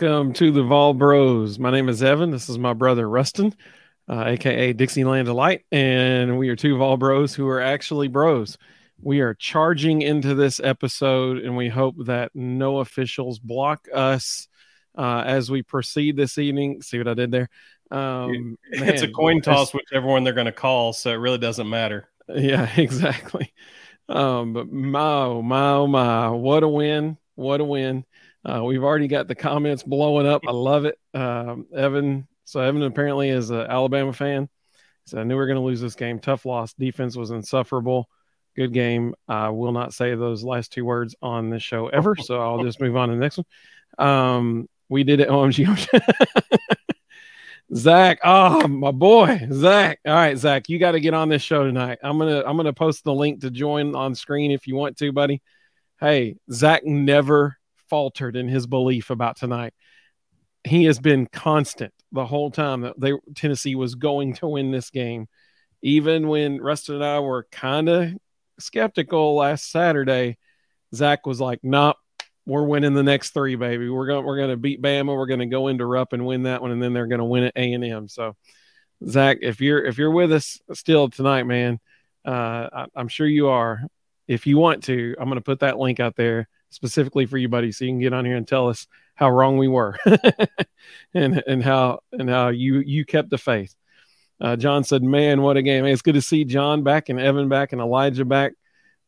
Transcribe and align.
Welcome 0.00 0.32
to 0.34 0.52
the 0.52 0.62
Vol 0.62 0.94
Bros. 0.94 1.58
My 1.58 1.72
name 1.72 1.88
is 1.88 2.04
Evan. 2.04 2.30
This 2.30 2.48
is 2.48 2.56
my 2.56 2.72
brother 2.72 3.08
Rustin, 3.08 3.52
uh, 4.08 4.26
aka 4.28 4.72
Dixieland 4.72 5.26
Delight, 5.26 5.64
and 5.72 6.38
we 6.38 6.50
are 6.50 6.54
two 6.54 6.76
Vol 6.76 6.96
Bros 6.96 7.34
who 7.34 7.48
are 7.48 7.60
actually 7.60 8.06
bros. 8.06 8.56
We 9.02 9.18
are 9.22 9.34
charging 9.34 10.02
into 10.02 10.36
this 10.36 10.60
episode, 10.60 11.38
and 11.38 11.56
we 11.56 11.68
hope 11.68 11.96
that 12.06 12.30
no 12.32 12.78
officials 12.78 13.40
block 13.40 13.88
us 13.92 14.46
uh, 14.96 15.24
as 15.26 15.50
we 15.50 15.62
proceed 15.62 16.16
this 16.16 16.38
evening. 16.38 16.80
See 16.80 16.98
what 16.98 17.08
I 17.08 17.14
did 17.14 17.32
there? 17.32 17.50
Um, 17.90 18.56
it's 18.70 19.02
man, 19.02 19.10
a 19.10 19.12
coin 19.12 19.40
toss, 19.40 19.74
whichever 19.74 20.06
one 20.06 20.22
they're 20.22 20.32
going 20.32 20.46
to 20.46 20.52
call, 20.52 20.92
so 20.92 21.10
it 21.10 21.14
really 21.14 21.38
doesn't 21.38 21.68
matter. 21.68 22.08
Yeah, 22.28 22.70
exactly. 22.76 23.52
Um, 24.08 24.52
but 24.52 24.70
my 24.70 25.00
oh 25.00 25.42
my 25.42 25.70
oh 25.72 25.86
my, 25.88 26.28
what 26.30 26.62
a 26.62 26.68
win! 26.68 27.16
What 27.34 27.60
a 27.60 27.64
win! 27.64 28.04
Uh, 28.44 28.62
we've 28.64 28.84
already 28.84 29.08
got 29.08 29.28
the 29.28 29.34
comments 29.34 29.82
blowing 29.82 30.26
up. 30.26 30.42
I 30.46 30.52
love 30.52 30.84
it. 30.84 30.98
Um, 31.14 31.66
Evan, 31.74 32.28
so 32.44 32.60
Evan 32.60 32.82
apparently 32.82 33.28
is 33.28 33.50
an 33.50 33.60
Alabama 33.60 34.12
fan. 34.12 34.48
So 35.06 35.18
I 35.18 35.24
knew 35.24 35.34
we 35.34 35.38
were 35.38 35.46
going 35.46 35.56
to 35.56 35.62
lose 35.62 35.80
this 35.80 35.94
game. 35.94 36.18
Tough 36.18 36.44
loss. 36.44 36.74
Defense 36.74 37.16
was 37.16 37.30
insufferable. 37.30 38.08
Good 38.56 38.72
game. 38.72 39.14
I 39.26 39.48
will 39.50 39.72
not 39.72 39.94
say 39.94 40.14
those 40.14 40.44
last 40.44 40.72
two 40.72 40.84
words 40.84 41.14
on 41.22 41.50
this 41.50 41.62
show 41.62 41.88
ever. 41.88 42.14
So 42.16 42.40
I'll 42.40 42.62
just 42.62 42.80
move 42.80 42.96
on 42.96 43.08
to 43.08 43.14
the 43.14 43.20
next 43.20 43.38
one. 43.38 44.06
Um, 44.06 44.68
we 44.88 45.04
did 45.04 45.20
it. 45.20 45.28
OMG. 45.30 45.88
Zach, 47.74 48.18
oh 48.24 48.66
my 48.66 48.92
boy, 48.92 49.46
Zach. 49.52 50.00
All 50.06 50.14
right, 50.14 50.38
Zach, 50.38 50.70
you 50.70 50.78
got 50.78 50.92
to 50.92 51.00
get 51.00 51.12
on 51.12 51.28
this 51.28 51.42
show 51.42 51.64
tonight. 51.64 51.98
I'm 52.02 52.18
gonna 52.18 52.42
I'm 52.46 52.56
gonna 52.56 52.72
post 52.72 53.04
the 53.04 53.12
link 53.12 53.42
to 53.42 53.50
join 53.50 53.94
on 53.94 54.14
screen 54.14 54.50
if 54.50 54.66
you 54.66 54.74
want 54.74 54.96
to, 54.98 55.12
buddy. 55.12 55.42
Hey, 56.00 56.36
Zach 56.50 56.86
never 56.86 57.58
faltered 57.88 58.36
in 58.36 58.48
his 58.48 58.66
belief 58.66 59.10
about 59.10 59.36
tonight. 59.36 59.74
He 60.64 60.84
has 60.84 60.98
been 60.98 61.26
constant 61.26 61.92
the 62.12 62.26
whole 62.26 62.50
time 62.50 62.82
that 62.82 62.98
they 62.98 63.12
Tennessee 63.34 63.74
was 63.74 63.94
going 63.94 64.34
to 64.34 64.48
win 64.48 64.70
this 64.70 64.90
game, 64.90 65.28
even 65.82 66.28
when 66.28 66.60
Rustin 66.60 66.96
and 66.96 67.04
I 67.04 67.20
were 67.20 67.46
kind 67.50 67.88
of 67.88 68.12
skeptical 68.58 69.36
last 69.36 69.70
Saturday. 69.70 70.38
Zach 70.94 71.26
was 71.26 71.40
like, 71.40 71.60
"Nope, 71.62 71.96
we're 72.46 72.64
winning 72.64 72.94
the 72.94 73.02
next 73.02 73.30
three, 73.30 73.56
baby. 73.56 73.88
We're 73.88 74.06
going 74.06 74.24
we're 74.24 74.38
going 74.38 74.50
to 74.50 74.56
beat 74.56 74.82
Bama. 74.82 75.16
We're 75.16 75.26
going 75.26 75.40
to 75.40 75.46
go 75.46 75.68
into 75.68 75.86
Rupp 75.86 76.12
and 76.12 76.26
win 76.26 76.44
that 76.44 76.62
one, 76.62 76.70
and 76.70 76.82
then 76.82 76.92
they're 76.92 77.06
going 77.06 77.20
to 77.20 77.24
win 77.24 77.44
at 77.44 77.56
A 77.56 77.72
and 77.72 77.84
M." 77.84 78.08
So, 78.08 78.36
Zach, 79.06 79.38
if 79.42 79.60
you're 79.60 79.84
if 79.84 79.98
you're 79.98 80.10
with 80.10 80.32
us 80.32 80.58
still 80.72 81.08
tonight, 81.08 81.44
man, 81.44 81.78
uh, 82.24 82.68
I, 82.72 82.86
I'm 82.96 83.08
sure 83.08 83.26
you 83.26 83.48
are. 83.48 83.82
If 84.26 84.46
you 84.46 84.58
want 84.58 84.84
to, 84.84 85.14
I'm 85.18 85.26
going 85.26 85.38
to 85.38 85.44
put 85.44 85.60
that 85.60 85.78
link 85.78 86.00
out 86.00 86.16
there 86.16 86.48
specifically 86.70 87.26
for 87.26 87.38
you, 87.38 87.48
buddy, 87.48 87.72
so 87.72 87.84
you 87.84 87.90
can 87.92 88.00
get 88.00 88.12
on 88.12 88.24
here 88.24 88.36
and 88.36 88.46
tell 88.46 88.68
us 88.68 88.86
how 89.14 89.30
wrong 89.30 89.58
we 89.58 89.68
were, 89.68 89.98
and 91.14 91.42
and 91.46 91.62
how 91.62 92.00
and 92.12 92.28
how 92.28 92.48
you 92.48 92.80
you 92.80 93.04
kept 93.04 93.30
the 93.30 93.38
faith. 93.38 93.74
Uh, 94.40 94.56
John 94.56 94.84
said, 94.84 95.02
"Man, 95.02 95.42
what 95.42 95.56
a 95.56 95.62
game! 95.62 95.84
Hey, 95.84 95.92
it's 95.92 96.02
good 96.02 96.14
to 96.14 96.22
see 96.22 96.44
John 96.44 96.82
back 96.82 97.08
and 97.08 97.20
Evan 97.20 97.48
back 97.48 97.72
and 97.72 97.80
Elijah 97.80 98.24
back." 98.24 98.52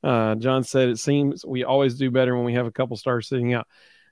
Uh, 0.03 0.35
John 0.37 0.65
said, 0.65 0.89
"It 0.89 0.99
seems 0.99 1.45
we 1.45 1.65
always 1.65 1.97
do 1.97 2.11
better 2.11 2.35
when 2.35 2.45
we 2.45 2.55
have 2.55 2.67
a 2.67 2.73
couple 2.73 2.97
stars 2.97 3.29
sitting 3.29 3.55
out." 3.55 3.69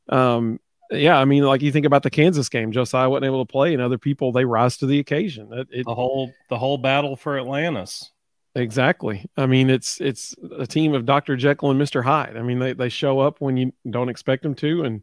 Um, 0.09 0.61
yeah, 0.91 1.19
I 1.19 1.25
mean, 1.25 1.45
like 1.45 1.61
you 1.61 1.73
think 1.73 1.87
about 1.87 2.03
the 2.03 2.11
Kansas 2.11 2.49
game, 2.49 2.73
Josiah 2.73 3.11
wasn't 3.11 3.27
able 3.27 3.45
to 3.45 3.51
play, 3.51 3.75
and 3.75 3.83
other 3.83 3.99
people 3.99 4.33
they 4.33 4.45
rise 4.45 4.79
to 4.79 4.87
the 4.87 5.01
occasion. 5.01 5.49
It, 5.53 5.69
it, 5.71 5.87
the 5.87 5.95
whole 5.95 6.33
the 6.49 6.59
whole 6.59 6.79
battle 6.79 7.17
for 7.17 7.39
Atlantis. 7.39 8.11
Exactly. 8.59 9.25
I 9.37 9.47
mean, 9.47 9.71
it's 9.71 10.01
it's 10.01 10.35
a 10.59 10.67
team 10.67 10.93
of 10.95 11.07
Dr. 11.07 11.37
Jekyll 11.37 11.71
and 11.71 11.81
Mr. 11.81 12.03
Hyde. 12.03 12.37
I 12.37 12.43
mean, 12.43 12.59
they, 12.59 12.73
they 12.73 12.89
show 12.89 13.21
up 13.21 13.41
when 13.41 13.57
you 13.57 13.73
don't 13.89 14.09
expect 14.09 14.43
them 14.43 14.57
to, 14.57 14.83
and 14.83 15.03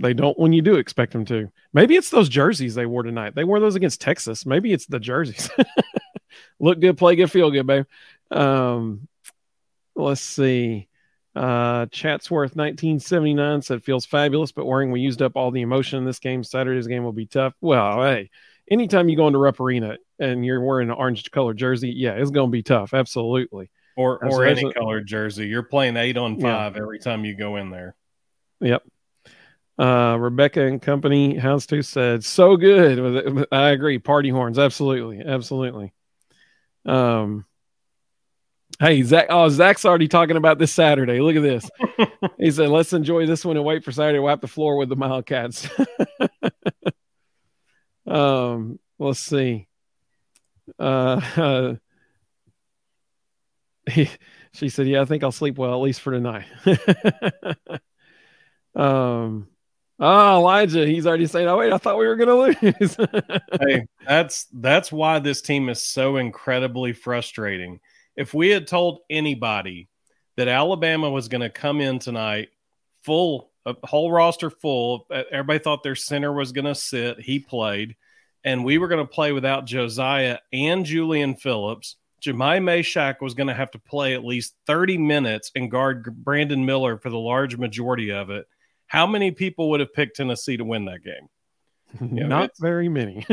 they 0.00 0.12
don't 0.12 0.36
when 0.36 0.52
you 0.52 0.60
do 0.60 0.74
expect 0.74 1.12
them 1.12 1.24
to. 1.26 1.52
Maybe 1.72 1.94
it's 1.94 2.10
those 2.10 2.28
jerseys 2.28 2.74
they 2.74 2.84
wore 2.86 3.04
tonight. 3.04 3.36
They 3.36 3.44
wore 3.44 3.60
those 3.60 3.76
against 3.76 4.00
Texas. 4.00 4.44
Maybe 4.44 4.72
it's 4.72 4.86
the 4.86 4.98
jerseys. 4.98 5.48
Look 6.60 6.80
good, 6.80 6.98
play 6.98 7.14
good, 7.14 7.30
feel 7.30 7.52
good, 7.52 7.66
babe. 7.66 7.86
Um, 8.32 9.06
let's 9.94 10.20
see. 10.20 10.88
Uh, 11.36 11.86
Chatsworth 11.86 12.56
1979 12.56 13.62
said 13.62 13.84
feels 13.84 14.04
fabulous, 14.04 14.50
but 14.50 14.66
worrying 14.66 14.90
we 14.90 15.00
used 15.00 15.22
up 15.22 15.36
all 15.36 15.52
the 15.52 15.62
emotion 15.62 15.98
in 16.00 16.04
this 16.04 16.18
game. 16.18 16.42
Saturday's 16.42 16.88
game 16.88 17.04
will 17.04 17.12
be 17.12 17.26
tough. 17.26 17.54
Well, 17.60 18.02
hey, 18.02 18.30
anytime 18.70 19.08
you 19.08 19.16
go 19.16 19.26
into 19.26 19.38
Rupp 19.38 19.60
Arena 19.60 19.96
and 20.18 20.44
you're 20.44 20.60
wearing 20.60 20.90
an 20.90 20.96
orange 20.96 21.30
color 21.30 21.54
jersey, 21.54 21.90
yeah, 21.90 22.12
it's 22.12 22.30
going 22.30 22.48
to 22.48 22.52
be 22.52 22.62
tough. 22.62 22.94
Absolutely. 22.94 23.70
Or 23.96 24.24
or 24.24 24.44
any 24.44 24.72
color 24.72 25.00
jersey. 25.00 25.48
You're 25.48 25.64
playing 25.64 25.96
eight 25.96 26.16
on 26.16 26.40
five 26.40 26.76
yeah. 26.76 26.82
every 26.82 27.00
time 27.00 27.24
you 27.24 27.34
go 27.34 27.56
in 27.56 27.70
there. 27.70 27.96
Yep. 28.60 28.84
Uh, 29.78 30.16
Rebecca 30.18 30.64
and 30.64 30.82
company 30.82 31.36
house 31.36 31.66
two 31.66 31.82
said 31.82 32.24
so 32.24 32.56
good. 32.56 33.46
I 33.52 33.70
agree. 33.70 33.98
Party 33.98 34.28
horns, 34.28 34.58
absolutely, 34.58 35.20
absolutely. 35.24 35.92
Um, 36.84 37.44
hey 38.80 39.02
Zach. 39.02 39.26
Oh, 39.30 39.48
Zach's 39.48 39.84
already 39.84 40.08
talking 40.08 40.36
about 40.36 40.58
this 40.58 40.72
Saturday. 40.72 41.20
Look 41.20 41.36
at 41.36 41.42
this. 41.42 41.70
he 42.38 42.50
said, 42.50 42.68
"Let's 42.70 42.92
enjoy 42.92 43.26
this 43.26 43.44
one 43.44 43.56
and 43.56 43.64
wait 43.64 43.84
for 43.84 43.92
Saturday 43.92 44.18
to 44.18 44.22
wipe 44.22 44.40
the 44.40 44.48
floor 44.48 44.76
with 44.76 44.88
the 44.88 44.96
Wildcats." 44.96 45.68
um, 48.08 48.78
let's 48.98 49.20
see. 49.20 49.66
Uh, 50.78 51.76
he, 53.88 54.08
she 54.52 54.68
said, 54.68 54.86
"Yeah, 54.86 55.02
I 55.02 55.04
think 55.04 55.22
I'll 55.22 55.32
sleep 55.32 55.58
well 55.58 55.72
at 55.72 55.82
least 55.82 56.00
for 56.00 56.12
tonight." 56.12 56.46
um, 58.74 59.48
oh, 59.98 60.36
Elijah, 60.38 60.86
he's 60.86 61.06
already 61.06 61.26
saying, 61.26 61.48
"Oh 61.48 61.58
wait, 61.58 61.72
I 61.72 61.78
thought 61.78 61.98
we 61.98 62.06
were 62.06 62.16
going 62.16 62.54
to 62.54 62.68
lose." 62.80 62.96
hey, 63.60 63.86
that's 64.06 64.46
that's 64.52 64.92
why 64.92 65.18
this 65.18 65.42
team 65.42 65.68
is 65.68 65.82
so 65.82 66.16
incredibly 66.16 66.92
frustrating. 66.92 67.80
If 68.16 68.34
we 68.34 68.48
had 68.48 68.66
told 68.66 69.00
anybody 69.08 69.88
that 70.36 70.48
Alabama 70.48 71.10
was 71.10 71.28
going 71.28 71.40
to 71.40 71.50
come 71.50 71.80
in 71.80 71.98
tonight 71.98 72.48
full, 73.02 73.50
a 73.82 73.86
whole 73.86 74.10
roster 74.10 74.50
full, 74.50 75.06
uh, 75.10 75.22
everybody 75.30 75.58
thought 75.58 75.82
their 75.82 75.94
center 75.94 76.32
was 76.32 76.52
going 76.52 76.64
to 76.64 76.74
sit. 76.74 77.20
He 77.20 77.38
played 77.38 77.96
and 78.44 78.64
we 78.64 78.78
were 78.78 78.88
going 78.88 79.04
to 79.04 79.12
play 79.12 79.32
without 79.32 79.66
Josiah 79.66 80.38
and 80.52 80.84
Julian 80.84 81.34
Phillips. 81.34 81.96
Jahmai 82.24 82.60
Mashack 82.60 83.20
was 83.20 83.34
going 83.34 83.46
to 83.46 83.54
have 83.54 83.70
to 83.72 83.78
play 83.78 84.14
at 84.14 84.24
least 84.24 84.54
30 84.66 84.98
minutes 84.98 85.52
and 85.54 85.70
guard 85.70 86.24
Brandon 86.24 86.64
Miller 86.64 86.98
for 86.98 87.10
the 87.10 87.18
large 87.18 87.56
majority 87.56 88.10
of 88.10 88.30
it. 88.30 88.46
How 88.86 89.06
many 89.06 89.30
people 89.30 89.70
would 89.70 89.80
have 89.80 89.92
picked 89.92 90.16
Tennessee 90.16 90.56
to 90.56 90.64
win 90.64 90.86
that 90.86 91.04
game? 91.04 91.28
You 92.00 92.24
know, 92.24 92.28
Not 92.28 92.50
very 92.58 92.88
many. 92.90 93.26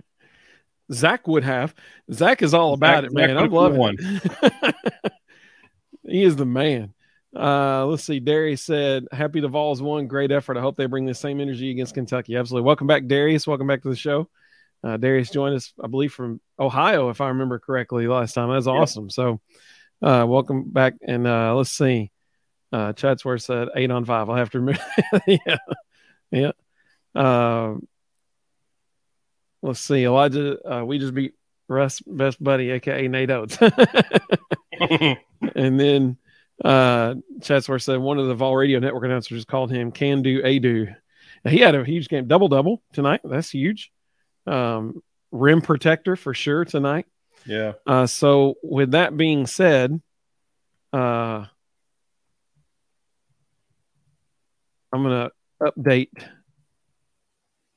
Zach 0.92 1.26
would 1.26 1.44
have. 1.44 1.74
Zach 2.12 2.42
is 2.42 2.52
all 2.52 2.74
about 2.74 3.04
Zach, 3.04 3.10
it, 3.10 3.14
man. 3.14 3.38
I'm 3.38 3.50
loving 3.50 3.78
one. 3.78 3.96
he 6.06 6.22
is 6.22 6.36
the 6.36 6.44
man. 6.44 6.92
Uh, 7.36 7.86
let's 7.86 8.04
see. 8.04 8.18
Darius 8.18 8.62
said, 8.62 9.06
"Happy 9.12 9.40
the 9.40 9.48
Vols 9.48 9.80
won. 9.80 10.08
Great 10.08 10.32
effort. 10.32 10.56
I 10.56 10.60
hope 10.60 10.76
they 10.76 10.86
bring 10.86 11.06
the 11.06 11.14
same 11.14 11.40
energy 11.40 11.70
against 11.70 11.94
Kentucky. 11.94 12.36
Absolutely. 12.36 12.66
Welcome 12.66 12.86
back, 12.86 13.06
Darius. 13.06 13.46
Welcome 13.46 13.68
back 13.68 13.82
to 13.82 13.88
the 13.88 13.96
show. 13.96 14.28
Uh, 14.82 14.96
Darius 14.96 15.30
joined 15.30 15.54
us, 15.54 15.72
I 15.82 15.86
believe, 15.86 16.12
from 16.12 16.40
Ohio, 16.58 17.10
if 17.10 17.20
I 17.20 17.28
remember 17.28 17.58
correctly, 17.58 18.08
last 18.08 18.32
time. 18.32 18.50
That's 18.50 18.66
awesome. 18.66 19.04
Yeah. 19.04 19.10
So, 19.10 19.40
uh, 20.02 20.26
welcome 20.26 20.70
back. 20.70 20.94
And 21.06 21.26
uh, 21.26 21.54
let's 21.54 21.70
see. 21.70 22.10
Uh, 22.72 22.92
Chatsworth 22.94 23.42
said 23.42 23.68
eight 23.74 23.90
on 23.90 24.04
five. 24.04 24.28
I'll 24.28 24.36
have 24.36 24.50
to 24.50 24.60
remember. 24.60 24.80
yeah, 25.26 25.56
yeah. 26.30 26.52
Uh, 27.14 27.74
let's 29.62 29.80
see. 29.80 30.04
Elijah, 30.04 30.58
uh, 30.68 30.84
we 30.84 30.98
just 30.98 31.14
beat 31.14 31.34
Russ' 31.68 32.00
best 32.00 32.42
buddy, 32.42 32.70
aka 32.70 33.06
Nate 33.06 33.30
Oats. 33.30 33.58
and 34.80 35.80
then 35.80 36.16
uh, 36.64 37.14
Chatsworth 37.42 37.82
said 37.82 37.98
one 37.98 38.18
of 38.18 38.26
the 38.26 38.34
Vol 38.34 38.56
Radio 38.56 38.78
Network 38.78 39.04
announcers 39.04 39.44
called 39.44 39.70
him 39.70 39.92
Can 39.92 40.22
Do 40.22 40.42
Aidoo. 40.42 40.94
He 41.48 41.58
had 41.58 41.74
a 41.74 41.84
huge 41.84 42.08
game, 42.08 42.26
double 42.26 42.48
double 42.48 42.82
tonight. 42.92 43.20
That's 43.24 43.50
huge. 43.50 43.90
Um, 44.46 45.02
rim 45.30 45.62
protector 45.62 46.16
for 46.16 46.34
sure 46.34 46.64
tonight. 46.64 47.06
Yeah. 47.46 47.72
Uh, 47.86 48.06
so 48.06 48.56
with 48.62 48.90
that 48.92 49.16
being 49.16 49.46
said, 49.46 50.00
uh, 50.92 51.46
I'm 54.92 55.02
gonna 55.02 55.30
update 55.62 56.10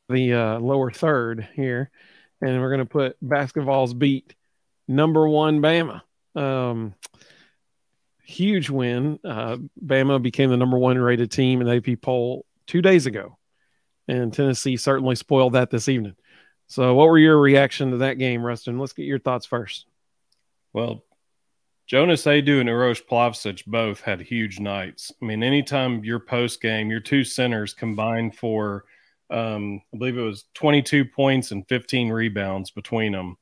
the 0.09 0.33
uh, 0.33 0.59
lower 0.59 0.91
third 0.91 1.47
here, 1.55 1.89
and 2.41 2.59
we're 2.59 2.71
gonna 2.71 2.85
put 2.85 3.15
basketball's 3.21 3.93
beat 3.93 4.35
number 4.87 5.27
one 5.27 5.61
Bama. 5.61 6.01
Um, 6.35 6.95
huge 8.23 8.69
win. 8.69 9.19
Uh, 9.23 9.57
Bama 9.83 10.21
became 10.21 10.49
the 10.49 10.57
number 10.57 10.77
one 10.77 10.97
rated 10.97 11.31
team 11.31 11.61
in 11.61 11.67
the 11.67 11.75
AP 11.75 12.01
poll 12.01 12.45
two 12.67 12.81
days 12.81 13.05
ago, 13.05 13.37
and 14.07 14.33
Tennessee 14.33 14.77
certainly 14.77 15.15
spoiled 15.15 15.53
that 15.53 15.69
this 15.69 15.89
evening. 15.89 16.15
So, 16.67 16.93
what 16.95 17.07
were 17.07 17.19
your 17.19 17.39
reaction 17.39 17.91
to 17.91 17.97
that 17.97 18.17
game, 18.17 18.43
Rustin? 18.43 18.79
Let's 18.79 18.93
get 18.93 19.05
your 19.05 19.19
thoughts 19.19 19.45
first. 19.45 19.85
Well, 20.71 21.03
Jonas 21.85 22.25
Aidoo 22.25 22.59
and 22.59 22.69
Uros 22.69 23.01
Plavsic 23.01 23.65
both 23.65 24.01
had 24.01 24.21
huge 24.21 24.59
nights. 24.59 25.11
I 25.21 25.25
mean, 25.25 25.43
anytime 25.43 26.03
your 26.03 26.19
post 26.19 26.61
game, 26.61 26.89
your 26.89 27.01
two 27.01 27.23
centers 27.23 27.73
combined 27.73 28.35
for, 28.35 28.85
um, 29.29 29.81
I 29.93 29.97
believe 29.97 30.17
it 30.17 30.21
was 30.21 30.45
22 30.53 31.05
points 31.05 31.51
and 31.51 31.67
15 31.67 32.09
rebounds 32.09 32.71
between 32.71 33.11
them. 33.11 33.37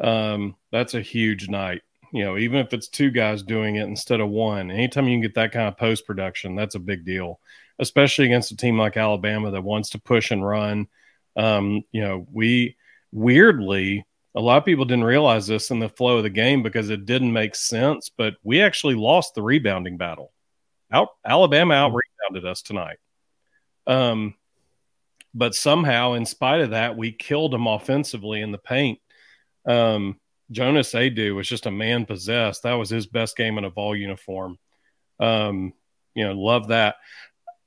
Um, 0.00 0.56
that's 0.72 0.94
a 0.94 1.00
huge 1.00 1.48
night. 1.48 1.82
You 2.16 2.24
know, 2.24 2.38
even 2.38 2.60
if 2.60 2.72
it's 2.72 2.88
two 2.88 3.10
guys 3.10 3.42
doing 3.42 3.76
it 3.76 3.84
instead 3.84 4.20
of 4.20 4.30
one, 4.30 4.70
anytime 4.70 5.06
you 5.06 5.14
can 5.14 5.20
get 5.20 5.34
that 5.34 5.52
kind 5.52 5.68
of 5.68 5.76
post 5.76 6.06
production, 6.06 6.56
that's 6.56 6.74
a 6.74 6.80
big 6.80 7.04
deal, 7.04 7.40
especially 7.78 8.24
against 8.24 8.52
a 8.52 8.56
team 8.56 8.78
like 8.78 8.96
Alabama 8.96 9.50
that 9.50 9.62
wants 9.62 9.90
to 9.90 10.00
push 10.00 10.30
and 10.30 10.46
run. 10.46 10.88
Um, 11.36 11.84
you 11.92 12.00
know, 12.00 12.26
we 12.32 12.76
weirdly 13.12 14.06
a 14.34 14.40
lot 14.40 14.58
of 14.58 14.64
people 14.66 14.84
didn't 14.84 15.04
realize 15.04 15.46
this 15.46 15.70
in 15.70 15.78
the 15.78 15.88
flow 15.88 16.18
of 16.18 16.22
the 16.22 16.30
game 16.30 16.62
because 16.62 16.90
it 16.90 17.06
didn't 17.06 17.32
make 17.32 17.54
sense, 17.54 18.10
but 18.14 18.34
we 18.42 18.60
actually 18.60 18.94
lost 18.94 19.34
the 19.34 19.42
rebounding 19.42 19.96
battle. 19.96 20.30
Out 20.92 21.08
Alabama 21.24 21.74
out 21.74 21.94
rebounded 21.94 22.48
us 22.48 22.62
tonight. 22.62 22.98
Um, 23.86 24.34
but 25.34 25.54
somehow, 25.54 26.14
in 26.14 26.26
spite 26.26 26.60
of 26.60 26.70
that, 26.70 26.96
we 26.96 27.12
killed 27.12 27.52
them 27.52 27.66
offensively 27.66 28.40
in 28.40 28.52
the 28.52 28.58
paint. 28.58 29.00
Um, 29.66 30.20
Jonas 30.50 30.92
Aidoo 30.94 31.34
was 31.34 31.48
just 31.48 31.66
a 31.66 31.70
man 31.70 32.06
possessed. 32.06 32.62
That 32.62 32.74
was 32.74 32.90
his 32.90 33.06
best 33.06 33.36
game 33.36 33.58
in 33.58 33.64
a 33.64 33.70
ball 33.70 33.96
uniform. 33.96 34.58
Um, 35.18 35.72
you 36.14 36.26
know, 36.26 36.34
love 36.34 36.68
that. 36.68 36.96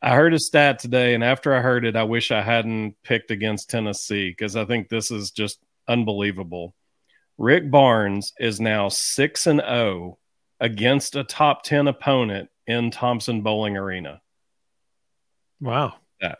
I 0.01 0.15
heard 0.15 0.33
a 0.33 0.39
stat 0.39 0.79
today, 0.79 1.13
and 1.13 1.23
after 1.23 1.53
I 1.53 1.61
heard 1.61 1.85
it, 1.85 1.97
I 1.97 2.03
wish 2.03 2.31
I 2.31 2.41
hadn't 2.41 2.95
picked 3.03 3.31
against 3.31 3.69
Tennessee 3.69 4.29
because 4.29 4.55
I 4.55 4.63
think 4.63 4.87
this 4.87 5.11
is 5.11 5.31
just 5.31 5.59
unbelievable. 5.87 6.73
Rick 7.37 7.69
Barnes 7.69 8.33
is 8.39 8.61
now 8.61 8.89
6 8.89 9.47
and 9.47 9.59
0 9.59 10.17
against 10.59 11.15
a 11.15 11.23
top 11.23 11.63
10 11.63 11.87
opponent 11.87 12.49
in 12.65 12.91
Thompson 12.91 13.41
Boling 13.41 13.75
Arena. 13.75 14.21
Wow. 15.59 15.95
That. 16.21 16.37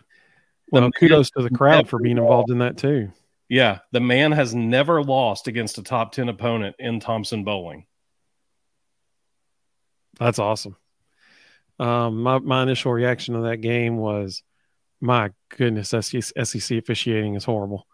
Well, 0.71 0.91
kudos 0.91 1.31
to 1.31 1.43
the 1.43 1.49
crowd 1.49 1.89
for 1.89 1.99
being 1.99 2.17
involved 2.17 2.51
in 2.51 2.59
that 2.59 2.77
too. 2.77 3.11
Yeah, 3.49 3.79
the 3.91 3.99
man 3.99 4.31
has 4.31 4.53
never 4.53 5.03
lost 5.03 5.47
against 5.47 5.79
a 5.79 5.83
top 5.83 6.11
10 6.11 6.29
opponent 6.29 6.75
in 6.77 6.99
Thompson 6.99 7.43
Boling. 7.43 7.85
That's 10.19 10.39
awesome. 10.39 10.75
Um, 11.79 12.21
my, 12.21 12.39
my 12.39 12.63
initial 12.63 12.91
reaction 12.91 13.33
to 13.35 13.41
that 13.41 13.57
game 13.57 13.97
was, 13.97 14.43
my 15.01 15.31
goodness, 15.57 15.89
SEC 15.89 16.77
officiating 16.77 17.35
is 17.35 17.45
horrible 17.45 17.87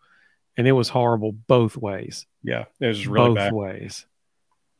and 0.57 0.67
it 0.67 0.71
was 0.71 0.89
horrible 0.89 1.31
both 1.31 1.77
ways. 1.77 2.25
Yeah, 2.43 2.65
it 2.79 2.87
was 2.87 3.07
really 3.07 3.29
both 3.29 3.35
bad. 3.35 3.53
ways. 3.53 4.05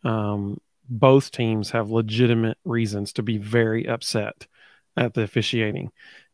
Um, 0.04 0.60
both 0.88 1.32
teams 1.32 1.72
have 1.72 1.90
legitimate 1.90 2.58
reasons 2.64 3.14
to 3.14 3.24
be 3.24 3.38
very 3.38 3.88
upset 3.88 4.48
at 4.96 5.14
the 5.14 5.22
officiating. 5.22 5.92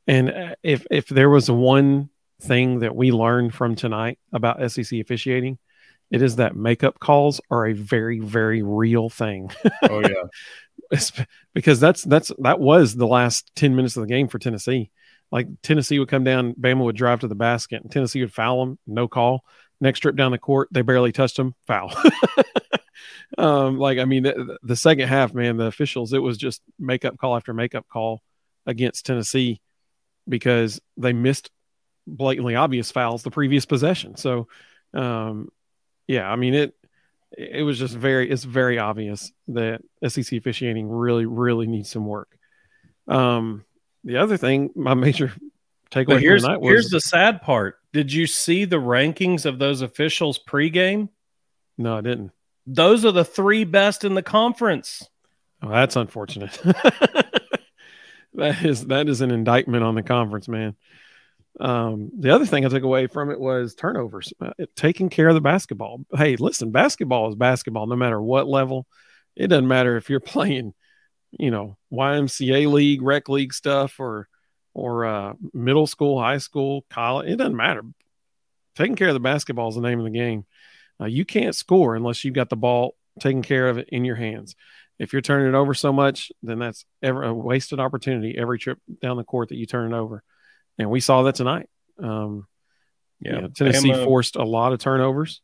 And 0.07 0.29
uh, 0.29 0.55
if 0.63 0.85
if 0.91 1.07
there 1.07 1.29
was 1.29 1.49
one 1.49 2.09
thing 2.41 2.79
that 2.79 2.95
we 2.95 3.11
learned 3.11 3.53
from 3.53 3.75
tonight 3.75 4.19
about 4.33 4.71
SEC 4.71 4.99
officiating, 4.99 5.57
it 6.09 6.21
is 6.21 6.37
that 6.37 6.55
makeup 6.55 6.99
calls 6.99 7.39
are 7.49 7.67
a 7.67 7.73
very 7.73 8.19
very 8.19 8.61
real 8.61 9.09
thing. 9.09 9.51
Oh 9.89 10.01
yeah. 10.01 10.23
because 11.53 11.79
that's 11.79 12.03
that's 12.03 12.31
that 12.39 12.59
was 12.59 12.95
the 12.95 13.07
last 13.07 13.51
10 13.55 13.75
minutes 13.75 13.95
of 13.95 14.01
the 14.01 14.07
game 14.07 14.27
for 14.27 14.39
Tennessee. 14.39 14.91
Like 15.31 15.47
Tennessee 15.63 15.99
would 15.99 16.09
come 16.09 16.25
down, 16.25 16.53
Bama 16.55 16.83
would 16.83 16.95
drive 16.95 17.21
to 17.21 17.27
the 17.27 17.35
basket, 17.35 17.81
and 17.81 17.91
Tennessee 17.91 18.21
would 18.21 18.33
foul 18.33 18.65
them, 18.65 18.79
no 18.85 19.07
call. 19.07 19.45
Next 19.79 20.01
trip 20.01 20.15
down 20.15 20.31
the 20.31 20.37
court, 20.37 20.67
they 20.71 20.81
barely 20.81 21.11
touched 21.11 21.37
them, 21.37 21.55
foul. 21.65 21.91
um, 23.37 23.79
like 23.79 23.97
I 23.97 24.05
mean, 24.05 24.23
the, 24.23 24.57
the, 24.61 24.75
second 24.75 25.07
half, 25.07 25.33
man, 25.33 25.57
the 25.57 25.65
officials, 25.65 26.13
it 26.13 26.19
was 26.19 26.37
just 26.37 26.61
makeup 26.77 27.17
call 27.17 27.35
after 27.35 27.53
makeup 27.53 27.85
call 27.91 28.21
against 28.65 29.05
Tennessee 29.05 29.61
because 30.27 30.79
they 30.97 31.13
missed 31.13 31.49
blatantly 32.11 32.55
obvious 32.55 32.91
fouls 32.91 33.23
the 33.23 33.31
previous 33.31 33.65
possession. 33.65 34.15
So, 34.17 34.47
um, 34.93 35.49
yeah, 36.07 36.29
I 36.29 36.35
mean 36.35 36.53
it. 36.53 36.75
It 37.37 37.63
was 37.63 37.79
just 37.79 37.95
very, 37.95 38.29
it's 38.29 38.43
very 38.43 38.77
obvious 38.77 39.31
that 39.47 39.81
SEC 40.05 40.33
officiating 40.33 40.89
really, 40.89 41.25
really 41.25 41.65
needs 41.65 41.89
some 41.89 42.05
work. 42.05 42.37
Um, 43.07 43.63
the 44.03 44.17
other 44.17 44.35
thing, 44.35 44.71
my 44.75 44.95
major 44.95 45.31
takeaway 45.91 46.07
but 46.07 46.21
here's, 46.21 46.43
was 46.43 46.59
here's 46.61 46.89
the 46.89 46.99
sad 46.99 47.41
part. 47.41 47.77
Did 47.93 48.11
you 48.11 48.27
see 48.27 48.65
the 48.65 48.81
rankings 48.81 49.45
of 49.45 49.59
those 49.59 49.81
officials 49.81 50.39
pregame? 50.39 51.07
No, 51.77 51.97
I 51.97 52.01
didn't. 52.01 52.31
Those 52.67 53.05
are 53.05 53.11
the 53.11 53.25
three 53.25 53.63
best 53.63 54.03
in 54.03 54.13
the 54.13 54.21
conference. 54.21 55.07
Oh, 55.61 55.69
that's 55.69 55.95
unfortunate. 55.95 56.59
that 58.33 58.63
is 58.63 58.87
that 58.87 59.09
is 59.09 59.21
an 59.21 59.31
indictment 59.31 59.83
on 59.83 59.95
the 59.95 60.03
conference, 60.03 60.47
man. 60.47 60.75
Um, 61.59 62.11
the 62.17 62.33
other 62.33 62.45
thing 62.45 62.65
I 62.65 62.69
took 62.69 62.83
away 62.83 63.07
from 63.07 63.29
it 63.29 63.39
was 63.39 63.75
turnovers, 63.75 64.33
uh, 64.39 64.53
taking 64.75 65.09
care 65.09 65.27
of 65.27 65.35
the 65.35 65.41
basketball. 65.41 66.05
Hey, 66.15 66.35
listen, 66.37 66.71
basketball 66.71 67.29
is 67.29 67.35
basketball, 67.35 67.87
no 67.87 67.95
matter 67.95 68.21
what 68.21 68.47
level. 68.47 68.87
It 69.35 69.47
doesn't 69.47 69.67
matter 69.67 69.97
if 69.97 70.09
you're 70.09 70.19
playing 70.21 70.73
you 71.31 71.51
know 71.51 71.77
YMCA 71.91 72.71
league, 72.71 73.01
rec 73.01 73.29
league 73.29 73.53
stuff, 73.53 73.99
or 73.99 74.27
or 74.73 75.05
uh, 75.05 75.33
middle 75.53 75.87
school, 75.87 76.19
high 76.19 76.37
school, 76.37 76.85
college. 76.89 77.29
It 77.29 77.37
doesn't 77.37 77.55
matter. 77.55 77.83
Taking 78.75 78.95
care 78.95 79.09
of 79.09 79.13
the 79.13 79.19
basketball 79.19 79.69
is 79.69 79.75
the 79.75 79.81
name 79.81 79.99
of 79.99 80.05
the 80.05 80.11
game. 80.11 80.45
Uh, 80.99 81.05
you 81.05 81.25
can't 81.25 81.55
score 81.55 81.95
unless 81.95 82.23
you've 82.23 82.35
got 82.35 82.49
the 82.49 82.55
ball 82.55 82.95
taken 83.19 83.41
care 83.41 83.67
of 83.67 83.77
it 83.77 83.89
in 83.89 84.05
your 84.05 84.15
hands. 84.15 84.55
If 84.97 85.13
you're 85.13 85.21
turning 85.21 85.47
it 85.47 85.57
over 85.57 85.73
so 85.73 85.91
much, 85.91 86.31
then 86.43 86.59
that's 86.59 86.85
ever 87.01 87.23
a 87.23 87.33
wasted 87.33 87.79
opportunity 87.79 88.37
every 88.37 88.59
trip 88.59 88.77
down 89.01 89.17
the 89.17 89.23
court 89.23 89.49
that 89.49 89.57
you 89.57 89.65
turn 89.65 89.93
it 89.93 89.97
over. 89.97 90.23
And 90.77 90.89
we 90.89 90.99
saw 90.99 91.23
that 91.23 91.35
tonight. 91.35 91.69
Um, 92.01 92.47
yeah, 93.19 93.35
you 93.35 93.41
know, 93.41 93.47
Tennessee 93.49 93.91
Bama, 93.91 94.05
forced 94.05 94.35
a 94.35 94.43
lot 94.43 94.73
of 94.73 94.79
turnovers. 94.79 95.41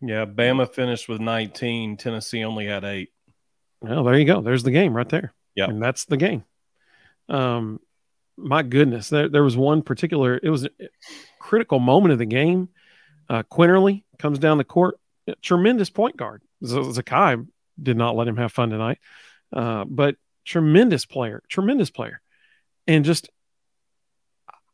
Yeah, 0.00 0.24
Bama 0.24 0.72
finished 0.72 1.08
with 1.08 1.20
19. 1.20 1.96
Tennessee 1.96 2.44
only 2.44 2.66
had 2.66 2.84
eight. 2.84 3.10
Well, 3.80 4.04
there 4.04 4.18
you 4.18 4.24
go. 4.24 4.40
There's 4.40 4.62
the 4.62 4.70
game 4.70 4.94
right 4.94 5.08
there. 5.08 5.34
Yeah. 5.54 5.66
And 5.66 5.82
that's 5.82 6.04
the 6.04 6.16
game. 6.16 6.44
Um, 7.28 7.80
my 8.36 8.62
goodness, 8.62 9.08
there, 9.08 9.28
there 9.28 9.42
was 9.42 9.56
one 9.56 9.82
particular, 9.82 10.38
it 10.40 10.48
was 10.50 10.64
a 10.64 10.70
critical 11.40 11.78
moment 11.78 12.12
of 12.12 12.18
the 12.18 12.26
game. 12.26 12.68
Uh, 13.28 13.42
Quinerly 13.42 14.04
comes 14.18 14.38
down 14.38 14.58
the 14.58 14.64
court, 14.64 14.98
tremendous 15.42 15.90
point 15.90 16.16
guard. 16.16 16.42
Zakai 16.62 17.46
did 17.80 17.96
not 17.96 18.16
let 18.16 18.28
him 18.28 18.36
have 18.36 18.52
fun 18.52 18.70
tonight, 18.70 18.98
uh, 19.52 19.84
but 19.84 20.16
tremendous 20.44 21.04
player, 21.04 21.42
tremendous 21.48 21.90
player. 21.90 22.20
And 22.86 23.04
just, 23.04 23.28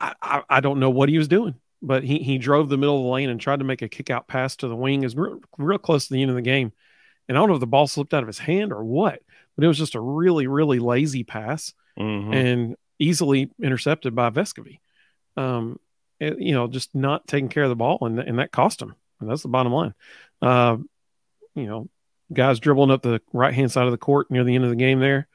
I, 0.05 0.15
I, 0.23 0.43
I, 0.49 0.61
don't 0.61 0.81
know 0.81 0.91
what 0.91 1.09
he 1.09 1.19
was 1.19 1.29
doing, 1.29 1.55
but 1.81 2.05
he, 2.05 2.19
he 2.19 2.39
drove 2.39 2.69
the 2.69 2.77
middle 2.77 2.99
of 2.99 3.05
the 3.05 3.09
lane 3.09 3.31
and 3.31 3.41
tried 3.41 3.61
to 3.61 3.65
make 3.65 3.83
a 3.83 3.89
kick 3.89 4.11
out 4.11 4.29
pass 4.29 4.57
to 4.57 4.69
the 4.69 4.77
wing. 4.77 5.03
Is 5.03 5.17
real, 5.17 5.41
real 5.59 5.79
close 5.79 6.09
to 6.09 6.15
the 6.15 6.23
end 6.23 6.31
of 6.31 6.37
the 6.37 6.43
game. 6.43 6.73
And 7.29 7.37
I 7.37 7.41
don't 7.41 7.49
know 7.49 7.55
if 7.55 7.61
the 7.61 7.67
ball 7.67 7.87
slipped 7.87 8.13
out 8.13 8.23
of 8.23 8.27
his 8.27 8.39
hand 8.39 8.73
or 8.73 8.85
what, 8.85 9.21
but 9.57 9.65
it 9.65 9.69
was 9.69 9.79
just 9.79 9.95
a 9.95 10.01
really, 10.01 10.47
really 10.47 10.79
lazy 10.79 11.25
pass 11.25 11.73
mm-hmm. 11.99 12.33
and 12.35 12.77
easily 12.99 13.51
intercepted 13.63 14.15
by 14.15 14.31
Vescovi. 14.31 14.81
Um, 15.37 15.81
it, 16.21 16.39
you 16.39 16.53
know, 16.53 16.67
just 16.67 16.95
not 16.95 17.27
taking 17.27 17.49
care 17.49 17.65
of 17.65 17.71
the 17.71 17.77
ball, 17.77 17.99
and, 18.03 18.19
and 18.21 18.39
that 18.39 18.53
cost 18.53 18.83
him. 18.83 18.95
And 19.21 19.31
that's 19.31 19.43
the 19.43 19.49
bottom 19.49 19.73
line. 19.73 19.95
Uh, 20.43 20.77
you 21.55 21.67
know, 21.67 21.89
guys 22.33 22.61
dribbling 22.61 22.91
up 22.91 23.03
the 23.03 23.21
right 23.33 23.55
hand 23.55 23.73
side 23.73 23.87
of 23.87 23.93
the 23.93 23.99
court 23.99 24.31
near 24.31 24.45
the 24.45 24.55
end 24.55 24.65
of 24.65 24.71
the 24.71 24.77
game 24.77 25.01
there. 25.01 25.29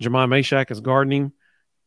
Jahmai 0.00 0.26
Mashack 0.26 0.70
is 0.70 0.80
guarding 0.80 1.12
him. 1.12 1.32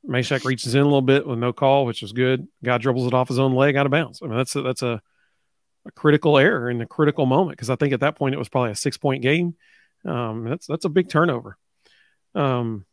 Mashack 0.07 0.45
reaches 0.45 0.75
in 0.75 0.81
a 0.81 0.85
little 0.85 1.01
bit 1.01 1.25
with 1.25 1.39
no 1.39 1.51
call, 1.53 1.85
which 1.85 2.01
was 2.01 2.13
good. 2.13 2.47
Guy 2.63 2.77
dribbles 2.77 3.07
it 3.07 3.13
off 3.13 3.27
his 3.27 3.39
own 3.39 3.53
leg 3.53 3.75
out 3.75 3.85
of 3.85 3.91
bounds. 3.91 4.21
I 4.21 4.27
mean, 4.27 4.37
that's 4.37 4.55
a, 4.55 4.61
that's 4.61 4.81
a 4.81 5.01
a 5.85 5.91
critical 5.91 6.37
error 6.37 6.69
in 6.69 6.81
a 6.81 6.85
critical 6.85 7.25
moment 7.25 7.57
because 7.57 7.69
I 7.69 7.75
think 7.75 7.93
at 7.93 7.99
that 7.99 8.15
point 8.15 8.33
it 8.33 8.39
was 8.39 8.49
probably 8.49 8.71
a 8.71 8.75
six 8.75 8.97
point 8.97 9.21
game. 9.21 9.55
Um, 10.03 10.45
that's 10.45 10.67
that's 10.67 10.85
a 10.85 10.89
big 10.89 11.09
turnover. 11.09 11.57
Um, 12.33 12.85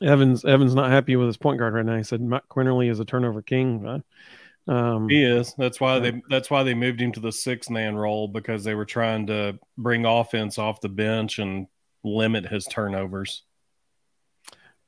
Evans 0.00 0.44
Evans 0.44 0.74
not 0.74 0.90
happy 0.90 1.16
with 1.16 1.26
his 1.26 1.36
point 1.36 1.58
guard 1.58 1.74
right 1.74 1.84
now. 1.84 1.96
He 1.96 2.02
said 2.02 2.20
Matt 2.20 2.48
Quinerly 2.48 2.90
is 2.90 3.00
a 3.00 3.04
turnover 3.04 3.42
king. 3.42 4.02
Um, 4.68 5.08
he 5.08 5.24
is. 5.24 5.54
That's 5.58 5.80
why 5.80 5.98
they 5.98 6.22
that's 6.28 6.50
why 6.50 6.62
they 6.62 6.74
moved 6.74 7.00
him 7.00 7.12
to 7.12 7.20
the 7.20 7.32
six 7.32 7.68
man 7.68 7.96
role 7.96 8.28
because 8.28 8.64
they 8.64 8.74
were 8.74 8.84
trying 8.84 9.26
to 9.26 9.58
bring 9.76 10.04
offense 10.04 10.58
off 10.58 10.80
the 10.80 10.88
bench 10.88 11.38
and 11.38 11.66
limit 12.04 12.46
his 12.46 12.64
turnovers. 12.64 13.42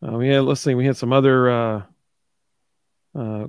Uh, 0.06 0.12
we 0.12 0.28
had 0.28 0.42
let's 0.42 0.60
see, 0.60 0.74
we 0.74 0.84
had 0.84 0.96
some 0.96 1.12
other 1.12 1.50
uh, 1.50 1.82
uh, 3.18 3.46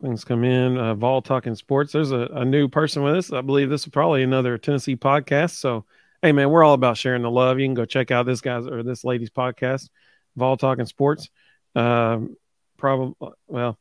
things 0.00 0.24
come 0.24 0.44
in. 0.44 0.78
Uh, 0.78 0.94
Vol 0.94 1.22
talking 1.22 1.54
sports. 1.54 1.92
There's 1.92 2.12
a, 2.12 2.28
a 2.32 2.44
new 2.44 2.68
person 2.68 3.02
with 3.02 3.16
us. 3.16 3.32
I 3.32 3.40
believe 3.42 3.68
this 3.68 3.82
is 3.82 3.88
probably 3.88 4.22
another 4.22 4.56
Tennessee 4.56 4.96
podcast. 4.96 5.52
So, 5.52 5.84
hey 6.22 6.32
man, 6.32 6.50
we're 6.50 6.64
all 6.64 6.74
about 6.74 6.96
sharing 6.96 7.22
the 7.22 7.30
love. 7.30 7.58
You 7.58 7.66
can 7.66 7.74
go 7.74 7.84
check 7.84 8.10
out 8.10 8.24
this 8.24 8.40
guy's 8.40 8.66
or 8.66 8.82
this 8.82 9.04
lady's 9.04 9.30
podcast, 9.30 9.90
Vol 10.36 10.56
talking 10.56 10.86
sports. 10.86 11.28
Um, 11.74 12.36
probably 12.78 13.14
well, 13.46 13.78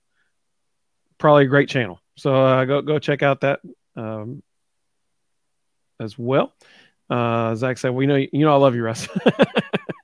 probably 1.17 1.45
a 1.45 1.49
great 1.49 1.69
channel. 1.69 2.01
So 2.17 2.35
uh, 2.35 2.65
go 2.65 2.81
go 2.81 2.99
check 2.99 3.23
out 3.23 3.41
that 3.41 3.61
um, 3.95 4.43
as 5.99 6.17
well. 6.17 6.53
Uh, 7.09 7.55
Zach 7.55 7.77
said, 7.77 7.91
"We 7.91 8.07
know 8.07 8.15
you 8.15 8.29
know 8.33 8.53
I 8.53 8.57
love 8.57 8.75
you, 8.75 8.83
Russ." 8.83 9.07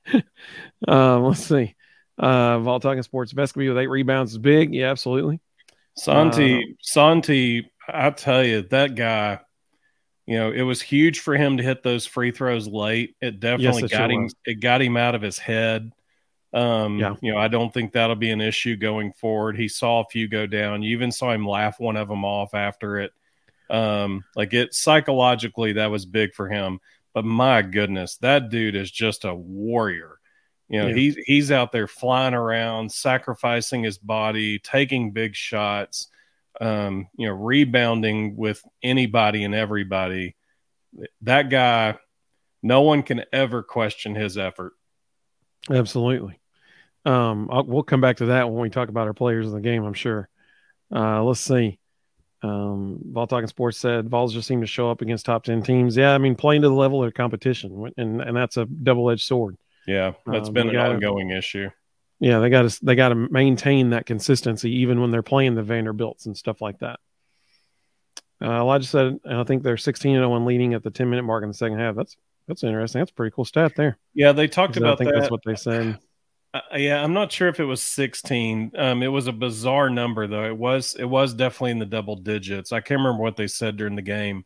um, 0.88 1.24
let's 1.24 1.44
see. 1.44 1.74
Uh, 2.18 2.58
Vol 2.60 2.80
talking 2.80 3.02
sports. 3.02 3.32
Vescovi 3.32 3.68
with 3.68 3.78
eight 3.78 3.88
rebounds 3.88 4.32
is 4.32 4.38
big. 4.38 4.74
Yeah, 4.74 4.90
absolutely. 4.90 5.40
Santi, 5.96 6.56
uh, 6.56 6.74
Santi, 6.80 7.70
I 7.88 8.10
tell 8.10 8.44
you, 8.44 8.62
that 8.62 8.94
guy. 8.94 9.40
You 10.26 10.38
know, 10.38 10.52
it 10.52 10.62
was 10.62 10.80
huge 10.80 11.18
for 11.18 11.36
him 11.36 11.56
to 11.56 11.64
hit 11.64 11.82
those 11.82 12.06
free 12.06 12.30
throws 12.30 12.68
late. 12.68 13.16
It 13.20 13.40
definitely 13.40 13.82
yes, 13.82 13.90
got 13.90 14.08
sure 14.08 14.10
him. 14.10 14.22
Was. 14.24 14.34
It 14.46 14.60
got 14.60 14.80
him 14.80 14.96
out 14.96 15.16
of 15.16 15.22
his 15.22 15.36
head. 15.36 15.90
Um, 16.52 16.98
yeah. 16.98 17.16
You 17.20 17.32
know, 17.32 17.38
I 17.38 17.48
don't 17.48 17.72
think 17.72 17.92
that'll 17.92 18.16
be 18.16 18.30
an 18.30 18.40
issue 18.40 18.76
going 18.76 19.12
forward. 19.14 19.56
He 19.56 19.68
saw 19.68 20.00
a 20.00 20.08
few 20.10 20.28
go 20.28 20.46
down. 20.46 20.82
You 20.82 20.92
even 20.92 21.10
saw 21.10 21.32
him 21.32 21.46
laugh 21.46 21.80
one 21.80 21.96
of 21.96 22.08
them 22.08 22.24
off 22.24 22.54
after 22.54 23.00
it. 23.00 23.12
Um, 23.70 24.24
like 24.36 24.52
it 24.52 24.74
psychologically, 24.74 25.74
that 25.74 25.90
was 25.90 26.04
big 26.04 26.34
for 26.34 26.48
him. 26.48 26.78
But 27.14 27.24
my 27.24 27.62
goodness, 27.62 28.16
that 28.18 28.48
dude 28.48 28.76
is 28.76 28.90
just 28.90 29.24
a 29.24 29.34
warrior. 29.34 30.18
You 30.68 30.80
know, 30.80 30.86
yeah. 30.88 30.94
he's 30.94 31.16
he's 31.16 31.52
out 31.52 31.72
there 31.72 31.86
flying 31.86 32.34
around, 32.34 32.90
sacrificing 32.90 33.82
his 33.82 33.98
body, 33.98 34.58
taking 34.58 35.12
big 35.12 35.34
shots, 35.34 36.08
um, 36.60 37.08
you 37.16 37.26
know, 37.26 37.34
rebounding 37.34 38.36
with 38.36 38.62
anybody 38.82 39.44
and 39.44 39.54
everybody. 39.54 40.34
That 41.22 41.50
guy, 41.50 41.98
no 42.62 42.82
one 42.82 43.02
can 43.02 43.24
ever 43.32 43.62
question 43.62 44.14
his 44.14 44.38
effort. 44.38 44.72
Absolutely. 45.70 46.40
Um, 47.04 47.48
I'll, 47.50 47.64
we'll 47.64 47.82
come 47.82 48.00
back 48.00 48.18
to 48.18 48.26
that 48.26 48.50
when 48.50 48.62
we 48.62 48.70
talk 48.70 48.88
about 48.88 49.08
our 49.08 49.14
players 49.14 49.48
in 49.48 49.52
the 49.52 49.60
game. 49.60 49.84
I'm 49.84 49.94
sure. 49.94 50.28
Uh, 50.94 51.22
let's 51.22 51.40
see. 51.40 51.78
Um, 52.42 52.98
Vol 53.04 53.26
Talking 53.26 53.46
Sports 53.46 53.78
said 53.78 54.08
Vols 54.08 54.34
just 54.34 54.48
seem 54.48 54.60
to 54.62 54.66
show 54.66 54.90
up 54.90 55.00
against 55.00 55.26
top 55.26 55.44
ten 55.44 55.62
teams. 55.62 55.96
Yeah, 55.96 56.12
I 56.12 56.18
mean 56.18 56.34
playing 56.34 56.62
to 56.62 56.68
the 56.68 56.74
level 56.74 57.04
of 57.04 57.14
competition, 57.14 57.92
and 57.96 58.20
and 58.20 58.36
that's 58.36 58.56
a 58.56 58.64
double 58.64 59.10
edged 59.10 59.26
sword. 59.26 59.56
Yeah, 59.86 60.12
that's 60.26 60.48
um, 60.48 60.54
been 60.54 60.68
an 60.68 60.74
gotta, 60.74 60.94
ongoing 60.94 61.30
issue. 61.30 61.70
Yeah, 62.18 62.38
they 62.38 62.50
got 62.50 62.68
to 62.68 62.84
they 62.84 62.94
got 62.94 63.10
to 63.10 63.14
maintain 63.14 63.90
that 63.90 64.06
consistency 64.06 64.70
even 64.80 65.00
when 65.00 65.10
they're 65.10 65.22
playing 65.22 65.54
the 65.54 65.62
Vanderbilts 65.62 66.26
and 66.26 66.36
stuff 66.36 66.60
like 66.60 66.78
that. 66.80 67.00
Uh, 68.40 68.58
Elijah 68.60 68.86
said, 68.86 69.20
I 69.28 69.44
think 69.44 69.62
they're 69.62 69.76
16 69.76 70.16
and 70.16 70.30
1 70.30 70.44
leading 70.44 70.74
at 70.74 70.82
the 70.82 70.90
10 70.90 71.08
minute 71.08 71.22
mark 71.22 71.44
in 71.44 71.48
the 71.48 71.54
second 71.54 71.78
half. 71.78 71.94
That's 71.94 72.16
that's 72.48 72.64
interesting. 72.64 73.00
That's 73.00 73.12
a 73.12 73.14
pretty 73.14 73.32
cool 73.34 73.44
stat 73.44 73.72
there. 73.76 73.98
Yeah, 74.14 74.32
they 74.32 74.48
talked 74.48 74.76
about 74.76 74.94
I 74.94 74.96
think 74.96 75.10
that. 75.10 75.20
that's 75.20 75.30
what 75.30 75.42
they 75.44 75.54
said. 75.54 75.98
Uh, 76.54 76.60
yeah, 76.76 77.02
I'm 77.02 77.14
not 77.14 77.32
sure 77.32 77.48
if 77.48 77.60
it 77.60 77.64
was 77.64 77.82
16. 77.82 78.72
Um, 78.76 79.02
it 79.02 79.08
was 79.08 79.26
a 79.26 79.32
bizarre 79.32 79.88
number 79.88 80.26
though. 80.26 80.44
It 80.44 80.56
was 80.56 80.94
it 80.98 81.04
was 81.04 81.32
definitely 81.32 81.70
in 81.72 81.78
the 81.78 81.86
double 81.86 82.16
digits. 82.16 82.72
I 82.72 82.80
can't 82.80 83.00
remember 83.00 83.22
what 83.22 83.36
they 83.36 83.46
said 83.46 83.76
during 83.76 83.96
the 83.96 84.02
game. 84.02 84.44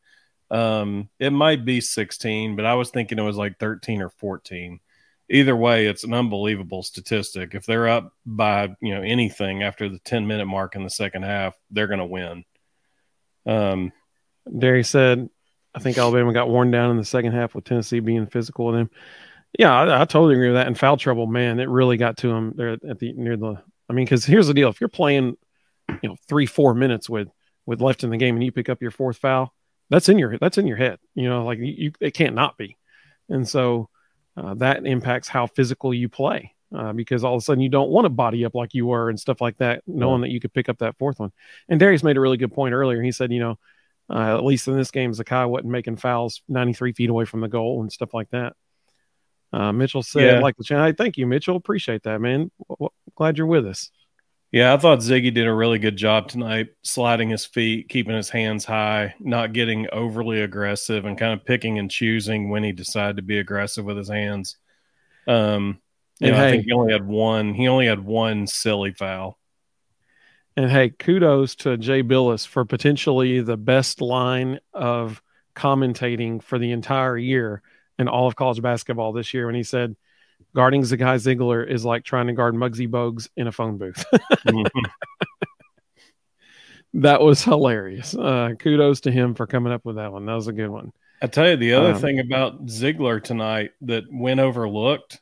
Um, 0.50 1.08
it 1.18 1.30
might 1.30 1.64
be 1.64 1.80
16, 1.80 2.54
but 2.54 2.64
I 2.64 2.74
was 2.74 2.90
thinking 2.90 3.18
it 3.18 3.22
was 3.22 3.36
like 3.36 3.58
13 3.58 4.02
or 4.02 4.10
14. 4.10 4.78
Either 5.28 5.56
way, 5.56 5.86
it's 5.86 6.04
an 6.04 6.14
unbelievable 6.14 6.84
statistic. 6.84 7.56
If 7.56 7.66
they're 7.66 7.88
up 7.88 8.12
by 8.24 8.76
you 8.80 8.94
know 8.94 9.02
anything 9.02 9.64
after 9.64 9.88
the 9.88 9.98
10 9.98 10.28
minute 10.28 10.46
mark 10.46 10.76
in 10.76 10.84
the 10.84 10.90
second 10.90 11.24
half, 11.24 11.56
they're 11.72 11.88
going 11.88 11.98
to 11.98 12.06
win. 12.06 12.44
Um, 13.46 13.92
Derry 14.56 14.84
said, 14.84 15.28
I 15.74 15.80
think 15.80 15.98
Alabama 15.98 16.32
got 16.32 16.48
worn 16.48 16.70
down 16.70 16.92
in 16.92 16.96
the 16.96 17.04
second 17.04 17.32
half 17.32 17.54
with 17.54 17.64
Tennessee 17.64 17.98
being 17.98 18.28
physical 18.28 18.66
with 18.66 18.76
them. 18.76 18.90
Yeah, 19.58 19.72
I, 19.72 20.02
I, 20.02 20.04
totally 20.04 20.34
agree 20.34 20.48
with 20.48 20.56
that. 20.56 20.66
And 20.66 20.78
foul 20.78 20.96
trouble, 20.96 21.26
man, 21.26 21.60
it 21.60 21.68
really 21.68 21.96
got 21.96 22.18
to 22.18 22.30
him 22.30 22.52
there 22.56 22.70
at 22.72 22.98
the 22.98 23.12
near 23.14 23.36
the. 23.36 23.62
I 23.88 23.92
mean, 23.92 24.04
because 24.04 24.24
here's 24.24 24.48
the 24.48 24.54
deal: 24.54 24.68
if 24.68 24.80
you're 24.80 24.88
playing, 24.88 25.36
you 25.88 26.08
know, 26.08 26.16
three 26.28 26.46
four 26.46 26.74
minutes 26.74 27.08
with 27.08 27.28
with 27.64 27.80
left 27.80 28.04
in 28.04 28.10
the 28.10 28.16
game, 28.16 28.34
and 28.34 28.44
you 28.44 28.52
pick 28.52 28.68
up 28.68 28.82
your 28.82 28.90
fourth 28.90 29.16
foul, 29.16 29.54
that's 29.88 30.08
in 30.08 30.18
your 30.18 30.38
that's 30.38 30.58
in 30.58 30.66
your 30.66 30.76
head. 30.76 30.98
You 31.14 31.28
know, 31.28 31.44
like 31.44 31.58
you, 31.60 31.92
it 32.00 32.12
can't 32.12 32.34
not 32.34 32.58
be. 32.58 32.76
And 33.28 33.48
so 33.48 33.88
uh, 34.36 34.54
that 34.54 34.86
impacts 34.86 35.28
how 35.28 35.46
physical 35.46 35.94
you 35.94 36.08
play. 36.08 36.52
Uh, 36.74 36.92
because 36.92 37.22
all 37.22 37.34
of 37.36 37.38
a 37.38 37.40
sudden 37.40 37.62
you 37.62 37.68
don't 37.68 37.90
want 37.90 38.06
to 38.06 38.10
body 38.10 38.44
up 38.44 38.56
like 38.56 38.74
you 38.74 38.86
were 38.86 39.08
and 39.08 39.20
stuff 39.20 39.40
like 39.40 39.56
that, 39.58 39.82
knowing 39.86 40.20
yeah. 40.20 40.26
that 40.26 40.32
you 40.32 40.40
could 40.40 40.52
pick 40.52 40.68
up 40.68 40.78
that 40.78 40.98
fourth 40.98 41.20
one. 41.20 41.30
And 41.68 41.78
Darius 41.78 42.02
made 42.02 42.16
a 42.16 42.20
really 42.20 42.36
good 42.36 42.52
point 42.52 42.74
earlier. 42.74 43.00
He 43.00 43.12
said, 43.12 43.30
you 43.30 43.38
know, 43.38 43.58
uh, 44.10 44.36
at 44.36 44.44
least 44.44 44.66
in 44.66 44.76
this 44.76 44.90
game, 44.90 45.12
Zakai 45.12 45.48
wasn't 45.48 45.70
making 45.70 45.96
fouls 45.96 46.42
93 46.48 46.92
feet 46.92 47.08
away 47.08 47.24
from 47.24 47.40
the 47.40 47.48
goal 47.48 47.82
and 47.82 47.92
stuff 47.92 48.12
like 48.12 48.30
that. 48.30 48.54
Uh, 49.56 49.72
Mitchell 49.72 50.02
said, 50.02 50.22
yeah. 50.22 50.38
like 50.40 50.54
the 50.58 50.64
channel. 50.64 50.92
Thank 50.92 51.16
you, 51.16 51.26
Mitchell. 51.26 51.56
Appreciate 51.56 52.02
that, 52.02 52.20
man. 52.20 52.50
W- 52.68 52.90
glad 53.14 53.38
you're 53.38 53.46
with 53.46 53.66
us. 53.66 53.90
Yeah, 54.52 54.74
I 54.74 54.76
thought 54.76 54.98
Ziggy 54.98 55.32
did 55.32 55.46
a 55.46 55.52
really 55.52 55.78
good 55.78 55.96
job 55.96 56.28
tonight, 56.28 56.68
sliding 56.82 57.30
his 57.30 57.46
feet, 57.46 57.88
keeping 57.88 58.14
his 58.14 58.28
hands 58.28 58.66
high, 58.66 59.14
not 59.18 59.54
getting 59.54 59.86
overly 59.90 60.42
aggressive, 60.42 61.06
and 61.06 61.16
kind 61.16 61.32
of 61.32 61.46
picking 61.46 61.78
and 61.78 61.90
choosing 61.90 62.50
when 62.50 62.64
he 62.64 62.72
decided 62.72 63.16
to 63.16 63.22
be 63.22 63.38
aggressive 63.38 63.86
with 63.86 63.96
his 63.96 64.10
hands. 64.10 64.58
Um, 65.26 65.80
and 66.20 66.32
know, 66.32 66.36
hey, 66.36 66.48
I 66.48 66.50
think 66.50 66.66
he 66.66 66.72
only 66.72 66.92
had 66.92 67.06
one. 67.06 67.54
He 67.54 67.66
only 67.66 67.86
had 67.86 68.04
one 68.04 68.46
silly 68.46 68.92
foul. 68.92 69.38
And 70.54 70.70
hey, 70.70 70.90
kudos 70.90 71.54
to 71.56 71.78
Jay 71.78 72.02
Bilas 72.02 72.46
for 72.46 72.66
potentially 72.66 73.40
the 73.40 73.56
best 73.56 74.02
line 74.02 74.60
of 74.74 75.22
commentating 75.54 76.42
for 76.42 76.58
the 76.58 76.72
entire 76.72 77.16
year 77.16 77.62
in 77.98 78.08
all 78.08 78.26
of 78.26 78.36
college 78.36 78.60
basketball 78.60 79.12
this 79.12 79.32
year 79.34 79.46
when 79.46 79.54
he 79.54 79.62
said 79.62 79.96
guarding 80.54 80.82
Zakai 80.82 81.16
Zeigler 81.16 81.68
is 81.68 81.84
like 81.84 82.04
trying 82.04 82.26
to 82.26 82.32
guard 82.32 82.54
Muggsy 82.54 82.88
Bogues 82.88 83.28
in 83.36 83.46
a 83.46 83.52
phone 83.52 83.78
booth. 83.78 84.04
mm-hmm. 84.12 84.84
That 87.00 87.20
was 87.20 87.44
hilarious. 87.44 88.14
Uh, 88.14 88.54
kudos 88.58 89.00
to 89.00 89.10
him 89.10 89.34
for 89.34 89.46
coming 89.46 89.70
up 89.70 89.84
with 89.84 89.96
that 89.96 90.12
one. 90.12 90.24
That 90.24 90.32
was 90.32 90.48
a 90.48 90.52
good 90.52 90.70
one. 90.70 90.92
I 91.20 91.26
tell 91.26 91.50
you, 91.50 91.56
the 91.56 91.74
other 91.74 91.92
um, 91.92 92.00
thing 92.00 92.20
about 92.20 92.66
Zeigler 92.66 93.22
tonight 93.22 93.72
that 93.82 94.04
went 94.10 94.40
overlooked, 94.40 95.20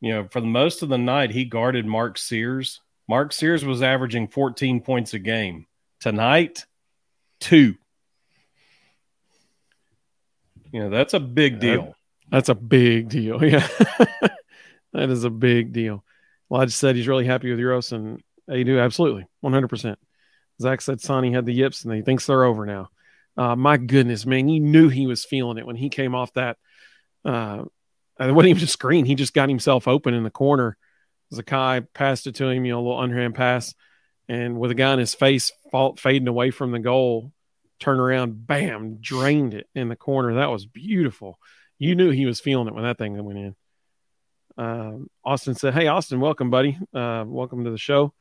you 0.00 0.14
know, 0.14 0.28
for 0.28 0.40
the 0.40 0.46
most 0.46 0.82
of 0.82 0.88
the 0.88 0.96
night, 0.96 1.30
he 1.30 1.44
guarded 1.44 1.84
Mark 1.84 2.16
Sears. 2.16 2.80
Mark 3.06 3.34
Sears 3.34 3.66
was 3.66 3.82
averaging 3.82 4.28
14 4.28 4.80
points 4.80 5.12
a 5.12 5.18
game. 5.18 5.66
Tonight, 6.00 6.64
two. 7.38 7.74
You 10.72 10.80
know, 10.80 10.90
that's 10.90 11.14
a 11.14 11.20
big 11.20 11.60
deal. 11.60 11.82
That, 11.82 11.94
that's 12.30 12.48
a 12.48 12.54
big 12.54 13.08
deal. 13.08 13.42
Yeah. 13.44 13.66
that 14.92 15.10
is 15.10 15.24
a 15.24 15.30
big 15.30 15.72
deal. 15.72 16.04
Well, 16.48 16.62
I 16.62 16.64
just 16.64 16.78
said 16.78 16.96
he's 16.96 17.08
really 17.08 17.26
happy 17.26 17.50
with 17.50 17.58
Uros, 17.58 17.92
and 17.92 18.22
they 18.46 18.64
do 18.64 18.78
absolutely 18.78 19.26
100%. 19.44 19.96
Zach 20.60 20.80
said 20.80 21.00
Sonny 21.00 21.32
had 21.32 21.46
the 21.46 21.52
yips 21.52 21.84
and 21.84 21.94
he 21.94 22.02
thinks 22.02 22.26
they're 22.26 22.44
over 22.44 22.66
now. 22.66 22.88
Uh, 23.36 23.54
my 23.54 23.76
goodness, 23.76 24.26
man, 24.26 24.48
you 24.48 24.58
knew 24.58 24.88
he 24.88 25.06
was 25.06 25.24
feeling 25.24 25.58
it 25.58 25.66
when 25.66 25.76
he 25.76 25.88
came 25.88 26.14
off 26.14 26.32
that. 26.32 26.56
Uh, 27.24 27.64
it 28.18 28.32
wasn't 28.32 28.50
even 28.50 28.64
a 28.64 28.66
screen. 28.66 29.04
He 29.04 29.14
just 29.14 29.34
got 29.34 29.48
himself 29.48 29.86
open 29.86 30.14
in 30.14 30.24
the 30.24 30.30
corner. 30.30 30.76
Zakai 31.32 31.86
passed 31.94 32.26
it 32.26 32.36
to 32.36 32.48
him, 32.48 32.64
you 32.64 32.72
know, 32.72 32.80
a 32.80 32.82
little 32.82 32.98
underhand 32.98 33.36
pass. 33.36 33.74
And 34.28 34.58
with 34.58 34.72
a 34.72 34.74
guy 34.74 34.92
in 34.92 34.98
his 34.98 35.14
face 35.14 35.52
fall, 35.70 35.94
fading 35.96 36.26
away 36.26 36.50
from 36.50 36.72
the 36.72 36.80
goal, 36.80 37.32
turn 37.78 38.00
around, 38.00 38.46
bam, 38.46 38.98
drained 39.00 39.54
it 39.54 39.66
in 39.74 39.88
the 39.88 39.96
corner. 39.96 40.34
That 40.34 40.50
was 40.50 40.66
beautiful. 40.66 41.38
You 41.78 41.94
knew 41.94 42.10
he 42.10 42.26
was 42.26 42.40
feeling 42.40 42.68
it 42.68 42.74
when 42.74 42.84
that 42.84 42.98
thing 42.98 43.22
went 43.24 43.38
in. 43.38 43.56
Uh, 44.56 44.92
Austin 45.24 45.54
said, 45.54 45.74
"Hey, 45.74 45.86
Austin, 45.86 46.20
welcome, 46.20 46.50
buddy. 46.50 46.76
Uh, 46.92 47.24
welcome 47.26 47.64
to 47.64 47.70
the 47.70 47.78
show. 47.78 48.12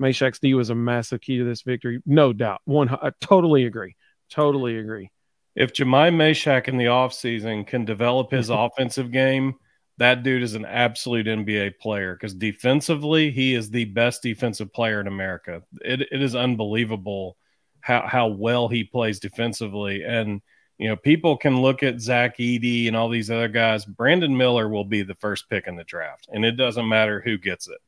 Mashack's 0.00 0.38
D 0.38 0.54
was 0.54 0.70
a 0.70 0.74
massive 0.74 1.20
key 1.20 1.38
to 1.38 1.44
this 1.44 1.62
victory, 1.62 2.00
no 2.04 2.32
doubt. 2.32 2.60
One, 2.64 2.90
I 2.90 3.12
totally 3.20 3.64
agree. 3.64 3.96
Totally 4.30 4.78
agree. 4.78 5.10
If 5.54 5.72
Jahmai 5.72 6.10
Mashack 6.10 6.68
in 6.68 6.76
the 6.76 6.84
offseason 6.86 7.66
can 7.66 7.84
develop 7.84 8.30
his 8.30 8.50
offensive 8.50 9.10
game, 9.10 9.54
that 9.98 10.22
dude 10.22 10.42
is 10.42 10.54
an 10.54 10.66
absolute 10.66 11.26
NBA 11.26 11.78
player 11.78 12.14
because 12.14 12.34
defensively, 12.34 13.30
he 13.30 13.54
is 13.54 13.70
the 13.70 13.86
best 13.86 14.22
defensive 14.22 14.72
player 14.72 15.00
in 15.00 15.06
America. 15.06 15.62
It, 15.80 16.02
it 16.12 16.22
is 16.22 16.34
unbelievable 16.34 17.38
how 17.86 18.04
how 18.04 18.26
well 18.26 18.66
he 18.66 18.82
plays 18.82 19.20
defensively. 19.20 20.02
And 20.02 20.42
you 20.76 20.88
know, 20.88 20.96
people 20.96 21.36
can 21.36 21.62
look 21.62 21.84
at 21.84 22.00
Zach 22.00 22.36
Edey 22.38 22.88
and 22.88 22.96
all 22.96 23.08
these 23.08 23.30
other 23.30 23.48
guys. 23.48 23.84
Brandon 23.84 24.36
Miller 24.36 24.68
will 24.68 24.84
be 24.84 25.02
the 25.02 25.14
first 25.14 25.48
pick 25.48 25.68
in 25.68 25.76
the 25.76 25.84
draft, 25.84 26.28
and 26.32 26.44
it 26.44 26.56
doesn't 26.56 26.88
matter 26.88 27.20
who 27.20 27.38
gets 27.38 27.68
it. 27.68 27.78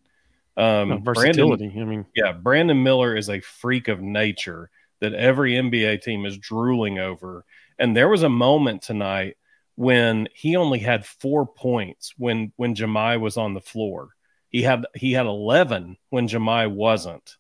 Um, 0.57 0.89
no, 0.89 0.99
versatility. 0.99 1.67
Brandon, 1.67 1.83
I 1.83 1.85
mean, 1.85 2.07
yeah, 2.15 2.33
Brandon 2.33 2.81
Miller 2.81 3.17
is 3.17 3.29
a 3.29 3.41
freak 3.41 3.89
of 3.89 4.01
nature 4.01 4.71
that 5.01 5.15
every 5.15 5.55
NBA 5.55 6.01
team 6.03 6.25
is 6.25 6.39
drooling 6.39 7.01
over. 7.01 7.45
And 7.79 7.97
there 7.97 8.09
was 8.09 8.23
a 8.23 8.29
moment 8.29 8.83
tonight 8.83 9.37
when 9.75 10.29
he 10.33 10.55
only 10.57 10.79
had 10.79 11.05
four 11.05 11.45
points 11.45 12.15
when 12.19 12.53
when 12.55 12.77
Jahmai 12.77 13.17
was 13.17 13.37
on 13.37 13.55
the 13.55 13.61
floor. 13.61 14.11
He 14.49 14.63
had 14.63 14.87
he 14.95 15.13
had 15.13 15.27
eleven 15.27 15.97
when 16.11 16.29
Jahmai 16.29 16.67
wasn't, 16.69 17.37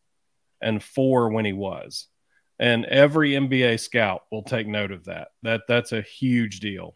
and 0.60 0.82
four 0.82 1.30
when 1.30 1.44
he 1.44 1.52
was 1.52 2.08
and 2.58 2.84
every 2.86 3.32
NBA 3.32 3.80
scout 3.80 4.22
will 4.30 4.42
take 4.42 4.66
note 4.66 4.90
of 4.90 5.04
that. 5.04 5.28
That 5.42 5.62
that's 5.68 5.92
a 5.92 6.02
huge 6.02 6.60
deal. 6.60 6.94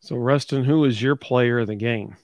So, 0.00 0.16
Rustin, 0.16 0.64
who 0.64 0.84
is 0.84 1.00
your 1.00 1.14
player 1.14 1.60
of 1.60 1.68
the 1.68 1.76
game? 1.76 2.16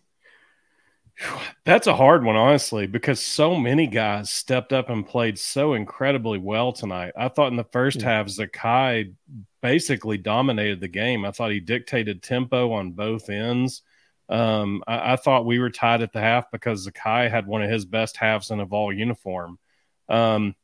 That's 1.64 1.86
a 1.86 1.94
hard 1.94 2.24
one, 2.24 2.36
honestly, 2.36 2.86
because 2.86 3.20
so 3.20 3.56
many 3.56 3.86
guys 3.86 4.30
stepped 4.30 4.72
up 4.72 4.90
and 4.90 5.06
played 5.06 5.38
so 5.38 5.74
incredibly 5.74 6.38
well 6.38 6.72
tonight. 6.72 7.12
I 7.16 7.28
thought 7.28 7.50
in 7.50 7.56
the 7.56 7.64
first 7.64 8.00
yeah. 8.00 8.08
half, 8.08 8.26
Zakai 8.26 9.14
basically 9.62 10.18
dominated 10.18 10.80
the 10.80 10.88
game. 10.88 11.24
I 11.24 11.30
thought 11.30 11.50
he 11.50 11.60
dictated 11.60 12.22
tempo 12.22 12.72
on 12.72 12.92
both 12.92 13.30
ends. 13.30 13.82
Um, 14.28 14.82
I, 14.86 15.12
I, 15.12 15.16
thought 15.16 15.46
we 15.46 15.58
were 15.58 15.70
tied 15.70 16.02
at 16.02 16.12
the 16.12 16.20
half 16.20 16.50
because 16.50 16.86
Zakai 16.86 17.30
had 17.30 17.46
one 17.46 17.62
of 17.62 17.70
his 17.70 17.86
best 17.86 18.18
halves 18.18 18.50
in 18.50 18.60
a 18.60 18.66
Vol 18.66 18.92
uniform. 18.92 19.58
Um, 20.08 20.54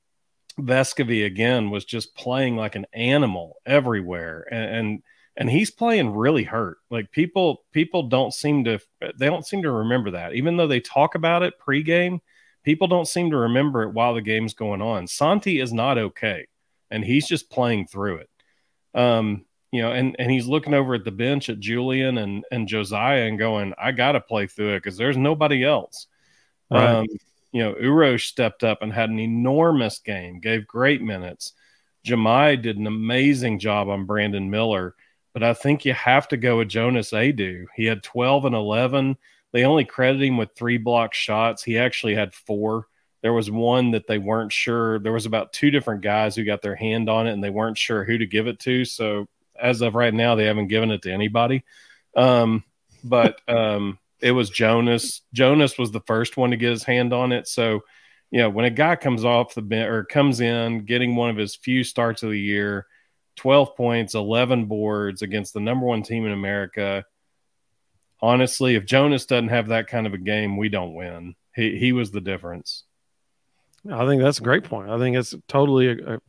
Vescovi 0.59 1.25
again 1.25 1.71
was 1.71 1.85
just 1.85 2.15
playing 2.15 2.57
like 2.57 2.77
an 2.77 2.87
animal 2.93 3.57
everywhere, 3.67 4.47
and, 4.51 4.77
and 4.77 5.03
and 5.37 5.51
he's 5.51 5.71
playing 5.71 6.15
really 6.15 6.45
hurt. 6.45 6.79
Like 6.91 7.11
people 7.11 7.65
people 7.73 8.05
don't 8.05 8.33
seem 8.33 8.65
to 8.65 8.79
they 9.01 9.27
don't 9.27 9.47
seem 9.47 9.63
to 9.63 9.71
remember 9.71 10.13
that, 10.13 10.35
even 10.35 10.57
though 10.57 10.67
they 10.69 10.81
talk 10.81 11.15
about 11.15 11.43
it 11.43 11.55
pregame. 11.61 12.21
People 12.63 12.87
don't 12.87 13.09
seem 13.09 13.31
to 13.31 13.37
remember 13.37 13.83
it 13.83 13.93
while 13.93 14.15
the 14.15 14.23
game's 14.23 14.55
going 14.55 14.81
on. 14.81 15.07
Santi 15.07 15.61
is 15.61 15.73
not 15.73 15.99
okay, 15.99 16.47
and 16.91 17.05
he's 17.05 17.29
just 17.29 17.51
playing 17.51 17.87
through 17.87 18.19
it. 18.19 18.31
Um, 18.95 19.45
you 19.71 19.83
know, 19.83 19.91
and 19.91 20.17
and 20.19 20.31
he's 20.31 20.47
looking 20.47 20.73
over 20.73 20.95
at 20.95 21.05
the 21.05 21.11
bench 21.11 21.51
at 21.51 21.59
Julian 21.59 22.17
and 22.17 22.45
and 22.53 22.69
Josiah 22.69 23.27
and 23.27 23.39
going, 23.39 23.75
I 23.77 23.91
got 23.91 24.13
to 24.13 24.21
play 24.21 24.47
through 24.47 24.75
it 24.75 24.79
because 24.79 24.97
there's 24.97 25.17
nobody 25.17 25.65
else. 25.65 26.07
Right. 26.71 26.89
Um, 26.89 27.07
you 27.55 27.63
know, 27.63 27.75
Uros 27.75 28.23
stepped 28.27 28.65
up 28.65 28.83
and 28.83 28.93
had 28.93 29.11
an 29.11 29.21
enormous 29.21 30.01
game, 30.01 30.41
gave 30.41 30.67
great 30.67 31.01
minutes. 31.01 31.53
Jahmai 32.05 32.61
did 32.61 32.79
an 32.79 32.89
amazing 32.89 33.61
job 33.61 33.89
on 33.89 34.07
Brandon 34.07 34.51
Miller, 34.51 34.97
but 35.33 35.45
I 35.45 35.55
think 35.55 35.85
you 35.85 35.95
have 35.95 36.27
to 36.29 36.37
go 36.37 36.59
with 36.59 36.69
Jonas 36.69 37.13
Aidoo. 37.13 37.67
He 37.77 37.85
had 37.85 38.03
12 38.03 38.47
and 38.47 38.57
11. 38.57 39.17
They 39.53 39.65
only 39.65 39.85
credit 39.85 40.21
him 40.21 40.37
with 40.37 40.57
three 40.57 40.79
block 40.79 41.15
shots. 41.15 41.63
He 41.63 41.79
actually 41.79 42.17
had 42.17 42.35
four. 42.35 42.89
There 43.23 43.33
was 43.33 43.53
one 43.53 43.93
that 43.93 44.09
they 44.09 44.19
weren't 44.19 44.53
sure. 44.53 44.99
There 44.99 45.13
was 45.13 45.27
about 45.27 45.53
two 45.53 45.71
different 45.71 46.03
guys 46.03 46.35
who 46.35 46.45
got 46.45 46.61
their 46.61 46.75
hand 46.75 47.09
on 47.09 47.29
it 47.29 47.35
and 47.35 47.43
they 47.43 47.51
weren't 47.51 47.79
sure 47.79 48.03
who 48.03 48.19
to 48.19 48.27
give 48.27 48.49
it 48.49 48.59
to. 48.61 48.85
So 48.85 49.29
as 49.57 49.81
of 49.81 49.95
right 49.95 50.13
now, 50.13 50.35
they 50.35 50.47
haven't 50.47 50.67
given 50.67 50.91
it 50.91 51.03
to 51.03 51.13
anybody. 51.13 51.63
Um, 52.17 52.65
but 53.05 53.41
um, 53.47 54.01
it 54.25 54.33
was 54.33 54.49
Jonas. 54.49 55.21
Jonas 55.35 55.77
was 55.77 55.91
the 55.91 56.01
first 56.01 56.39
one 56.39 56.51
to 56.51 56.57
get 56.57 56.71
his 56.71 56.83
hand 56.83 57.13
on 57.13 57.31
it. 57.31 57.47
So, 57.47 57.81
you 58.31 58.41
know, 58.41 58.49
when 58.49 58.65
a 58.65 58.71
guy 58.71 58.97
comes 58.97 59.23
off 59.23 59.55
the 59.55 59.61
bench 59.61 59.91
or 59.91 60.03
comes 60.03 60.41
in 60.41 60.87
getting 60.87 61.15
one 61.15 61.29
of 61.29 61.37
his 61.37 61.57
few 61.57 61.85
starts 61.85 62.23
of 62.23 62.31
the 62.31 62.41
year, 62.41 62.87
12 63.37 63.77
points, 63.77 64.15
11 64.15 64.65
boards 64.65 65.21
against 65.21 65.53
the 65.53 65.61
number 65.61 65.85
one 65.85 66.03
team 66.03 66.25
in 66.25 66.33
America. 66.33 67.05
Honestly, 68.23 68.77
if 68.77 68.87
Jonas 68.87 69.27
doesn't 69.27 69.49
have 69.49 69.69
that 69.69 69.89
kind 69.89 70.07
of 70.07 70.15
a 70.15 70.19
game, 70.19 70.57
we 70.57 70.71
don't 70.71 70.95
win. 70.95 71.35
He, 71.55 71.77
he 71.79 71.93
was 71.93 72.11
the 72.11 72.23
difference. 72.23 72.85
I 73.93 74.07
think 74.07 74.23
that's 74.23 74.39
a 74.39 74.43
great 74.43 74.65
point. 74.65 74.89
I 74.89 74.97
think 74.97 75.19
it's 75.19 75.35
totally 75.49 75.89
a, 75.89 76.15
a, 76.15 76.21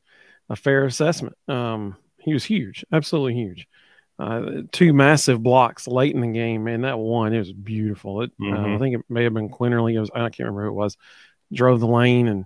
a 0.49 0.55
fair 0.57 0.83
assessment. 0.83 1.37
Um, 1.47 1.95
he 2.19 2.33
was 2.33 2.43
huge, 2.43 2.83
absolutely 2.91 3.35
huge 3.35 3.67
uh, 4.17 4.61
two 4.71 4.93
massive 4.93 5.43
blocks 5.43 5.87
late 5.87 6.15
in 6.15 6.21
the 6.21 6.27
game. 6.27 6.63
Man, 6.63 6.81
that 6.81 6.97
one 6.97 7.33
it 7.33 7.39
was 7.39 7.51
beautiful. 7.51 8.21
It, 8.21 8.31
mm-hmm. 8.39 8.53
uh, 8.53 8.55
I 8.55 8.59
mm-hmm. 8.59 8.81
think 8.81 8.95
it 8.95 9.05
may 9.09 9.23
have 9.23 9.33
been 9.33 9.49
Quinerly. 9.49 9.93
It 9.93 9.99
was 9.99 10.11
I 10.13 10.29
can't 10.29 10.39
remember 10.39 10.63
who 10.63 10.69
it 10.69 10.73
was. 10.73 10.97
Drove 11.53 11.79
the 11.79 11.87
lane 11.87 12.27
and 12.27 12.45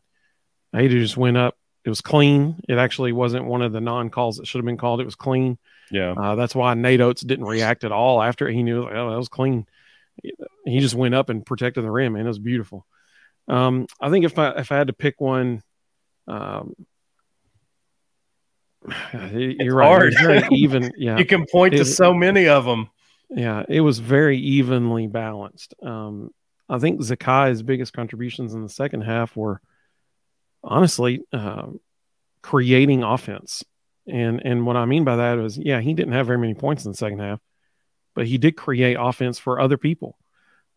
Aidoo 0.73 0.99
just 0.99 1.17
went 1.17 1.37
up. 1.37 1.57
It 1.85 1.89
was 1.89 2.01
clean. 2.01 2.61
It 2.67 2.77
actually 2.77 3.13
wasn't 3.13 3.45
one 3.45 3.61
of 3.61 3.71
the 3.71 3.81
non 3.81 4.09
calls 4.09 4.37
that 4.37 4.47
should 4.47 4.59
have 4.59 4.65
been 4.65 4.77
called. 4.77 5.01
It 5.01 5.05
was 5.05 5.15
clean. 5.15 5.57
Yeah, 5.91 6.11
uh, 6.11 6.35
that's 6.35 6.53
why 6.53 6.73
Nate 6.73 7.01
Oats 7.01 7.21
didn't 7.21 7.45
react 7.45 7.83
at 7.83 7.91
all 7.91 8.21
after 8.21 8.47
he 8.47 8.61
knew. 8.63 8.83
Like, 8.83 8.93
oh, 8.93 9.09
that 9.09 9.17
was 9.17 9.29
clean. 9.29 9.65
He 10.21 10.79
just 10.79 10.95
went 10.95 11.15
up 11.15 11.29
and 11.29 11.45
protected 11.45 11.83
the 11.83 11.91
rim, 11.91 12.15
and 12.15 12.25
it 12.25 12.27
was 12.27 12.37
beautiful. 12.37 12.85
Um, 13.47 13.87
I 13.99 14.09
think 14.09 14.25
if 14.25 14.37
I 14.37 14.51
if 14.51 14.71
I 14.71 14.77
had 14.77 14.87
to 14.87 14.93
pick 14.93 15.19
one, 15.21 15.63
um, 16.27 16.75
You're 19.13 19.55
it's 19.59 19.73
right. 19.73 19.87
Hard. 19.87 20.13
very 20.21 20.47
even. 20.51 20.91
Yeah, 20.97 21.17
you 21.17 21.25
can 21.25 21.45
point 21.45 21.73
it, 21.73 21.79
to 21.79 21.85
so 21.85 22.13
many 22.13 22.47
of 22.47 22.65
them. 22.65 22.89
Yeah, 23.29 23.63
it 23.67 23.81
was 23.81 23.99
very 23.99 24.37
evenly 24.39 25.07
balanced. 25.07 25.75
Um, 25.83 26.31
I 26.67 26.79
think 26.79 27.01
Zakai's 27.01 27.61
biggest 27.61 27.93
contributions 27.93 28.53
in 28.53 28.63
the 28.63 28.69
second 28.69 29.01
half 29.01 29.35
were 29.35 29.61
honestly 30.63 31.21
uh, 31.33 31.67
creating 32.41 33.03
offense. 33.03 33.63
And 34.07 34.41
and 34.43 34.65
what 34.65 34.75
I 34.75 34.85
mean 34.85 35.03
by 35.03 35.17
that 35.17 35.37
is, 35.39 35.57
yeah, 35.57 35.81
he 35.81 35.93
didn't 35.93 36.13
have 36.13 36.27
very 36.27 36.39
many 36.39 36.55
points 36.55 36.85
in 36.85 36.91
the 36.91 36.97
second 36.97 37.19
half, 37.19 37.39
but 38.15 38.25
he 38.25 38.37
did 38.37 38.57
create 38.57 38.97
offense 38.99 39.37
for 39.37 39.59
other 39.59 39.77
people, 39.77 40.17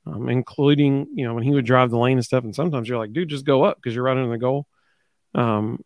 um, 0.07 0.29
including 0.29 1.07
you 1.14 1.24
know 1.24 1.35
when 1.35 1.42
he 1.42 1.53
would 1.53 1.64
drive 1.64 1.90
the 1.90 1.98
lane 1.98 2.18
and 2.18 2.24
stuff. 2.24 2.44
And 2.44 2.55
sometimes 2.55 2.88
you're 2.88 2.98
like, 2.98 3.12
dude, 3.12 3.31
just 3.31 3.46
go 3.46 3.64
up 3.64 3.76
because 3.76 3.94
you're 3.94 4.05
right 4.05 4.16
under 4.16 4.31
the 4.31 4.38
goal. 4.38 4.66
Um, 5.35 5.83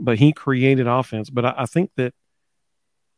but 0.00 0.18
he 0.18 0.32
created 0.32 0.86
offense. 0.86 1.30
But 1.30 1.44
I, 1.44 1.54
I 1.58 1.66
think 1.66 1.90
that 1.96 2.14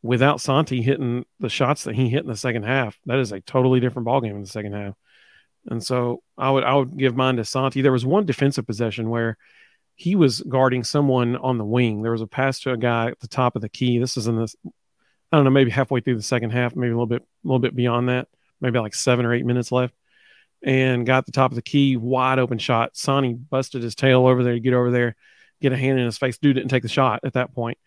without 0.01 0.41
Santi 0.41 0.81
hitting 0.81 1.25
the 1.39 1.49
shots 1.49 1.85
that 1.85 1.95
he 1.95 2.09
hit 2.09 2.21
in 2.21 2.27
the 2.27 2.35
second 2.35 2.63
half, 2.63 2.99
that 3.05 3.19
is 3.19 3.31
a 3.31 3.39
totally 3.39 3.79
different 3.79 4.07
ballgame 4.07 4.31
in 4.31 4.41
the 4.41 4.47
second 4.47 4.73
half. 4.73 4.95
And 5.65 5.81
so 5.81 6.21
I 6.37 6.51
would 6.51 6.65
I 6.65 6.75
would 6.75 6.97
give 6.97 7.15
mine 7.15 7.37
to 7.37 7.45
Santi. 7.45 7.81
There 7.81 7.91
was 7.91 8.05
one 8.05 8.25
defensive 8.25 8.67
possession 8.67 9.09
where 9.09 9.37
he 9.95 10.15
was 10.15 10.41
guarding 10.41 10.83
someone 10.83 11.37
on 11.37 11.57
the 11.57 11.65
wing. 11.65 12.01
There 12.01 12.11
was 12.11 12.21
a 12.21 12.27
pass 12.27 12.59
to 12.61 12.73
a 12.73 12.77
guy 12.77 13.07
at 13.07 13.19
the 13.21 13.27
top 13.27 13.55
of 13.55 13.61
the 13.61 13.69
key. 13.69 13.97
This 13.97 14.17
is 14.17 14.27
in 14.27 14.37
this 14.37 14.55
I 15.31 15.37
don't 15.37 15.45
know, 15.45 15.51
maybe 15.51 15.71
halfway 15.71 16.01
through 16.01 16.17
the 16.17 16.21
second 16.21 16.51
half, 16.51 16.75
maybe 16.75 16.91
a 16.91 16.95
little 16.95 17.07
bit 17.07 17.21
a 17.21 17.47
little 17.47 17.59
bit 17.59 17.75
beyond 17.75 18.09
that, 18.09 18.27
maybe 18.59 18.77
like 18.77 18.93
seven 18.93 19.25
or 19.25 19.33
eight 19.33 19.45
minutes 19.45 19.71
left. 19.71 19.95
And 20.61 21.05
got 21.05 21.25
the 21.25 21.33
top 21.33 21.51
of 21.51 21.55
the 21.55 21.61
key, 21.61 21.97
wide 21.97 22.39
open 22.39 22.57
shot. 22.57 22.95
Sonny 22.95 23.33
busted 23.33 23.83
his 23.83 23.95
tail 23.95 24.27
over 24.27 24.43
there 24.43 24.53
to 24.53 24.59
get 24.61 24.73
over 24.73 24.91
there 24.91 25.15
get 25.63 25.73
a 25.73 25.77
hand 25.77 25.97
in 25.97 26.05
his 26.05 26.17
face. 26.17 26.37
Dude 26.37 26.55
didn't 26.55 26.69
take 26.69 26.83
the 26.83 26.89
shot 26.89 27.21
at 27.23 27.33
that 27.33 27.55
point. 27.55 27.77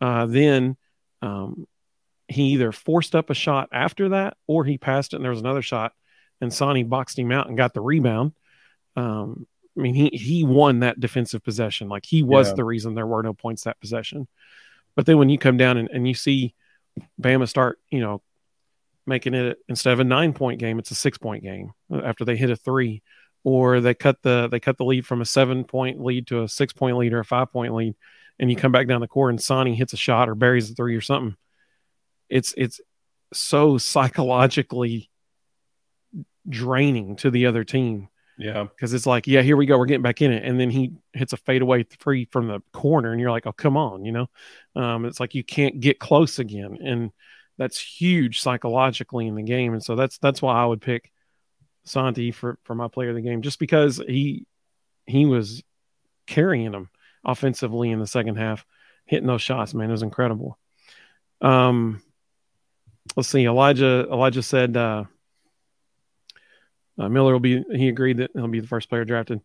Uh, 0.00 0.24
then 0.26 0.76
um, 1.20 1.66
he 2.28 2.52
either 2.52 2.72
forced 2.72 3.14
up 3.14 3.28
a 3.28 3.34
shot 3.34 3.68
after 3.72 4.10
that 4.10 4.36
or 4.46 4.64
he 4.64 4.78
passed 4.78 5.12
it 5.12 5.16
and 5.16 5.24
there 5.24 5.30
was 5.30 5.40
another 5.40 5.62
shot 5.62 5.92
and 6.40 6.52
Sonny 6.52 6.82
boxed 6.82 7.18
him 7.18 7.32
out 7.32 7.48
and 7.48 7.56
got 7.56 7.74
the 7.74 7.80
rebound. 7.80 8.32
Um, 8.96 9.46
I 9.76 9.80
mean, 9.80 9.94
he, 9.94 10.08
he 10.10 10.44
won 10.44 10.80
that 10.80 11.00
defensive 11.00 11.42
possession. 11.42 11.88
Like 11.88 12.06
he 12.06 12.22
was 12.22 12.48
yeah. 12.48 12.54
the 12.54 12.64
reason 12.64 12.94
there 12.94 13.06
were 13.06 13.22
no 13.22 13.34
points 13.34 13.64
that 13.64 13.80
possession. 13.80 14.28
But 14.94 15.06
then 15.06 15.18
when 15.18 15.28
you 15.28 15.38
come 15.38 15.56
down 15.56 15.76
and, 15.76 15.88
and 15.90 16.06
you 16.06 16.14
see 16.14 16.54
Bama 17.20 17.48
start, 17.48 17.78
you 17.90 18.00
know, 18.00 18.22
making 19.06 19.34
it 19.34 19.58
instead 19.68 19.92
of 19.92 20.00
a 20.00 20.04
nine 20.04 20.32
point 20.32 20.60
game, 20.60 20.78
it's 20.78 20.92
a 20.92 20.94
six 20.94 21.18
point 21.18 21.42
game 21.42 21.72
after 21.92 22.24
they 22.24 22.36
hit 22.36 22.50
a 22.50 22.56
three 22.56 23.02
or 23.44 23.80
they 23.80 23.94
cut 23.94 24.20
the 24.22 24.48
they 24.48 24.58
cut 24.58 24.78
the 24.78 24.84
lead 24.84 25.06
from 25.06 25.20
a 25.20 25.26
seven 25.26 25.64
point 25.64 26.02
lead 26.02 26.26
to 26.28 26.42
a 26.42 26.48
six 26.48 26.72
point 26.72 26.96
lead 26.96 27.12
or 27.12 27.20
a 27.20 27.24
five 27.24 27.52
point 27.52 27.74
lead, 27.74 27.94
and 28.38 28.50
you 28.50 28.56
come 28.56 28.72
back 28.72 28.88
down 28.88 29.02
the 29.02 29.06
court 29.06 29.30
and 29.30 29.42
Sonny 29.42 29.74
hits 29.74 29.92
a 29.92 29.98
shot 29.98 30.28
or 30.28 30.34
buries 30.34 30.70
a 30.70 30.74
three 30.74 30.96
or 30.96 31.02
something. 31.02 31.36
It's 32.28 32.54
it's 32.56 32.80
so 33.32 33.78
psychologically 33.78 35.10
draining 36.48 37.16
to 37.16 37.30
the 37.30 37.46
other 37.46 37.62
team. 37.64 38.08
Yeah, 38.36 38.64
because 38.64 38.92
it's 38.92 39.06
like, 39.06 39.28
yeah, 39.28 39.42
here 39.42 39.56
we 39.56 39.66
go, 39.66 39.78
we're 39.78 39.86
getting 39.86 40.02
back 40.02 40.20
in 40.20 40.32
it, 40.32 40.42
and 40.44 40.58
then 40.58 40.68
he 40.68 40.94
hits 41.12 41.32
a 41.32 41.36
fadeaway 41.36 41.84
three 41.84 42.24
from 42.24 42.48
the 42.48 42.60
corner, 42.72 43.12
and 43.12 43.20
you're 43.20 43.30
like, 43.30 43.46
oh, 43.46 43.52
come 43.52 43.76
on, 43.76 44.04
you 44.04 44.10
know. 44.10 44.28
Um, 44.74 45.04
it's 45.04 45.20
like 45.20 45.36
you 45.36 45.44
can't 45.44 45.78
get 45.78 46.00
close 46.00 46.40
again, 46.40 46.78
and 46.82 47.12
that's 47.58 47.78
huge 47.78 48.40
psychologically 48.40 49.28
in 49.28 49.36
the 49.36 49.44
game, 49.44 49.72
and 49.72 49.84
so 49.84 49.94
that's 49.94 50.18
that's 50.18 50.42
why 50.42 50.60
I 50.60 50.64
would 50.66 50.80
pick 50.80 51.12
Santi 51.84 52.30
for 52.30 52.58
for 52.64 52.74
my 52.74 52.88
player 52.88 53.10
of 53.10 53.16
the 53.16 53.22
game, 53.22 53.42
just 53.42 53.58
because 53.58 54.02
he 54.06 54.46
he 55.06 55.26
was 55.26 55.62
carrying 56.26 56.72
them 56.72 56.88
offensively 57.24 57.90
in 57.90 58.00
the 58.00 58.06
second 58.06 58.36
half, 58.36 58.64
hitting 59.06 59.26
those 59.26 59.42
shots. 59.42 59.74
Man, 59.74 59.88
it 59.88 59.92
was 59.92 60.02
incredible. 60.02 60.58
Um, 61.40 62.02
let's 63.16 63.28
see. 63.28 63.44
Elijah 63.44 64.06
Elijah 64.10 64.42
said 64.42 64.76
uh, 64.76 65.04
uh, 66.98 67.08
Miller 67.08 67.32
will 67.32 67.40
be. 67.40 67.64
He 67.74 67.88
agreed 67.88 68.18
that 68.18 68.30
he'll 68.34 68.48
be 68.48 68.60
the 68.60 68.66
first 68.66 68.88
player 68.88 69.04
drafted. 69.04 69.40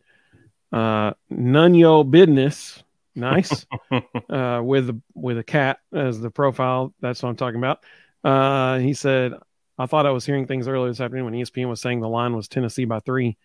Uh, 0.72 1.12
none 1.28 1.74
yo 1.74 2.04
business. 2.04 2.82
Nice. 3.14 3.66
uh, 4.30 4.60
with 4.62 5.00
with 5.14 5.38
a 5.38 5.44
cat 5.44 5.80
as 5.92 6.20
the 6.20 6.30
profile. 6.30 6.94
That's 7.00 7.22
what 7.22 7.28
I'm 7.28 7.36
talking 7.36 7.58
about. 7.58 7.84
Uh, 8.22 8.78
he 8.78 8.94
said, 8.94 9.32
I 9.80 9.86
thought 9.86 10.04
I 10.04 10.10
was 10.10 10.26
hearing 10.26 10.46
things 10.46 10.68
earlier 10.68 10.90
this 10.90 11.00
afternoon 11.00 11.24
when 11.24 11.34
ESPN 11.34 11.70
was 11.70 11.80
saying 11.80 12.00
the 12.00 12.08
line 12.08 12.36
was 12.36 12.48
Tennessee 12.48 12.84
by 12.84 13.00
three. 13.00 13.38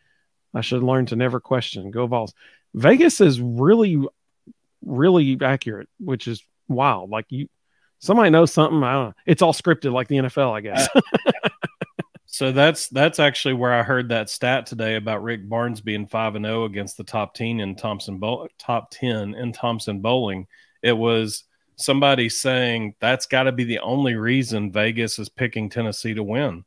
I 0.54 0.60
should 0.60 0.84
learn 0.84 1.06
to 1.08 1.16
never 1.16 1.40
question. 1.40 1.92
Go 1.92 2.08
Vols. 2.08 2.34
Vegas 2.74 3.22
is 3.22 3.40
really, 3.40 4.06
really 4.84 5.38
accurate, 5.42 5.88
which 5.98 6.28
is 6.28 6.44
wild. 6.68 7.10
Like 7.10 7.26
you, 7.30 7.48
somebody 8.00 8.32
knows 8.32 8.52
something. 8.52 8.84
I 8.84 8.94
don't 8.94 9.06
know. 9.08 9.14
It's 9.26 9.42
all 9.42 9.54
scripted 9.54 9.94
like 9.94 10.10
the 10.10 10.18
NFL, 10.18 10.52
I 10.52 10.60
guess. 10.60 10.90
so 12.26 12.52
that's 12.52 12.90
that's 12.90 13.20
actually 13.20 13.54
where 13.54 13.74
I 13.74 13.84
heard 13.84 14.10
that 14.10 14.30
stat 14.30 14.66
today 14.66 14.96
about 14.96 15.24
Rick 15.24 15.48
Barnes 15.48 15.80
being 15.80 16.06
five 16.06 16.36
and 16.36 16.44
zero 16.44 16.64
oh 16.64 16.66
against 16.66 16.98
the 16.98 17.06
top 17.06 17.34
ten 17.34 17.62
in 17.62 17.76
Thompson 17.76 18.20
top 18.58 18.92
ten 18.92 19.36
in 19.36 19.54
Thompson-Boling. 19.54 20.48
It 20.84 20.98
was 20.98 21.46
somebody 21.78 22.30
saying 22.30 22.96
that's 23.00 23.26
got 23.26 23.44
to 23.44 23.52
be 23.52 23.64
the 23.64 23.80
only 23.80 24.16
reason 24.16 24.72
Vegas 24.72 25.20
is 25.20 25.30
picking 25.30 25.70
Tennessee 25.70 26.14
to 26.14 26.24
win. 26.24 26.64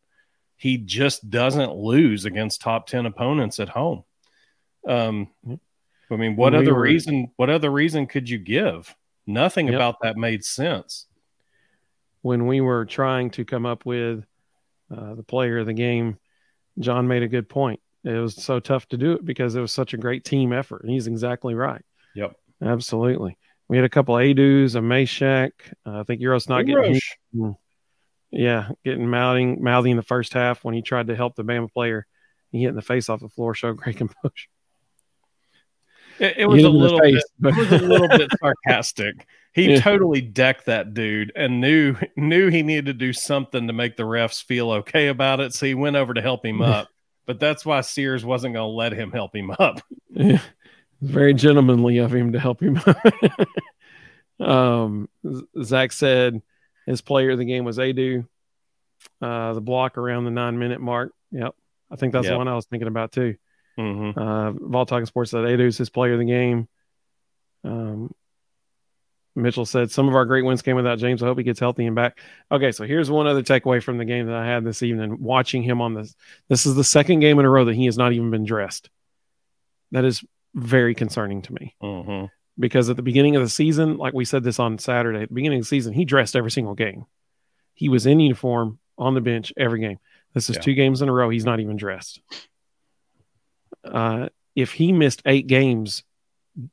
He 0.57 0.77
just 0.77 1.31
doesn't 1.31 1.75
lose 1.75 2.25
against 2.25 2.61
top 2.61 2.87
10 2.89 3.07
opponents 3.07 3.61
at 3.61 3.69
home. 3.69 4.05
Um, 4.87 5.29
I 6.11 6.17
mean, 6.17 6.37
what 6.37 6.55
other 6.55 6.75
were, 6.75 6.81
reason, 6.81 7.31
what 7.37 7.51
other 7.51 7.71
reason 7.71 8.07
could 8.07 8.29
you 8.29 8.39
give? 8.39 8.95
Nothing 9.27 9.67
yep. 9.67 9.77
about 9.77 9.97
that 10.03 10.17
made 10.17 10.45
sense. 10.45 11.07
when 12.23 12.47
we 12.47 12.61
were 12.61 12.85
trying 12.87 13.31
to 13.31 13.45
come 13.45 13.67
up 13.67 13.85
with 13.85 14.25
uh, 14.95 15.15
the 15.15 15.23
player 15.23 15.59
of 15.59 15.67
the 15.67 15.75
game, 15.75 16.19
John 16.79 17.09
made 17.09 17.23
a 17.23 17.29
good 17.29 17.49
point. 17.49 17.81
It 18.05 18.13
was 18.13 18.35
so 18.35 18.59
tough 18.59 18.87
to 18.89 18.97
do 18.97 19.13
it 19.13 19.25
because 19.25 19.55
it 19.55 19.61
was 19.61 19.73
such 19.73 19.93
a 19.93 19.99
great 19.99 20.25
team 20.25 20.53
effort. 20.53 20.83
And 20.83 20.91
he's 20.91 21.07
exactly 21.07 21.55
right. 21.55 21.85
Yep. 22.15 22.35
Absolutely. 22.63 23.37
We 23.69 23.77
had 23.77 23.85
a 23.85 23.91
couple 23.91 24.15
Aidoos, 24.15 24.75
a 24.75 24.81
Mashack. 24.81 25.53
Uh, 25.87 26.01
I 26.01 26.03
think 26.05 26.23
Uros 26.23 26.49
not 26.49 26.65
getting, 26.65 26.99
yeah, 28.31 28.71
getting 28.85 29.09
mouthing, 29.09 29.63
mouthing 29.63 29.93
in 29.93 29.97
the 29.97 30.03
first 30.03 30.33
half 30.33 30.65
when 30.65 30.75
he 30.75 30.83
tried 30.83 31.09
to 31.09 31.17
help 31.17 31.37
the 31.37 31.45
Bama 31.45 31.73
player. 31.73 32.07
He 32.51 32.63
hit 32.63 32.71
in 32.71 32.77
the 32.77 32.83
face 32.83 33.09
off 33.09 33.21
the 33.21 33.29
floor, 33.29 33.55
showed 33.55 33.77
great 33.77 33.97
composure. 33.99 34.49
It, 36.19 36.39
it 36.39 36.47
was 36.47 36.65
a 36.65 36.69
little 36.69 36.99
face, 36.99 37.23
bit, 37.39 37.57
it 37.57 37.71
was 37.71 37.83
a 37.83 37.85
little 37.85 38.09
bit 38.09 38.31
sarcastic. 38.41 39.27
He 39.53 39.73
yeah. 39.73 39.81
totally 39.81 40.21
decked 40.21 40.67
that 40.67 40.95
dude 40.95 41.33
and 41.37 41.61
knew 41.61 41.97
knew 42.17 42.49
he 42.49 42.63
needed 42.63 42.87
to 42.87 42.93
do 42.93 43.13
something 43.13 43.67
to 43.67 43.73
make 43.73 43.97
the 43.97 44.03
refs 44.03 44.43
feel 44.43 44.71
okay 44.71 45.09
about 45.09 45.41
it. 45.41 45.55
So 45.55 45.67
he 45.67 45.75
went 45.75 45.97
over 45.97 46.15
to 46.15 46.23
help 46.23 46.45
him 46.45 46.61
up. 46.63 46.89
but 47.27 47.39
that's 47.39 47.65
why 47.65 47.81
Sears 47.83 48.25
wasn't 48.25 48.55
going 48.55 48.69
to 48.69 48.75
let 48.75 48.93
him 48.93 49.13
help 49.13 49.35
him 49.35 49.51
up. 49.59 49.81
Yeah. 50.11 50.41
Very 51.01 51.35
gentlemanly 51.35 51.99
of 51.99 52.13
him 52.13 52.33
to 52.33 52.41
help 52.41 52.61
him. 52.61 52.81
um, 54.41 55.09
Zach 55.63 55.93
said 55.93 56.43
his 56.87 57.01
player 57.01 57.31
of 57.31 57.39
the 57.39 57.45
game 57.45 57.65
was 57.65 57.79
Aidoo. 57.79 58.25
Uh, 59.23 59.53
the 59.53 59.61
block 59.61 59.97
around 59.97 60.25
the 60.25 60.31
nine 60.31 60.59
minute 60.59 60.81
mark. 60.81 61.13
Yep. 61.31 61.55
I 61.91 61.97
think 61.97 62.13
that's 62.13 62.25
yep. 62.25 62.33
the 62.33 62.39
one 62.39 62.49
I 62.49 62.55
was 62.55 62.67
thinking 62.67 62.89
about 62.89 63.13
too. 63.13 63.37
Mm-hmm. 63.79 64.19
Uh, 64.19 64.53
Vol 64.53 64.87
Talking 64.87 65.07
Sports 65.07 65.31
said 65.31 65.45
Aidoo's 65.45 65.79
his 65.79 65.91
player 65.91 66.15
of 66.15 66.19
the 66.19 66.25
game. 66.25 66.69
Um, 67.63 68.13
Mitchell 69.37 69.67
said 69.67 69.91
some 69.91 70.09
of 70.09 70.15
our 70.15 70.25
great 70.25 70.45
wins 70.45 70.63
came 70.63 70.77
without 70.77 70.99
James. 70.99 71.23
I 71.23 71.27
hope 71.27 71.39
he 71.39 71.45
gets 71.45 71.61
healthy 71.61 71.87
and 71.87 71.95
back. 71.95 72.19
Okay, 72.51 72.73
so 72.73 72.85
here's 72.85 73.11
one 73.11 73.27
other 73.27 73.43
takeaway 73.43 73.83
from 73.83 73.99
the 73.99 74.05
game 74.05 74.27
that 74.27 74.35
I 74.35 74.45
had 74.45 74.65
this 74.65 74.83
evening. 74.83 75.19
Watching 75.21 75.63
him 75.63 75.81
on 75.81 75.95
this, 75.95 76.15
this 76.49 76.67
is 76.67 76.75
the 76.75 76.85
second 76.85 77.21
game 77.21 77.39
in 77.39 77.45
a 77.45 77.51
row 77.51 77.65
that 77.67 77.77
he 77.77 77.87
has 77.87 77.97
not 77.97 78.13
even 78.13 78.31
been 78.31 78.45
dressed. 78.45 78.91
That 79.93 80.05
is 80.05 80.25
very 80.59 80.95
concerning 80.95 81.43
to 81.43 81.55
me. 81.55 81.75
Mm-hmm. 81.83 82.27
Because 82.59 82.91
at 82.91 82.97
the 82.97 83.03
beginning 83.03 83.37
of 83.37 83.43
the 83.43 83.49
season, 83.49 83.97
like 83.99 84.15
we 84.15 84.25
said 84.25 84.43
this 84.43 84.59
on 84.59 84.79
Saturday, 84.79 85.23
at 85.23 85.29
the 85.29 85.35
beginning 85.35 85.61
of 85.61 85.65
the 85.65 85.69
season, 85.69 85.93
he 85.93 86.05
dressed 86.05 86.35
every 86.35 86.51
single 86.51 86.75
game. 86.75 87.07
He 87.75 87.89
was 87.89 88.07
in 88.07 88.19
uniform 88.19 88.81
on 88.97 89.15
the 89.15 89.21
bench 89.21 89.53
every 89.57 89.81
game. 89.81 89.99
This 90.35 90.51
is 90.51 90.57
yeah. 90.57 90.63
two 90.63 90.75
games 90.75 91.01
in 91.01 91.09
a 91.09 91.13
row. 91.13 91.31
He's 91.31 91.45
not 91.45 91.61
even 91.61 91.77
dressed. 91.77 92.21
Uh, 93.85 94.29
if 94.57 94.73
he 94.73 94.93
missed 94.93 95.23
eight 95.25 95.47
games 95.47 96.03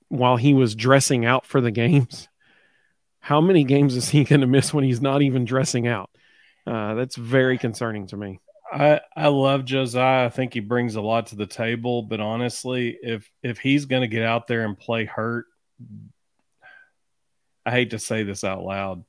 while 0.08 0.38
he 0.38 0.56
was 0.56 0.76
dressing 0.76 1.26
out 1.26 1.46
for 1.46 1.62
the 1.62 1.72
games, 1.72 2.28
how 3.20 3.42
many 3.42 3.64
games 3.64 3.96
is 3.96 4.10
he 4.10 4.24
going 4.24 4.42
to 4.42 4.48
miss 4.48 4.74
when 4.74 4.84
he's 4.84 5.02
not 5.02 5.22
even 5.22 5.46
dressing 5.46 5.88
out? 5.88 6.10
Uh, 6.66 6.96
that's 6.96 7.16
very 7.16 7.60
concerning 7.60 8.08
to 8.08 8.18
me. 8.18 8.40
I 8.72 9.02
I 9.16 9.28
love 9.28 9.66
Josiah. 9.66 10.26
I 10.26 10.30
think 10.30 10.54
he 10.54 10.60
brings 10.60 10.96
a 10.96 11.02
lot 11.02 11.28
to 11.28 11.36
the 11.36 11.46
table. 11.46 12.02
But 12.02 12.20
honestly, 12.20 12.98
if 13.02 13.30
if 13.44 13.60
he's 13.60 13.86
going 13.86 14.02
to 14.02 14.08
get 14.08 14.24
out 14.24 14.48
there 14.48 14.66
and 14.66 14.78
play 14.78 15.06
hurt, 15.06 15.46
I 17.66 17.72
hate 17.72 17.92
to 17.92 18.00
say 18.00 18.24
this 18.24 18.44
out 18.44 18.64
loud, 18.64 19.04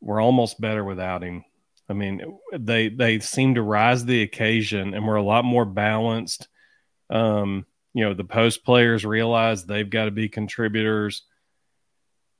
we're 0.00 0.20
almost 0.22 0.60
better 0.60 0.84
without 0.84 1.22
him. 1.22 1.44
I 1.88 1.94
mean, 1.94 2.38
they 2.52 2.88
they 2.88 3.18
seem 3.18 3.56
to 3.56 3.62
rise 3.62 4.04
the 4.04 4.22
occasion, 4.22 4.94
and 4.94 5.06
we're 5.06 5.16
a 5.16 5.22
lot 5.22 5.44
more 5.44 5.64
balanced. 5.64 6.48
Um, 7.10 7.66
you 7.94 8.04
know, 8.04 8.14
the 8.14 8.24
post 8.24 8.64
players 8.64 9.04
realize 9.04 9.64
they've 9.64 9.88
got 9.88 10.06
to 10.06 10.10
be 10.10 10.28
contributors. 10.28 11.22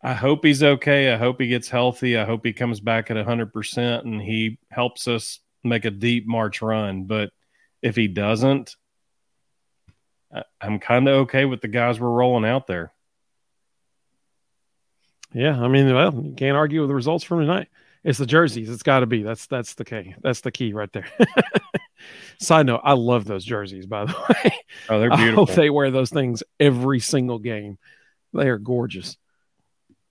I 0.03 0.15
hope 0.15 0.45
he's 0.45 0.63
okay. 0.63 1.13
I 1.13 1.17
hope 1.17 1.41
he 1.41 1.47
gets 1.47 1.69
healthy. 1.69 2.17
I 2.17 2.25
hope 2.25 2.45
he 2.45 2.53
comes 2.53 2.81
back 2.81 3.11
at 3.11 3.17
100% 3.17 4.01
and 4.01 4.21
he 4.21 4.59
helps 4.69 5.07
us 5.07 5.39
make 5.65 5.85
a 5.85 5.91
deep 5.91 6.27
March 6.27 6.63
run. 6.63 7.05
But 7.05 7.31
if 7.83 7.97
he 7.97 8.09
doesn't, 8.09 8.77
I'm 10.61 10.79
kind 10.79 11.09
of 11.09 11.15
okay 11.23 11.45
with 11.45 11.61
the 11.61 11.69
guys 11.69 12.01
we're 12.01 12.09
rolling 12.09 12.49
out 12.49 12.67
there. 12.67 12.93
Yeah, 15.35 15.59
I 15.59 15.69
mean, 15.69 15.93
well, 15.95 16.15
you 16.15 16.35
can't 16.35 16.57
argue 16.57 16.81
with 16.81 16.89
the 16.89 16.95
results 16.95 17.25
from 17.25 17.41
tonight. 17.41 17.69
It's 18.05 18.19
the 18.19 18.27
jerseys. 18.27 18.69
It's 18.69 18.83
got 18.83 19.01
to 19.01 19.07
be. 19.07 19.23
That's 19.23 19.47
that's 19.47 19.75
the 19.75 19.85
key. 19.85 20.15
That's 20.23 20.41
the 20.41 20.51
key 20.51 20.73
right 20.73 20.93
there. 20.93 21.07
Side 22.41 22.67
note: 22.67 22.81
I 22.83 22.95
love 22.95 23.25
those 23.25 23.45
jerseys. 23.45 23.87
By 23.87 24.07
the 24.07 24.13
way, 24.45 24.55
oh, 24.89 25.01
they're 25.01 25.11
beautiful. 25.11 25.45
I 25.45 25.47
hope 25.47 25.55
they 25.55 25.71
wear 25.71 25.91
those 25.91 26.11
things 26.11 26.43
every 26.59 27.01
single 27.01 27.39
game. 27.39 27.79
They 28.35 28.49
are 28.49 28.59
gorgeous. 28.59 29.17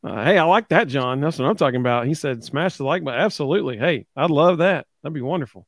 Uh, 0.04 0.24
hey, 0.24 0.38
I 0.38 0.44
like 0.44 0.70
that, 0.70 0.88
John. 0.88 1.20
That's 1.20 1.38
what 1.38 1.48
I'm 1.48 1.58
talking 1.58 1.82
about. 1.82 2.08
He 2.08 2.14
said, 2.14 2.44
"Smash 2.44 2.78
the 2.78 2.86
like 2.86 3.04
button." 3.04 3.20
Absolutely. 3.20 3.78
Hey, 3.78 4.08
I'd 4.16 4.32
love 4.32 4.60
that. 4.60 4.88
That'd 5.02 5.14
be 5.14 5.22
wonderful. 5.22 5.68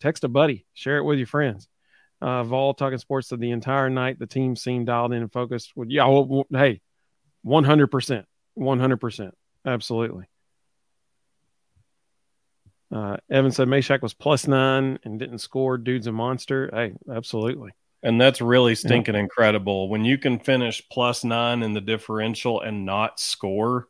Text 0.00 0.24
a 0.24 0.28
buddy. 0.28 0.66
Share 0.74 0.98
it 0.98 1.04
with 1.04 1.18
your 1.18 1.26
friends. 1.26 1.68
Uh, 2.20 2.42
Vol 2.44 2.74
talking 2.74 2.98
sports 2.98 3.28
said 3.28 3.40
the 3.40 3.52
entire 3.52 3.90
night 3.90 4.18
the 4.18 4.26
team 4.26 4.56
seemed 4.56 4.86
dialed 4.86 5.12
in 5.12 5.22
and 5.22 5.32
focused. 5.32 5.72
With 5.76 5.90
yeah, 5.90 6.06
well, 6.06 6.26
well, 6.26 6.46
hey, 6.50 6.80
100 7.42 7.86
percent, 7.88 8.26
100 8.54 8.96
percent, 8.96 9.34
absolutely. 9.64 10.26
Uh, 12.90 13.18
Evan 13.30 13.52
said 13.52 13.68
Mashack 13.68 14.02
was 14.02 14.14
plus 14.14 14.46
nine 14.46 14.98
and 15.04 15.18
didn't 15.18 15.38
score. 15.38 15.76
Dude's 15.76 16.06
a 16.06 16.12
monster. 16.12 16.70
Hey, 16.72 16.94
absolutely. 17.12 17.72
And 18.02 18.20
that's 18.20 18.40
really 18.40 18.74
stinking 18.74 19.14
yeah. 19.14 19.20
incredible. 19.20 19.88
When 19.88 20.04
you 20.04 20.18
can 20.18 20.38
finish 20.38 20.82
plus 20.90 21.24
nine 21.24 21.62
in 21.62 21.74
the 21.74 21.80
differential 21.80 22.60
and 22.60 22.86
not 22.86 23.20
score, 23.20 23.88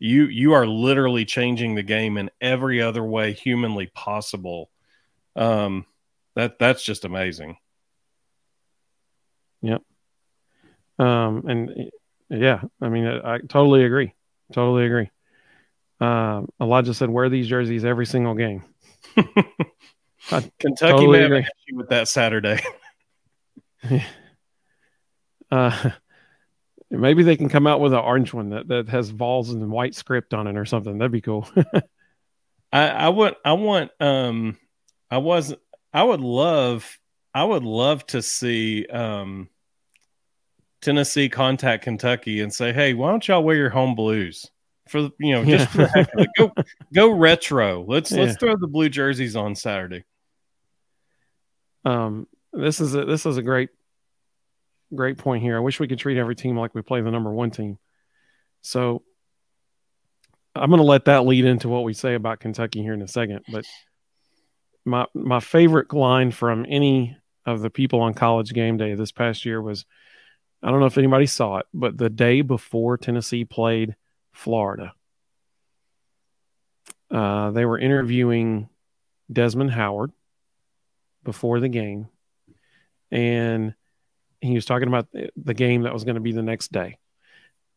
you 0.00 0.24
you 0.24 0.54
are 0.54 0.66
literally 0.66 1.24
changing 1.24 1.74
the 1.74 1.82
game 1.82 2.16
in 2.16 2.30
every 2.40 2.82
other 2.82 3.04
way 3.04 3.32
humanly 3.32 3.86
possible. 3.94 4.70
Um, 5.36 5.86
that 6.34 6.58
that's 6.58 6.82
just 6.82 7.04
amazing. 7.04 7.58
Yep. 9.62 9.82
Um, 10.98 11.44
and 11.46 11.90
yeah, 12.30 12.62
I 12.80 12.88
mean, 12.88 13.06
I, 13.06 13.34
I 13.34 13.38
totally 13.38 13.84
agree. 13.84 14.14
Totally 14.52 14.86
agree. 14.86 15.10
Uh, 16.00 16.42
Elijah 16.60 16.94
said, 16.94 17.10
"Wear 17.10 17.28
these 17.28 17.46
jerseys 17.46 17.84
every 17.84 18.06
single 18.06 18.34
game." 18.34 18.64
Kentucky 20.58 20.76
totally 20.78 21.18
may 21.18 21.24
agree. 21.24 21.42
have 21.42 21.52
you 21.66 21.76
with 21.76 21.90
that 21.90 22.08
Saturday. 22.08 22.60
uh, 25.50 25.90
maybe 26.90 27.22
they 27.22 27.36
can 27.36 27.48
come 27.48 27.66
out 27.66 27.80
with 27.80 27.92
an 27.92 28.00
orange 28.00 28.32
one 28.32 28.50
that, 28.50 28.68
that 28.68 28.88
has 28.88 29.10
Vols 29.10 29.50
and 29.50 29.70
white 29.70 29.94
script 29.94 30.34
on 30.34 30.46
it 30.46 30.56
or 30.56 30.64
something. 30.64 30.98
That'd 30.98 31.12
be 31.12 31.20
cool. 31.20 31.48
I, 32.72 32.88
I 32.88 33.08
would, 33.08 33.34
I 33.44 33.52
want, 33.54 33.90
um, 34.00 34.56
I 35.10 35.18
was, 35.18 35.54
I 35.92 36.02
would 36.02 36.20
love, 36.20 36.98
I 37.34 37.44
would 37.44 37.64
love 37.64 38.06
to 38.08 38.22
see, 38.22 38.86
um, 38.86 39.48
Tennessee 40.80 41.28
contact 41.28 41.84
Kentucky 41.84 42.40
and 42.40 42.52
say, 42.52 42.72
"Hey, 42.72 42.94
why 42.94 43.10
don't 43.10 43.26
y'all 43.26 43.42
wear 43.42 43.56
your 43.56 43.70
home 43.70 43.94
blues 43.94 44.50
for 44.88 45.10
you 45.18 45.34
know 45.34 45.44
just 45.44 45.74
yeah. 45.74 46.04
for 46.04 46.26
go 46.38 46.52
go 46.94 47.10
retro? 47.10 47.84
Let's 47.86 48.10
yeah. 48.10 48.24
let's 48.24 48.36
throw 48.38 48.56
the 48.56 48.66
blue 48.66 48.88
jerseys 48.88 49.36
on 49.36 49.54
Saturday." 49.54 50.04
Um, 51.84 52.26
this 52.52 52.80
is 52.80 52.94
a 52.94 53.04
this 53.04 53.26
is 53.26 53.36
a 53.36 53.42
great 53.42 53.70
great 54.94 55.18
point 55.18 55.42
here. 55.42 55.56
I 55.56 55.60
wish 55.60 55.80
we 55.80 55.88
could 55.88 55.98
treat 55.98 56.18
every 56.18 56.36
team 56.36 56.56
like 56.56 56.74
we 56.74 56.82
play 56.82 57.00
the 57.00 57.10
number 57.10 57.32
one 57.32 57.50
team. 57.50 57.78
So 58.62 59.02
I'm 60.54 60.70
going 60.70 60.80
to 60.80 60.86
let 60.86 61.04
that 61.06 61.26
lead 61.26 61.44
into 61.44 61.68
what 61.68 61.84
we 61.84 61.94
say 61.94 62.14
about 62.14 62.40
Kentucky 62.40 62.82
here 62.82 62.94
in 62.94 63.02
a 63.02 63.08
second. 63.08 63.44
But 63.50 63.64
my 64.84 65.06
my 65.14 65.40
favorite 65.40 65.92
line 65.92 66.30
from 66.30 66.66
any 66.68 67.16
of 67.46 67.60
the 67.60 67.70
people 67.70 68.00
on 68.00 68.14
College 68.14 68.52
Game 68.52 68.76
Day 68.76 68.94
this 68.94 69.12
past 69.12 69.44
year 69.44 69.62
was, 69.62 69.86
I 70.62 70.70
don't 70.70 70.80
know 70.80 70.86
if 70.86 70.98
anybody 70.98 71.26
saw 71.26 71.58
it, 71.58 71.66
but 71.72 71.96
the 71.96 72.10
day 72.10 72.42
before 72.42 72.98
Tennessee 72.98 73.44
played 73.44 73.96
Florida, 74.32 74.92
uh, 77.10 77.50
they 77.52 77.64
were 77.64 77.78
interviewing 77.78 78.68
Desmond 79.32 79.70
Howard 79.70 80.12
before 81.24 81.60
the 81.60 81.68
game, 81.68 82.08
and 83.10 83.74
he 84.40 84.54
was 84.54 84.64
talking 84.64 84.88
about 84.88 85.08
the 85.36 85.54
game 85.54 85.82
that 85.82 85.92
was 85.92 86.04
going 86.04 86.14
to 86.14 86.20
be 86.20 86.32
the 86.32 86.42
next 86.42 86.72
day. 86.72 86.98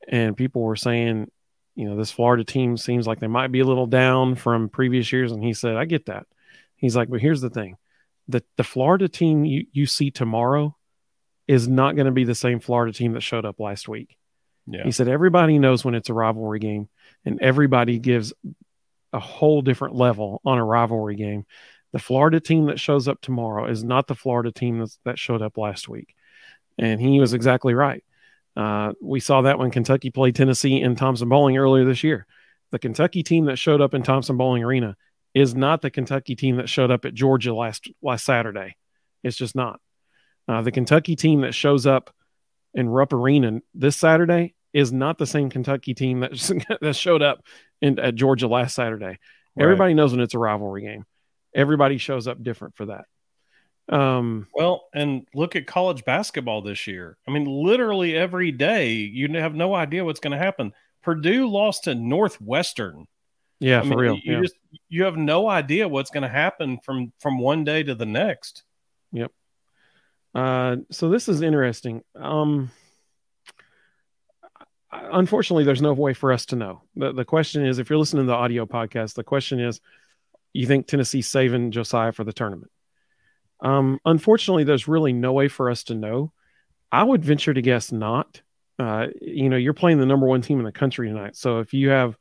And 0.08 0.36
people 0.38 0.62
were 0.62 0.76
saying, 0.76 1.30
you 1.76 1.90
know, 1.90 1.96
this 1.96 2.12
Florida 2.12 2.44
team 2.44 2.78
seems 2.78 3.08
like 3.08 3.20
they 3.20 3.28
might 3.28 3.52
be 3.52 3.62
a 3.62 3.66
little 3.66 3.88
down 3.88 4.36
from 4.36 4.70
previous 4.70 5.12
years. 5.12 5.32
And 5.32 5.44
he 5.44 5.54
said, 5.54 5.76
I 5.76 5.86
get 5.86 6.06
that. 6.06 6.28
He's 6.76 6.96
like, 6.96 7.10
but 7.10 7.22
here's 7.22 7.42
the 7.42 7.50
thing 7.50 7.78
the, 8.28 8.44
the 8.58 8.64
Florida 8.64 9.08
team 9.08 9.46
you, 9.46 9.66
you 9.72 9.86
see 9.86 10.12
tomorrow 10.12 10.76
is 11.48 11.68
not 11.68 11.96
going 11.96 12.06
to 12.06 12.12
be 12.12 12.24
the 12.24 12.36
same 12.36 12.60
Florida 12.60 12.94
team 12.94 13.14
that 13.14 13.22
showed 13.22 13.46
up 13.46 13.60
last 13.60 13.88
week. 13.88 14.18
Yeah. 14.66 14.84
He 14.84 14.92
said, 14.92 15.10
everybody 15.10 15.60
knows 15.60 15.84
when 15.84 15.96
it's 15.96 16.10
a 16.10 16.14
rivalry 16.14 16.60
game 16.60 16.88
and 17.26 17.42
everybody 17.42 18.00
gives 18.00 18.34
a 19.12 19.20
whole 19.20 19.62
different 19.62 19.96
level 19.96 20.42
on 20.46 20.58
a 20.58 20.64
rivalry 20.64 21.16
game. 21.16 21.46
The 21.92 22.00
Florida 22.00 22.40
team 22.40 22.68
that 22.68 22.80
shows 22.80 23.08
up 23.08 23.22
tomorrow 23.22 23.70
is 23.70 23.84
not 23.84 24.08
the 24.08 24.16
Florida 24.16 24.52
team 24.52 24.86
that 25.06 25.20
showed 25.20 25.42
up 25.42 25.58
last 25.58 25.90
week. 25.90 26.16
And 26.78 27.00
he 27.00 27.20
was 27.20 27.34
exactly 27.34 27.74
right. 27.74 28.04
Uh, 28.56 28.94
we 29.02 29.20
saw 29.20 29.42
that 29.42 29.58
when 29.58 29.72
Kentucky 29.72 30.12
played 30.12 30.36
Tennessee 30.36 30.82
in 30.82 30.96
Thompson 30.96 31.30
Boling 31.30 31.58
earlier 31.58 31.86
this 31.86 32.04
year. 32.04 32.26
The 32.72 32.80
Kentucky 32.80 33.24
team 33.24 33.46
that 33.46 33.58
showed 33.58 33.82
up 33.82 33.94
in 33.94 34.04
Thompson 34.04 34.38
Boling 34.38 34.64
Arena 34.64 34.96
is 35.34 35.56
not 35.56 35.82
the 35.82 35.92
Kentucky 35.92 36.36
team 36.36 36.58
that 36.58 36.70
showed 36.70 36.92
up 36.92 37.06
at 37.06 37.14
Georgia 37.14 37.54
last 37.54 37.90
last 38.02 38.26
Saturday. 38.26 38.76
It's 39.24 39.38
just 39.38 39.56
not. 39.56 39.80
Uh, 40.48 40.62
the 40.62 40.72
Kentucky 40.72 41.16
team 41.16 41.42
that 41.42 41.56
shows 41.56 41.86
up 41.86 42.14
in 42.74 42.90
Rupp 42.90 43.14
Arena 43.14 43.62
this 43.74 43.96
Saturday 43.96 44.56
is 44.74 44.92
not 44.92 45.18
the 45.18 45.28
same 45.28 45.50
Kentucky 45.50 45.94
team 45.94 46.22
that 46.22 46.32
that 46.82 46.96
showed 46.96 47.22
up 47.22 47.44
in, 47.82 48.00
at 48.00 48.16
Georgia 48.16 48.48
last 48.48 48.76
Saturday. 48.76 49.06
Right. 49.06 49.20
Everybody 49.64 49.94
knows 49.94 50.12
when 50.12 50.22
it's 50.22 50.34
a 50.34 50.40
rivalry 50.40 50.82
game. 50.82 51.06
Everybody 51.56 51.98
shows 51.98 52.28
up 52.28 52.42
different 52.42 52.76
for 52.76 52.88
that. 52.88 53.06
Um, 53.90 54.48
well, 54.54 54.88
and 54.94 55.28
look 55.34 55.56
at 55.56 55.68
college 55.68 56.06
basketball 56.06 56.62
this 56.62 56.88
year. 56.88 57.18
I 57.28 57.32
mean, 57.32 57.46
literally 57.46 58.16
every 58.16 58.52
day, 58.52 58.94
you 58.94 59.28
have 59.38 59.56
no 59.56 59.76
idea 59.76 60.06
what's 60.06 60.20
going 60.20 60.32
to 60.32 60.38
happen. 60.38 60.74
Purdue 61.02 61.50
lost 61.50 61.86
to 61.86 61.96
Northwestern. 61.96 63.06
Yeah, 63.60 63.80
I 63.80 63.82
for 63.82 63.90
mean, 63.90 64.00
real. 64.00 64.16
You 64.16 64.34
yeah. 64.34 64.42
just 64.42 64.56
you 64.90 65.04
have 65.04 65.18
no 65.18 65.48
idea 65.48 65.88
what's 65.88 66.12
going 66.12 66.24
to 66.24 66.30
happen 66.30 66.80
from 66.84 67.14
from 67.20 67.38
one 67.38 67.64
day 67.64 67.84
to 67.84 67.96
the 67.96 68.06
next. 68.06 68.64
Yep. 69.12 69.32
Uh, 70.34 70.78
so 70.90 71.10
this 71.10 71.30
is 71.30 71.42
interesting. 71.42 72.04
Um, 72.16 72.72
unfortunately, 74.92 75.64
there's 75.64 75.82
no 75.82 75.94
way 75.94 76.14
for 76.14 76.32
us 76.32 76.46
to 76.48 76.56
know. 76.56 76.82
The, 76.96 77.14
the 77.14 77.26
question 77.26 77.66
is 77.66 77.80
if 77.80 77.90
you're 77.90 78.00
listening 78.00 78.24
to 78.24 78.28
the 78.28 78.36
audio 78.36 78.66
podcast, 78.66 79.14
the 79.14 79.24
question 79.24 79.60
is 79.60 79.80
you 80.54 80.66
think 80.66 80.88
Tennessee's 80.88 81.28
saving 81.28 81.72
Josiah 81.72 82.12
for 82.12 82.24
the 82.24 82.34
tournament? 82.34 82.72
Um, 83.64 84.00
unfortunately, 84.06 84.66
there's 84.66 84.88
really 84.88 85.14
no 85.14 85.34
way 85.34 85.48
for 85.48 85.72
us 85.72 85.86
to 85.86 85.96
know. 85.96 86.32
I 86.92 87.04
would 87.04 87.26
venture 87.26 87.54
to 87.54 87.62
guess 87.62 87.92
not. 87.92 88.42
Uh, 88.78 89.08
you 89.22 89.50
know, 89.50 89.58
you're 89.58 89.74
playing 89.74 90.00
the 90.00 90.06
number 90.06 90.28
one 90.28 90.42
team 90.42 90.60
in 90.60 90.66
the 90.66 90.72
country 90.72 91.08
tonight. 91.08 91.36
So 91.36 91.60
if 91.60 91.74
you 91.74 91.90
have 91.90 92.18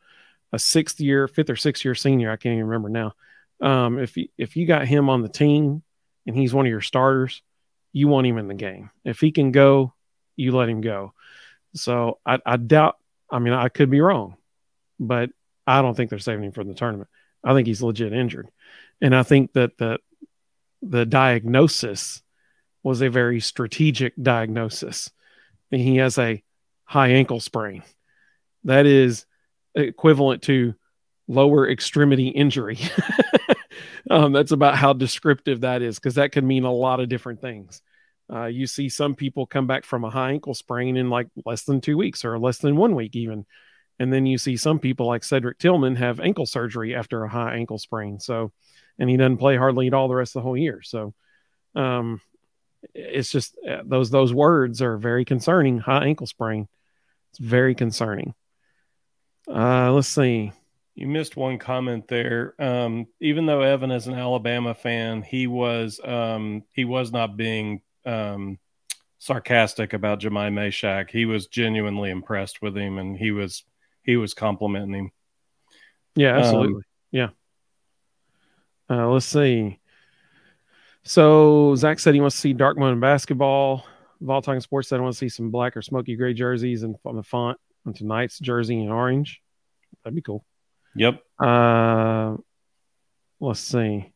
a 0.53 0.59
sixth 0.59 1.01
year, 1.01 1.27
fifth 1.29 1.51
or 1.51 1.57
sixth 1.57 1.85
year 1.85 1.95
senior, 1.95 2.31
I 2.31 2.37
can't 2.37 2.55
even 2.55 2.67
remember 2.67 2.89
now. 2.89 3.13
Um, 3.61 3.99
if 3.99 4.17
you, 4.17 4.29
if 4.39 4.57
you 4.57 4.67
got 4.67 4.87
him 4.87 5.11
on 5.11 5.23
the 5.23 5.29
team 5.29 5.83
and 6.27 6.37
he's 6.37 6.55
one 6.55 6.67
of 6.67 6.71
your 6.71 6.81
starters, 6.81 7.43
you 7.93 8.09
want 8.09 8.27
him 8.27 8.39
in 8.39 8.49
the 8.49 8.55
game. 8.55 8.91
If 9.05 9.21
he 9.21 9.33
can 9.33 9.51
go, 9.51 9.93
you 10.37 10.53
let 10.53 10.69
him 10.69 10.81
go. 10.81 11.13
So 11.75 12.19
I, 12.25 12.39
I 12.47 12.57
doubt. 12.57 12.97
I 13.31 13.39
mean, 13.39 13.55
I 13.55 13.69
could 13.69 13.91
be 13.91 14.01
wrong, 14.01 14.37
but 15.01 15.31
I 15.67 15.83
don't 15.83 15.95
think 15.95 16.11
they're 16.11 16.19
saving 16.19 16.45
him 16.45 16.53
for 16.53 16.65
the 16.65 16.75
tournament. 16.75 17.09
I 17.43 17.55
think 17.55 17.67
he's 17.67 17.83
legit 17.83 18.13
injured, 18.13 18.49
and 19.01 19.17
I 19.17 19.23
think 19.23 19.55
that 19.55 19.79
the 19.79 19.99
the 20.83 21.07
diagnosis 21.07 22.23
was 22.83 23.01
a 23.01 23.09
very 23.09 23.41
strategic 23.41 24.15
diagnosis. 24.21 25.11
And 25.71 25.81
he 25.81 25.97
has 25.97 26.19
a 26.19 26.43
high 26.85 27.09
ankle 27.09 27.41
sprain. 27.41 27.83
That 28.65 28.87
is 28.87 29.25
equivalent 29.75 30.43
to 30.43 30.75
lower 31.29 31.69
extremity 31.69 32.29
injury. 32.29 32.79
um, 34.11 34.33
that's 34.33 34.53
about 34.53 34.77
how 34.77 34.93
descriptive 34.93 35.63
that 35.63 35.83
is 35.83 35.99
because 35.99 36.17
that 36.17 36.33
could 36.33 36.45
mean 36.45 36.65
a 36.65 36.73
lot 36.73 37.01
of 37.01 37.09
different 37.09 37.41
things. 37.41 37.81
Uh, 38.33 38.47
you 38.47 38.67
see 38.67 38.89
some 38.89 39.15
people 39.15 39.47
come 39.47 39.67
back 39.67 39.85
from 39.85 40.05
a 40.05 40.11
high 40.11 40.31
ankle 40.31 40.55
sprain 40.55 40.97
in 40.97 41.11
like 41.11 41.29
less 41.45 41.65
than 41.65 41.81
two 41.81 41.97
weeks 41.97 42.25
or 42.25 42.39
less 42.39 42.59
than 42.59 42.77
one 42.77 42.95
week, 42.95 43.15
even. 43.15 43.47
And 43.99 44.13
then 44.13 44.27
you 44.27 44.39
see 44.39 44.57
some 44.57 44.79
people 44.79 45.07
like 45.07 45.23
Cedric 45.23 45.59
Tillman 45.59 45.97
have 45.97 46.19
ankle 46.19 46.47
surgery 46.47 46.95
after 46.95 47.23
a 47.25 47.29
high 47.29 47.55
ankle 47.55 47.79
sprain. 47.79 48.19
So, 48.21 48.53
and 48.99 49.09
he 49.09 49.17
doesn't 49.17 49.39
play 49.39 49.57
hardly 49.57 49.87
at 49.87 49.95
all 49.95 50.09
the 50.09 50.15
rest 50.15 50.37
of 50.37 50.41
the 50.41 50.45
whole 50.45 50.57
year. 50.57 50.81
So, 50.83 51.15
um, 51.75 52.21
it's 52.95 53.31
just 53.31 53.57
uh, 53.69 53.83
those 53.85 54.11
those 54.11 54.33
words 54.35 54.83
are 54.83 54.97
very 54.97 55.25
concerning. 55.25 55.79
High 55.79 56.07
ankle 56.07 56.27
sprain, 56.27 56.69
it's 57.31 57.39
very 57.39 57.75
concerning. 57.75 58.35
Uh, 59.49 59.93
let's 59.93 60.09
see. 60.09 60.53
You 60.95 61.07
missed 61.07 61.37
one 61.37 61.59
comment 61.59 62.07
there. 62.09 62.55
Um, 62.59 63.07
even 63.21 63.47
though 63.47 63.63
Evan 63.63 63.91
is 63.91 64.07
an 64.07 64.15
Alabama 64.15 64.75
fan, 64.75 65.23
he 65.23 65.47
was 65.47 66.01
um, 66.05 66.65
he 66.73 66.85
was 66.85 67.13
not 67.13 67.37
being 67.37 67.81
um, 68.05 68.59
sarcastic 69.19 69.95
about 69.95 70.21
Jahmai 70.21 70.51
Mashack. 70.51 71.11
He 71.11 71.25
was 71.25 71.47
genuinely 71.47 72.11
impressed 72.11 72.61
with 72.61 72.77
him, 72.77 72.99
and 72.99 73.17
he 73.17 73.31
was 73.31 73.65
he 74.03 74.17
was 74.17 74.35
complimenting 74.35 74.95
him. 74.95 75.11
Yeah, 76.15 76.39
absolutely. 76.39 76.75
Um, 76.75 76.85
yeah. 77.11 77.29
Uh, 78.91 79.09
let's 79.09 79.27
see. 79.27 79.79
So 81.05 81.75
Zach 81.75 81.99
said 81.99 82.15
he 82.15 82.21
wants 82.21 82.37
to 82.37 82.41
see 82.41 82.53
dark 82.53 82.79
mode 82.79 82.93
in 82.93 83.01
basketball. 83.01 83.85
Vol 84.21 84.43
Talking 84.43 84.61
Sports 84.61 84.89
said 84.89 85.01
I 85.01 85.03
want 85.03 85.15
to 85.15 85.19
see 85.19 85.29
some 85.29 85.51
black 85.51 85.77
or 85.77 85.83
smoky 85.83 86.15
gray 86.17 86.33
jerseys 86.33 86.85
and 86.85 86.97
on 87.05 87.17
the 87.17 87.23
font 87.23 87.59
on 87.87 87.93
tonight's 87.93 88.39
jersey 88.39 88.81
in 88.81 88.89
orange. 88.89 89.41
That'd 90.05 90.15
be 90.15 90.23
cool. 90.23 90.45
Yep. 90.95 91.23
Uh, 91.43 92.37
let's 93.41 93.61
see. 93.61 94.13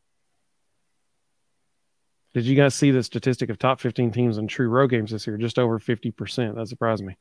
Did 2.33 2.45
you 2.45 2.55
guys 2.55 2.75
see 2.75 2.91
the 2.91 3.03
statistic 3.03 3.49
of 3.49 3.57
top 3.57 3.79
15 3.79 4.11
teams 4.11 4.37
in 4.37 4.47
true 4.47 4.69
road 4.69 4.91
games 4.91 5.11
this 5.11 5.25
year? 5.25 5.37
Just 5.37 5.57
over 5.57 5.79
50%. 5.79 6.55
That 6.55 6.67
surprised 6.67 7.03
me. 7.03 7.17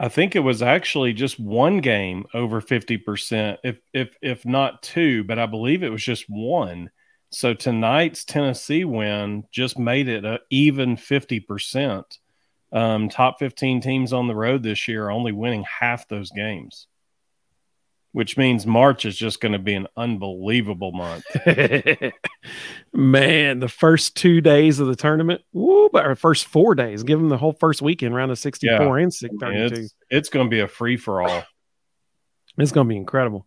I 0.00 0.08
think 0.08 0.36
it 0.36 0.40
was 0.40 0.62
actually 0.62 1.12
just 1.12 1.40
one 1.40 1.78
game 1.78 2.26
over 2.32 2.60
50%, 2.60 3.58
if 3.64 3.78
if 3.92 4.16
if 4.22 4.46
not 4.46 4.82
two, 4.82 5.24
but 5.24 5.38
I 5.38 5.46
believe 5.46 5.82
it 5.82 5.90
was 5.90 6.04
just 6.04 6.26
one. 6.28 6.90
So 7.30 7.52
tonight's 7.52 8.24
Tennessee 8.24 8.84
win 8.84 9.44
just 9.50 9.78
made 9.78 10.08
it 10.08 10.24
a 10.24 10.40
even 10.50 10.96
50%. 10.96 12.04
Um, 12.72 13.08
top 13.08 13.38
15 13.38 13.80
teams 13.80 14.12
on 14.12 14.28
the 14.28 14.34
road 14.34 14.62
this 14.62 14.88
year 14.88 15.06
are 15.06 15.10
only 15.10 15.32
winning 15.32 15.64
half 15.64 16.06
those 16.08 16.30
games 16.30 16.86
which 18.12 18.36
means 18.36 18.66
March 18.66 19.04
is 19.04 19.16
just 19.16 19.40
going 19.40 19.52
to 19.52 19.58
be 19.58 19.74
an 19.74 19.86
unbelievable 19.96 20.92
month. 20.92 21.24
Man, 22.92 23.60
the 23.60 23.68
first 23.68 24.16
two 24.16 24.40
days 24.40 24.80
of 24.80 24.86
the 24.86 24.96
tournament, 24.96 25.42
woo, 25.52 25.88
but 25.92 26.06
our 26.06 26.16
first 26.16 26.46
four 26.46 26.74
days, 26.74 27.02
give 27.02 27.18
them 27.18 27.28
the 27.28 27.36
whole 27.36 27.52
first 27.52 27.82
weekend 27.82 28.14
round 28.14 28.30
of 28.30 28.38
64 28.38 28.98
yeah. 28.98 29.04
and 29.04 29.12
32. 29.12 29.74
It's, 29.74 29.94
it's 30.10 30.28
going 30.30 30.46
to 30.46 30.50
be 30.50 30.60
a 30.60 30.68
free 30.68 30.96
for 30.96 31.22
all. 31.22 31.44
It's 32.56 32.72
going 32.72 32.86
to 32.86 32.88
be 32.88 32.96
incredible. 32.96 33.46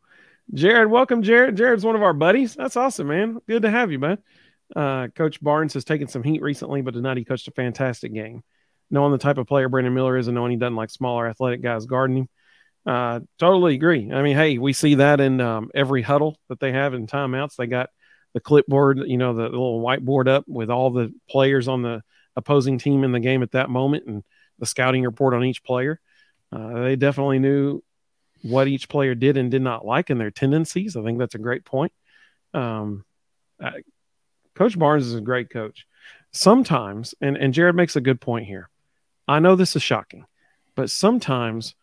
Jared, 0.53 0.89
welcome, 0.89 1.23
Jared. 1.23 1.57
Jared's 1.57 1.85
one 1.85 1.95
of 1.95 2.03
our 2.03 2.13
buddies. 2.13 2.55
That's 2.55 2.75
awesome, 2.75 3.07
man. 3.07 3.39
Good 3.47 3.63
to 3.63 3.69
have 3.69 3.91
you, 3.91 3.99
man. 3.99 4.17
Uh, 4.75 5.07
Coach 5.07 5.41
Barnes 5.41 5.73
has 5.73 5.83
taken 5.83 6.07
some 6.07 6.23
heat 6.23 6.41
recently, 6.41 6.81
but 6.81 6.93
tonight 6.93 7.17
he 7.17 7.25
coached 7.25 7.47
a 7.47 7.51
fantastic 7.51 8.13
game. 8.13 8.43
Knowing 8.89 9.11
the 9.11 9.17
type 9.17 9.37
of 9.37 9.47
player 9.47 9.69
Brandon 9.69 9.93
Miller 9.93 10.17
is 10.17 10.27
and 10.27 10.35
knowing 10.35 10.51
he 10.51 10.57
doesn't 10.57 10.75
like 10.75 10.89
smaller 10.89 11.27
athletic 11.27 11.61
guys 11.61 11.85
guarding 11.85 12.17
him, 12.17 12.29
uh, 12.85 13.19
totally 13.37 13.75
agree. 13.75 14.11
I 14.11 14.21
mean, 14.21 14.35
hey, 14.35 14.57
we 14.57 14.73
see 14.73 14.95
that 14.95 15.19
in 15.19 15.39
um, 15.39 15.69
every 15.75 16.01
huddle 16.01 16.37
that 16.49 16.59
they 16.59 16.71
have 16.71 16.93
in 16.93 17.07
timeouts. 17.07 17.55
They 17.55 17.67
got 17.67 17.89
the 18.33 18.39
clipboard, 18.39 18.99
you 19.05 19.17
know, 19.17 19.33
the, 19.33 19.43
little 19.43 19.81
whiteboard 19.81 20.27
up 20.27 20.45
with 20.47 20.69
all 20.69 20.89
the 20.89 21.13
players 21.29 21.67
on 21.67 21.81
the 21.81 22.01
opposing 22.35 22.79
team 22.79 23.03
in 23.03 23.11
the 23.11 23.19
game 23.19 23.43
at 23.43 23.51
that 23.51 23.69
moment 23.69 24.05
and 24.07 24.23
the 24.59 24.65
scouting 24.65 25.03
report 25.03 25.33
on 25.33 25.43
each 25.43 25.63
player. 25.63 25.99
Uh, 26.51 26.81
they 26.81 26.95
definitely 26.95 27.39
knew 27.39 27.83
what 28.41 28.67
each 28.67 28.89
player 28.89 29.13
did 29.13 29.37
and 29.37 29.51
did 29.51 29.61
not 29.61 29.85
like 29.85 30.09
and 30.09 30.19
their 30.19 30.31
tendencies. 30.31 30.95
I 30.95 31.03
think 31.03 31.19
that's 31.19 31.35
a 31.35 31.39
great 31.39 31.65
point. 31.65 31.91
Um, 32.53 33.05
uh, 33.61 33.71
coach 34.55 34.77
Barnes 34.77 35.05
is 35.05 35.15
a 35.15 35.21
great 35.21 35.49
coach. 35.49 35.85
Sometimes, 36.31 37.13
and, 37.21 37.37
and 37.37 37.53
Jared 37.53 37.75
makes 37.75 37.95
a 37.95 38.01
good 38.01 38.19
point 38.19 38.47
here. 38.47 38.69
I 39.27 39.39
know 39.39 39.55
this 39.55 39.75
is 39.75 39.83
shocking, 39.83 40.25
but 40.75 40.89
sometimes 40.89 41.75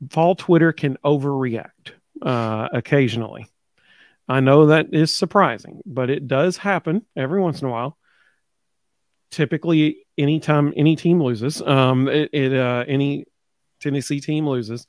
Vol 0.00 0.34
Twitter 0.34 0.72
can 0.72 0.96
overreact 1.04 1.92
uh, 2.22 2.68
occasionally. 2.72 3.46
I 4.28 4.40
know 4.40 4.66
that 4.66 4.92
is 4.92 5.12
surprising, 5.12 5.82
but 5.84 6.10
it 6.10 6.26
does 6.26 6.56
happen 6.56 7.04
every 7.16 7.40
once 7.40 7.60
in 7.60 7.68
a 7.68 7.70
while. 7.70 7.98
Typically, 9.30 10.06
anytime 10.16 10.72
any 10.76 10.96
team 10.96 11.22
loses, 11.22 11.60
um, 11.60 12.08
it, 12.08 12.30
it 12.32 12.54
uh, 12.54 12.84
any 12.86 13.26
Tennessee 13.80 14.20
team 14.20 14.46
loses. 14.46 14.86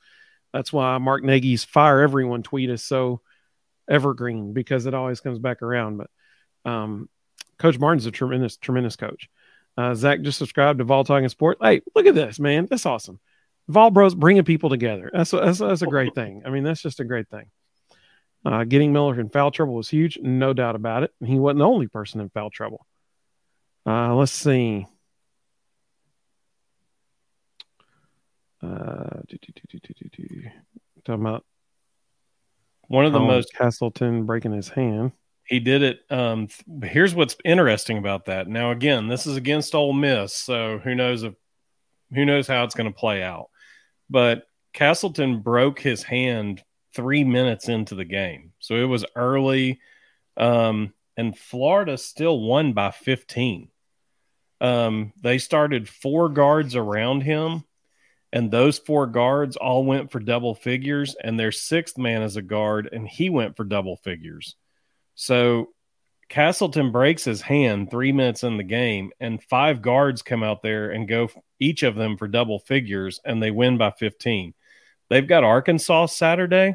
That's 0.52 0.72
why 0.72 0.96
Mark 0.98 1.22
Nagi's 1.22 1.64
"fire 1.64 2.00
everyone" 2.00 2.42
tweet 2.42 2.70
is 2.70 2.82
so 2.82 3.20
evergreen 3.88 4.52
because 4.52 4.86
it 4.86 4.94
always 4.94 5.20
comes 5.20 5.38
back 5.38 5.62
around. 5.62 5.98
But 5.98 6.70
um, 6.70 7.08
Coach 7.58 7.78
Martin's 7.78 8.06
a 8.06 8.10
tremendous, 8.10 8.56
tremendous 8.56 8.96
coach. 8.96 9.28
Uh, 9.76 9.94
Zach 9.94 10.22
just 10.22 10.38
subscribed 10.38 10.78
to 10.78 10.84
Vol 10.84 11.04
Talking 11.04 11.28
Sport. 11.28 11.58
Hey, 11.60 11.82
look 11.94 12.06
at 12.06 12.14
this, 12.14 12.38
man. 12.38 12.66
That's 12.70 12.86
awesome. 12.86 13.20
Vol 13.68 13.90
Bros 13.90 14.14
bringing 14.14 14.44
people 14.44 14.70
together. 14.70 15.10
That's 15.12 15.32
a, 15.32 15.38
that's, 15.38 15.58
that's 15.58 15.82
a 15.82 15.86
great 15.86 16.14
thing. 16.16 16.42
I 16.44 16.50
mean, 16.50 16.64
that's 16.64 16.82
just 16.82 17.00
a 17.00 17.04
great 17.04 17.28
thing. 17.28 17.46
Uh, 18.44 18.64
getting 18.64 18.92
Miller 18.92 19.18
in 19.18 19.28
foul 19.28 19.50
trouble 19.50 19.74
was 19.74 19.88
huge, 19.88 20.18
no 20.22 20.52
doubt 20.52 20.76
about 20.76 21.02
it. 21.02 21.12
He 21.24 21.38
wasn't 21.38 21.58
the 21.58 21.66
only 21.66 21.88
person 21.88 22.20
in 22.20 22.28
foul 22.30 22.50
trouble. 22.50 22.86
Uh, 23.84 24.14
let's 24.14 24.32
see. 24.32 24.86
Uh, 28.62 29.20
talking 31.04 31.20
about 31.20 31.44
one 32.88 33.04
of 33.04 33.12
the 33.12 33.20
most 33.20 33.52
Castleton 33.52 34.26
breaking 34.26 34.52
his 34.52 34.68
hand. 34.68 35.12
He 35.44 35.60
did 35.60 35.82
it. 35.82 36.00
Um, 36.10 36.48
here's 36.82 37.14
what's 37.14 37.36
interesting 37.44 37.98
about 37.98 38.26
that. 38.26 38.48
Now, 38.48 38.72
again, 38.72 39.08
this 39.08 39.26
is 39.26 39.36
against 39.36 39.74
Ole 39.74 39.92
Miss, 39.92 40.32
so 40.32 40.78
who 40.78 40.94
knows 40.94 41.22
if 41.22 41.34
who 42.14 42.24
knows 42.24 42.46
how 42.46 42.64
it's 42.64 42.74
going 42.74 42.92
to 42.92 42.96
play 42.96 43.22
out. 43.22 43.50
But 44.08 44.46
Castleton 44.72 45.40
broke 45.40 45.80
his 45.80 46.02
hand 46.02 46.62
three 46.94 47.24
minutes 47.24 47.68
into 47.68 47.94
the 47.94 48.04
game. 48.04 48.52
So 48.58 48.74
it 48.76 48.84
was 48.84 49.04
early. 49.14 49.80
Um, 50.36 50.92
and 51.16 51.36
Florida 51.36 51.96
still 51.98 52.40
won 52.40 52.72
by 52.72 52.90
15. 52.90 53.68
Um, 54.60 55.12
they 55.22 55.38
started 55.38 55.88
four 55.88 56.28
guards 56.28 56.76
around 56.76 57.22
him, 57.22 57.64
and 58.32 58.50
those 58.50 58.78
four 58.78 59.06
guards 59.06 59.56
all 59.56 59.84
went 59.84 60.10
for 60.10 60.18
double 60.18 60.54
figures, 60.54 61.14
and 61.22 61.38
their 61.38 61.52
sixth 61.52 61.98
man 61.98 62.22
is 62.22 62.36
a 62.36 62.42
guard, 62.42 62.88
and 62.90 63.06
he 63.06 63.30
went 63.30 63.56
for 63.56 63.64
double 63.64 63.96
figures. 63.96 64.56
So 65.14 65.70
Castleton 66.28 66.90
breaks 66.90 67.24
his 67.24 67.40
hand 67.40 67.90
three 67.90 68.12
minutes 68.12 68.42
in 68.42 68.56
the 68.56 68.64
game, 68.64 69.12
and 69.20 69.42
five 69.42 69.80
guards 69.80 70.22
come 70.22 70.42
out 70.42 70.62
there 70.62 70.90
and 70.90 71.08
go 71.08 71.28
each 71.60 71.82
of 71.82 71.94
them 71.94 72.16
for 72.16 72.26
double 72.26 72.58
figures, 72.58 73.20
and 73.24 73.42
they 73.42 73.50
win 73.50 73.78
by 73.78 73.92
15. 73.92 74.52
They've 75.08 75.26
got 75.26 75.44
Arkansas 75.44 76.06
Saturday. 76.06 76.74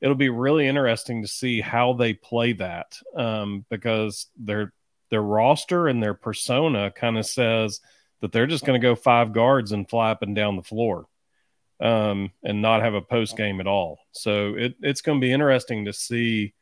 It'll 0.00 0.14
be 0.14 0.28
really 0.28 0.68
interesting 0.68 1.22
to 1.22 1.28
see 1.28 1.60
how 1.60 1.94
they 1.94 2.14
play 2.14 2.52
that 2.54 2.98
um, 3.16 3.64
because 3.68 4.26
their 4.36 4.72
their 5.10 5.22
roster 5.22 5.86
and 5.86 6.02
their 6.02 6.14
persona 6.14 6.90
kind 6.90 7.18
of 7.18 7.26
says 7.26 7.80
that 8.20 8.32
they're 8.32 8.46
just 8.46 8.64
going 8.64 8.80
to 8.80 8.84
go 8.84 8.94
five 8.94 9.32
guards 9.32 9.72
and 9.72 9.88
fly 9.88 10.10
up 10.10 10.22
and 10.22 10.34
down 10.34 10.56
the 10.56 10.62
floor 10.62 11.06
um, 11.80 12.32
and 12.42 12.62
not 12.62 12.82
have 12.82 12.94
a 12.94 13.00
post 13.00 13.36
game 13.36 13.60
at 13.60 13.66
all. 13.66 13.98
So 14.12 14.54
it, 14.54 14.74
it's 14.80 15.02
going 15.02 15.20
to 15.20 15.24
be 15.24 15.32
interesting 15.32 15.84
to 15.84 15.92
see 15.92 16.54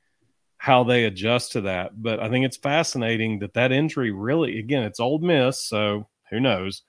how 0.63 0.85
they 0.85 1.07
adjust 1.07 1.51
to 1.51 1.63
that. 1.63 1.91
But 2.01 2.21
I 2.21 2.29
think 2.29 2.45
it's 2.45 2.57
fascinating 2.57 3.41
that 3.41 3.55
that 3.55 3.73
injury 3.73 4.13
really, 4.13 4.61
again, 4.61 4.85
it's 4.85 5.01
Ole 5.01 5.19
Miss, 5.19 5.61
so 5.61 6.07
who 6.31 6.39
knows? 6.39 6.83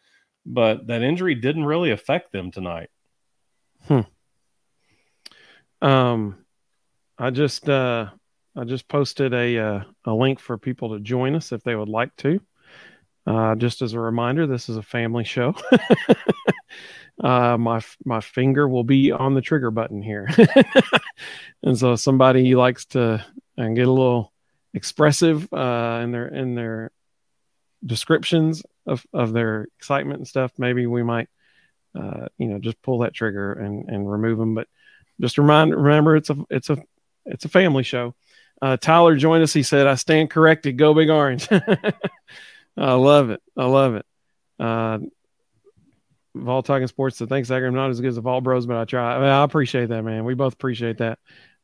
But 0.45 0.85
that 0.85 1.01
injury 1.01 1.33
didn't 1.33 1.65
really 1.65 1.89
affect 1.89 2.31
them 2.31 2.51
tonight. 2.51 2.91
Hmm. 3.87 4.01
Um, 5.81 6.45
I 7.17 7.31
just 7.31 7.67
uh, 7.67 8.09
I 8.55 8.63
just 8.63 8.87
posted 8.87 9.33
a 9.33 9.57
uh, 9.57 9.83
a 10.05 10.13
link 10.13 10.39
for 10.39 10.59
people 10.59 10.93
to 10.93 10.99
join 10.99 11.33
us 11.33 11.51
if 11.51 11.63
they 11.63 11.75
would 11.75 11.89
like 11.89 12.15
to. 12.17 12.39
Uh, 13.25 13.55
just 13.55 13.81
as 13.81 13.93
a 13.93 13.99
reminder, 13.99 14.45
this 14.45 14.69
is 14.69 14.77
a 14.77 14.83
family 14.83 15.23
show. 15.23 15.55
uh, 17.23 17.57
my 17.57 17.81
my 18.05 18.21
finger 18.21 18.67
will 18.67 18.83
be 18.83 19.11
on 19.11 19.33
the 19.33 19.41
trigger 19.41 19.71
button 19.71 20.03
here, 20.03 20.29
and 21.63 21.75
so 21.75 21.93
if 21.93 22.01
somebody 22.01 22.53
likes 22.53 22.85
to 22.85 23.25
and 23.57 23.75
get 23.75 23.87
a 23.87 23.91
little 23.91 24.33
expressive 24.73 25.51
uh, 25.53 26.01
in 26.03 26.11
their 26.11 26.27
in 26.27 26.55
their 26.55 26.91
descriptions 27.85 28.63
of, 28.85 29.05
of 29.13 29.33
their 29.33 29.67
excitement 29.77 30.19
and 30.19 30.27
stuff, 30.27 30.51
maybe 30.57 30.85
we 30.87 31.03
might 31.03 31.29
uh, 31.95 32.27
you 32.37 32.47
know 32.47 32.59
just 32.59 32.81
pull 32.81 32.99
that 32.99 33.13
trigger 33.13 33.53
and 33.53 33.89
and 33.89 34.09
remove 34.09 34.37
them. 34.37 34.55
But 34.55 34.67
just 35.21 35.37
remind 35.37 35.75
remember 35.75 36.15
it's 36.15 36.29
a 36.29 36.37
it's 36.49 36.69
a 36.69 36.77
it's 37.25 37.45
a 37.45 37.49
family 37.49 37.83
show. 37.83 38.15
Uh, 38.61 38.77
Tyler 38.77 39.15
joined 39.15 39.43
us. 39.43 39.53
He 39.53 39.63
said, 39.63 39.87
"I 39.87 39.95
stand 39.95 40.29
corrected. 40.29 40.77
Go 40.77 40.93
Big 40.93 41.09
Orange." 41.09 41.47
I 42.77 42.93
love 42.93 43.29
it. 43.29 43.41
I 43.55 43.65
love 43.65 43.95
it. 43.95 44.05
Uh, 44.59 44.99
Vol 46.35 46.63
Talking 46.63 46.87
Sports 46.87 47.17
said, 47.17 47.29
"Thanks, 47.29 47.49
Zach. 47.49 47.61
I'm 47.61 47.75
not 47.75 47.91
as 47.91 48.01
good 48.01 48.07
as 48.07 48.15
the 48.15 48.21
Vol 48.21 48.41
Bros, 48.41 48.65
but 48.65 48.77
I 48.77 48.85
try. 48.85 49.15
I, 49.15 49.19
mean, 49.19 49.27
I 49.27 49.43
appreciate 49.43 49.89
that, 49.89 50.03
man. 50.03 50.25
We 50.25 50.33
both 50.33 50.53
appreciate 50.53 50.97
that. 50.97 51.19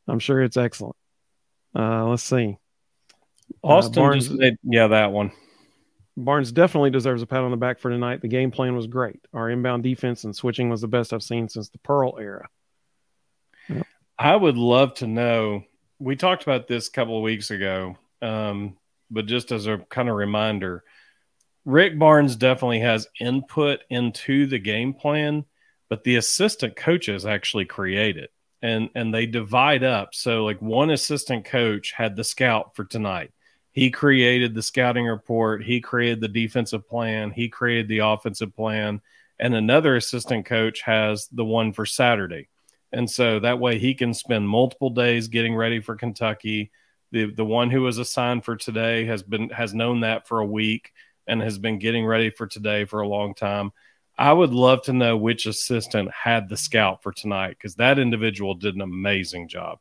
I'm 0.08 0.20
sure 0.20 0.42
it's 0.42 0.58
excellent. 0.58 0.96
Uh, 1.76 2.06
let's 2.06 2.24
see. 2.24 2.58
Uh, 3.64 3.68
Austin 3.68 4.02
Barnes, 4.02 4.28
just 4.28 4.40
made, 4.40 4.58
yeah, 4.64 4.88
that 4.88 5.12
one. 5.12 5.32
Barnes 6.18 6.52
definitely 6.52 6.90
deserves 6.90 7.22
a 7.22 7.28
pat 7.28 7.42
on 7.42 7.52
the 7.52 7.58
back 7.58 7.80
for 7.80 7.90
tonight. 7.90 8.22
The 8.22 8.28
game 8.28 8.52
plan 8.52 8.76
was 8.76 8.88
great. 8.88 9.20
Our 9.34 9.50
inbound 9.50 9.84
defense 9.84 10.24
and 10.24 10.36
switching 10.36 10.70
was 10.70 10.82
the 10.82 10.88
best 10.88 11.14
I've 11.14 11.24
seen 11.24 11.48
since 11.48 11.70
the 11.70 11.78
Pearl 11.80 12.18
era. 12.20 12.50
I 14.18 14.36
would 14.36 14.58
love 14.58 14.96
to 14.96 15.08
know. 15.08 15.64
We 16.00 16.16
talked 16.16 16.44
about 16.44 16.68
this 16.68 16.88
a 16.88 16.92
couple 16.92 17.18
of 17.18 17.24
weeks 17.24 17.52
ago, 17.52 17.98
um, 18.22 18.78
but 19.10 19.28
just 19.28 19.52
as 19.52 19.68
a 19.68 19.78
kind 19.90 20.10
of 20.10 20.16
reminder, 20.16 20.84
Rick 21.64 21.98
Barnes 21.98 22.36
definitely 22.36 22.82
has 22.82 23.08
input 23.20 23.80
into 23.90 24.46
the 24.46 24.60
game 24.60 24.94
plan, 24.94 25.46
but 25.88 26.04
the 26.04 26.18
assistant 26.18 26.76
coaches 26.76 27.26
actually 27.26 27.66
create 27.66 28.18
it 28.18 28.32
and 28.62 28.90
and 28.96 29.14
they 29.14 29.26
divide 29.26 29.84
up. 29.84 30.14
So 30.14 30.46
like 30.46 30.62
one 30.62 30.90
assistant 30.90 31.46
coach 31.46 31.92
had 31.92 32.16
the 32.16 32.24
scout 32.24 32.76
for 32.76 32.84
tonight. 32.84 33.32
He 33.72 33.92
created 33.92 34.54
the 34.54 34.64
scouting 34.64 35.06
report, 35.06 35.64
he 35.64 35.80
created 35.80 36.22
the 36.22 36.28
defensive 36.28 36.88
plan, 36.88 37.32
he 37.32 37.50
created 37.50 37.88
the 37.88 38.00
offensive 38.00 38.56
plan, 38.56 39.02
and 39.40 39.56
another 39.56 39.96
assistant 39.96 40.46
coach 40.46 40.82
has 40.82 41.28
the 41.28 41.46
one 41.46 41.72
for 41.72 41.86
Saturday. 41.86 42.48
And 42.92 43.10
so 43.10 43.40
that 43.40 43.60
way 43.60 43.78
he 43.78 43.94
can 43.94 44.14
spend 44.14 44.50
multiple 44.50 44.90
days 44.90 45.28
getting 45.28 45.56
ready 45.56 45.80
for 45.80 45.96
Kentucky. 45.96 46.72
The 47.12 47.32
the 47.32 47.46
one 47.46 47.70
who 47.70 47.82
was 47.82 47.98
assigned 47.98 48.44
for 48.44 48.56
today 48.56 49.06
has 49.06 49.24
been 49.24 49.50
has 49.50 49.74
known 49.74 50.02
that 50.02 50.28
for 50.28 50.40
a 50.40 50.46
week 50.46 50.92
and 51.28 51.42
has 51.42 51.58
been 51.58 51.80
getting 51.80 52.06
ready 52.06 52.32
for 52.32 52.48
today 52.48 52.86
for 52.86 53.02
a 53.02 53.08
long 53.08 53.36
time. 53.36 53.72
I 54.20 54.34
would 54.34 54.52
love 54.52 54.82
to 54.84 54.94
know 54.94 55.16
which 55.16 55.46
assistant 55.46 56.12
had 56.12 56.50
the 56.50 56.58
scout 56.58 57.02
for 57.02 57.14
tonight 57.14 57.52
because 57.52 57.76
that 57.76 57.98
individual 57.98 58.54
did 58.54 58.76
an 58.76 58.82
amazing 58.82 59.48
job. 59.48 59.80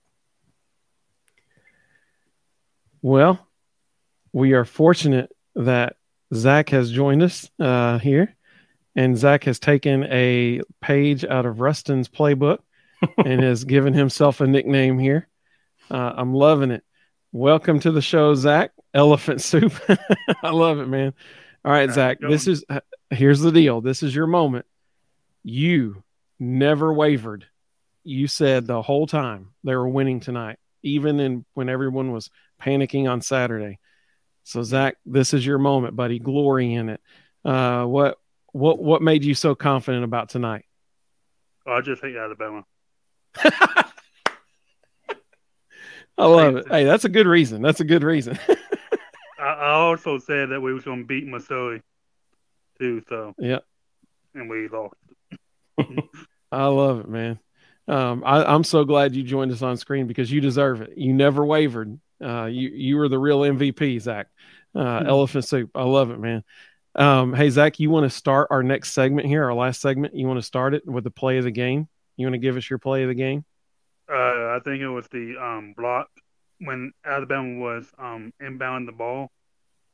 Well, 3.02 3.44
we 4.32 4.52
are 4.52 4.64
fortunate 4.64 5.34
that 5.56 5.96
Zach 6.32 6.70
has 6.70 6.92
joined 6.92 7.24
us 7.24 7.50
uh, 7.58 7.98
here, 7.98 8.36
and 8.94 9.18
Zach 9.18 9.42
has 9.42 9.58
taken 9.58 10.04
a 10.04 10.60
page 10.80 11.24
out 11.24 11.44
of 11.44 11.58
Rustin's 11.58 12.08
playbook 12.08 12.58
and 13.18 13.42
has 13.42 13.64
given 13.64 13.92
himself 13.92 14.40
a 14.40 14.46
nickname 14.46 15.00
here. 15.00 15.26
Uh, 15.90 16.12
I'm 16.16 16.32
loving 16.32 16.70
it. 16.70 16.84
Welcome 17.32 17.80
to 17.80 17.90
the 17.90 18.02
show, 18.02 18.36
Zach. 18.36 18.70
Elephant 18.94 19.40
Soup. 19.40 19.72
I 20.44 20.50
love 20.50 20.78
it, 20.78 20.86
man. 20.86 21.12
All 21.64 21.72
right, 21.72 21.90
Zach. 21.90 22.18
This 22.20 22.46
is 22.46 22.64
here's 23.10 23.40
the 23.40 23.52
deal. 23.52 23.80
This 23.80 24.02
is 24.02 24.14
your 24.14 24.26
moment. 24.26 24.66
You 25.42 26.02
never 26.38 26.92
wavered. 26.92 27.46
You 28.04 28.26
said 28.26 28.66
the 28.66 28.82
whole 28.82 29.06
time 29.06 29.50
they 29.64 29.74
were 29.74 29.88
winning 29.88 30.20
tonight, 30.20 30.58
even 30.82 31.20
in 31.20 31.44
when 31.54 31.68
everyone 31.68 32.12
was 32.12 32.30
panicking 32.60 33.10
on 33.10 33.20
Saturday. 33.20 33.78
So 34.44 34.62
Zach, 34.62 34.96
this 35.04 35.34
is 35.34 35.44
your 35.44 35.58
moment, 35.58 35.94
buddy. 35.94 36.18
Glory 36.18 36.72
in 36.72 36.88
it. 36.90 37.00
Uh, 37.44 37.84
what 37.84 38.18
what 38.52 38.78
what 38.78 39.02
made 39.02 39.24
you 39.24 39.34
so 39.34 39.54
confident 39.54 40.04
about 40.04 40.30
tonight? 40.30 40.64
Oh, 41.66 41.72
I 41.72 41.80
just 41.82 42.02
hate 42.02 42.16
Alabama. 42.16 42.64
I 46.18 46.26
love 46.26 46.56
it. 46.56 46.68
Hey, 46.68 46.84
that's 46.84 47.04
a 47.04 47.08
good 47.08 47.26
reason. 47.26 47.62
That's 47.62 47.80
a 47.80 47.84
good 47.84 48.02
reason. 48.02 48.38
I, 49.38 49.44
I 49.44 49.70
also 49.70 50.18
said 50.18 50.48
that 50.48 50.60
we 50.60 50.72
was 50.72 50.82
going 50.82 51.00
to 51.00 51.06
beat 51.06 51.26
Missouri 51.26 51.82
too. 52.78 53.02
So 53.08 53.34
yeah, 53.38 53.58
and 54.34 54.48
we 54.48 54.68
lost. 54.68 54.94
I 56.52 56.66
love 56.66 57.00
it, 57.00 57.08
man. 57.08 57.38
Um, 57.86 58.22
I, 58.24 58.54
am 58.54 58.64
so 58.64 58.84
glad 58.84 59.14
you 59.14 59.22
joined 59.22 59.50
us 59.50 59.62
on 59.62 59.76
screen 59.76 60.06
because 60.06 60.30
you 60.30 60.40
deserve 60.40 60.82
it. 60.82 60.92
You 60.96 61.12
never 61.14 61.44
wavered. 61.44 61.98
Uh, 62.22 62.44
you 62.46 62.68
you 62.68 62.96
were 62.96 63.08
the 63.08 63.18
real 63.18 63.40
MVP, 63.40 64.00
Zach. 64.00 64.26
Uh, 64.74 64.80
mm-hmm. 64.80 65.08
Elephant 65.08 65.44
soup. 65.44 65.70
I 65.74 65.84
love 65.84 66.10
it, 66.10 66.18
man. 66.18 66.44
Um, 66.94 67.32
hey 67.32 67.48
Zach, 67.48 67.78
you 67.78 67.90
want 67.90 68.04
to 68.04 68.10
start 68.10 68.48
our 68.50 68.62
next 68.62 68.92
segment 68.92 69.26
here, 69.26 69.44
our 69.44 69.54
last 69.54 69.80
segment? 69.80 70.14
You 70.14 70.26
want 70.26 70.38
to 70.38 70.46
start 70.46 70.74
it 70.74 70.86
with 70.86 71.04
the 71.04 71.10
play 71.10 71.38
of 71.38 71.44
the 71.44 71.50
game? 71.50 71.88
You 72.16 72.26
want 72.26 72.34
to 72.34 72.38
give 72.38 72.56
us 72.56 72.68
your 72.68 72.78
play 72.78 73.02
of 73.02 73.08
the 73.08 73.14
game? 73.14 73.44
Uh, 74.10 74.56
I 74.56 74.60
think 74.64 74.80
it 74.80 74.88
was 74.88 75.06
the 75.08 75.36
um, 75.40 75.74
block 75.76 76.08
when 76.58 76.92
Alabama 77.04 77.60
was 77.60 77.86
um, 77.98 78.32
inbound 78.40 78.88
the 78.88 78.92
ball, 78.92 79.30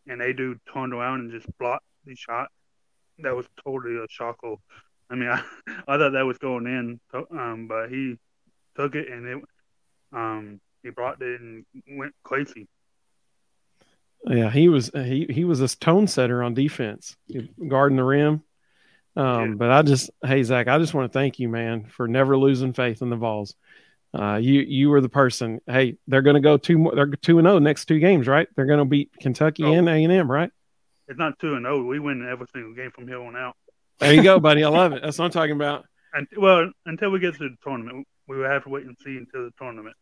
and 0.07 0.20
they 0.20 0.33
do 0.33 0.57
turned 0.73 0.94
around 0.94 1.20
and 1.20 1.31
just 1.31 1.47
blocked 1.59 1.85
the 2.07 2.14
shot 2.14 2.49
that 3.18 3.35
was 3.35 3.46
totally 3.65 3.96
a 3.96 4.06
shocker. 4.08 4.56
I 5.10 5.15
mean, 5.15 5.29
I, 5.29 5.42
I 5.87 5.98
thought 5.98 6.12
that 6.12 6.27
was 6.27 6.38
going 6.38 6.67
in, 6.67 7.00
um, 7.31 7.67
but 7.69 7.88
he 7.88 8.17
took 8.77 8.94
it 8.94 9.08
and 9.08 9.27
it, 9.27 9.44
um, 10.12 10.60
he 10.83 10.90
brought 10.90 11.21
it 11.23 11.40
and 11.40 11.65
went 11.88 12.15
crazy. 12.23 12.69
Yeah, 14.27 14.50
he 14.50 14.69
was 14.69 14.90
he 14.94 15.27
he 15.29 15.44
was 15.44 15.60
a 15.60 15.77
tone 15.77 16.06
setter 16.06 16.42
on 16.42 16.54
defense, 16.54 17.15
guarding 17.69 17.96
the 17.96 18.04
rim. 18.04 18.42
Um, 19.17 19.50
yeah. 19.50 19.54
But 19.56 19.71
I 19.71 19.83
just, 19.83 20.10
hey 20.25 20.42
Zach, 20.42 20.67
I 20.67 20.79
just 20.79 20.94
want 20.94 21.12
to 21.12 21.19
thank 21.19 21.38
you, 21.38 21.48
man, 21.48 21.85
for 21.85 22.08
never 22.08 22.37
losing 22.37 22.73
faith 22.73 23.02
in 23.02 23.10
the 23.10 23.17
Vols. 23.17 23.54
Uh, 24.12 24.37
you 24.37 24.60
you 24.60 24.90
were 24.90 25.00
the 25.00 25.08
person. 25.08 25.60
Hey, 25.67 25.96
they're 26.06 26.23
going 26.23 26.35
to 26.35 26.40
go 26.40 26.56
two 26.56 26.79
more. 26.79 26.94
They're 26.94 27.06
two 27.06 27.38
and 27.38 27.46
zero 27.46 27.56
oh 27.56 27.58
next 27.58 27.87
two 27.87 27.98
games, 27.98 28.27
right? 28.27 28.48
They're 28.54 28.67
going 28.67 28.79
to 28.79 28.85
beat 28.85 29.10
Kentucky 29.21 29.65
oh. 29.65 29.73
and 29.73 29.88
A 29.88 29.92
and 29.92 30.12
M, 30.12 30.31
right? 30.31 30.50
It's 31.09 31.19
not 31.19 31.38
two 31.38 31.55
and 31.55 31.65
zero. 31.65 31.79
Oh. 31.81 31.85
We 31.85 31.98
win 31.98 32.27
every 32.29 32.46
single 32.52 32.75
game 32.75 32.90
from 32.90 33.07
here 33.09 33.21
on 33.21 33.37
out. 33.37 33.57
There 34.00 34.13
you 34.13 34.23
go, 34.23 34.40
buddy. 34.40 34.65
I 34.65 34.69
love 34.69 34.92
it. 34.92 35.02
That's 35.02 35.19
what 35.19 35.27
I'm 35.27 35.31
talking 35.31 35.55
about. 35.55 35.85
And 36.13 36.27
well, 36.37 36.71
until 36.87 37.11
we 37.11 37.19
get 37.19 37.35
to 37.35 37.48
the 37.48 37.57
tournament, 37.63 38.07
we 38.29 38.37
will 38.38 38.48
have 38.48 38.65
to 38.65 38.69
wait 38.71 38.85
and 38.87 38.96
see 39.05 39.17
until 39.17 39.44
the 39.44 39.50
tournament. 39.59 39.96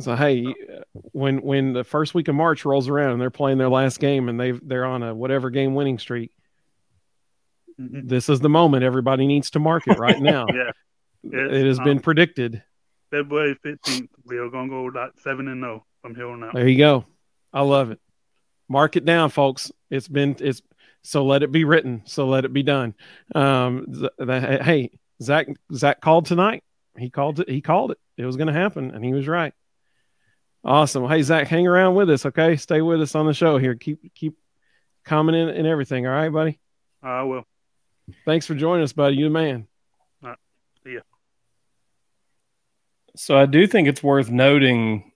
So 0.00 0.14
hey, 0.14 0.46
when 0.92 1.38
when 1.42 1.72
the 1.72 1.82
first 1.84 2.14
week 2.14 2.28
of 2.28 2.34
March 2.36 2.64
rolls 2.64 2.88
around 2.88 3.12
and 3.12 3.20
they're 3.20 3.30
playing 3.30 3.58
their 3.58 3.68
last 3.68 3.98
game 3.98 4.28
and 4.28 4.38
they 4.38 4.52
they're 4.52 4.84
on 4.84 5.02
a 5.02 5.14
whatever 5.14 5.50
game 5.50 5.74
winning 5.74 5.98
streak, 5.98 6.30
Mhm. 7.80 8.08
this 8.08 8.28
is 8.28 8.40
the 8.40 8.48
moment 8.48 8.82
everybody 8.84 9.26
needs 9.26 9.50
to 9.50 9.58
mark 9.58 9.86
it 9.86 9.98
right 9.98 10.20
now. 10.20 10.46
Yeah. 11.24 11.48
It 11.50 11.66
has 11.66 11.80
um, 11.80 11.84
been 11.84 11.98
predicted. 12.00 12.62
February 13.10 13.58
fifteenth. 13.60 14.08
We 14.24 14.38
are 14.38 14.48
gonna 14.48 14.68
go 14.68 14.84
like 14.84 15.10
seven 15.18 15.48
and 15.48 15.60
zero 15.60 15.84
from 16.00 16.14
here 16.14 16.28
on 16.28 16.44
out. 16.44 16.54
There 16.54 16.68
you 16.68 16.78
go. 16.78 17.06
I 17.52 17.62
love 17.62 17.90
it. 17.90 18.00
Mark 18.68 18.96
it 18.96 19.04
down, 19.04 19.30
folks. 19.30 19.72
It's 19.90 20.08
been 20.08 20.36
it's 20.40 20.62
so 21.02 21.24
let 21.24 21.42
it 21.42 21.52
be 21.52 21.64
written. 21.64 22.02
So 22.04 22.26
let 22.26 22.44
it 22.44 22.52
be 22.52 22.62
done. 22.62 22.94
Um, 23.34 23.86
th- 23.92 24.12
the, 24.18 24.60
hey, 24.62 24.90
Zach 25.22 25.48
Zach 25.72 26.00
called 26.00 26.26
tonight. 26.26 26.62
He 26.96 27.10
called 27.10 27.40
it. 27.40 27.48
He 27.48 27.60
called 27.60 27.92
it. 27.92 27.98
It 28.16 28.26
was 28.26 28.36
going 28.36 28.48
to 28.48 28.52
happen, 28.52 28.90
and 28.90 29.04
he 29.04 29.12
was 29.12 29.28
right. 29.28 29.54
Awesome. 30.64 31.08
Hey 31.08 31.22
Zach, 31.22 31.46
hang 31.46 31.66
around 31.66 31.94
with 31.94 32.10
us, 32.10 32.26
okay? 32.26 32.56
Stay 32.56 32.82
with 32.82 33.00
us 33.00 33.14
on 33.14 33.26
the 33.26 33.32
show 33.32 33.58
here. 33.58 33.74
Keep 33.74 34.14
keep 34.14 34.34
commenting 35.04 35.48
and 35.48 35.66
everything. 35.66 36.06
All 36.06 36.12
right, 36.12 36.32
buddy. 36.32 36.58
I 37.02 37.22
will. 37.22 37.44
Thanks 38.24 38.46
for 38.46 38.54
joining 38.54 38.82
us, 38.82 38.92
buddy. 38.92 39.16
You 39.16 39.24
the 39.24 39.30
man. 39.30 39.66
Yeah. 40.84 41.00
So 43.16 43.36
I 43.36 43.46
do 43.46 43.66
think 43.66 43.88
it's 43.88 44.02
worth 44.02 44.30
noting 44.30 45.12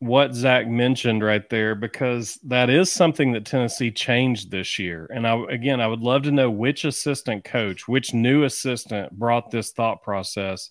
what 0.00 0.32
Zach 0.32 0.68
mentioned 0.68 1.24
right 1.24 1.48
there 1.50 1.74
because 1.74 2.38
that 2.44 2.70
is 2.70 2.90
something 2.90 3.32
that 3.32 3.44
Tennessee 3.44 3.90
changed 3.90 4.50
this 4.50 4.78
year. 4.78 5.10
And 5.12 5.26
I 5.26 5.36
again, 5.50 5.80
I 5.80 5.88
would 5.88 6.00
love 6.00 6.22
to 6.24 6.30
know 6.30 6.50
which 6.50 6.84
assistant 6.84 7.44
coach, 7.44 7.88
which 7.88 8.14
new 8.14 8.44
assistant 8.44 9.12
brought 9.12 9.50
this 9.50 9.72
thought 9.72 10.02
process. 10.02 10.70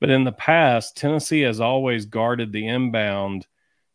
But 0.00 0.10
in 0.10 0.24
the 0.24 0.32
past, 0.32 0.96
Tennessee 0.96 1.42
has 1.42 1.60
always 1.60 2.06
guarded 2.06 2.52
the 2.52 2.66
inbound 2.66 3.46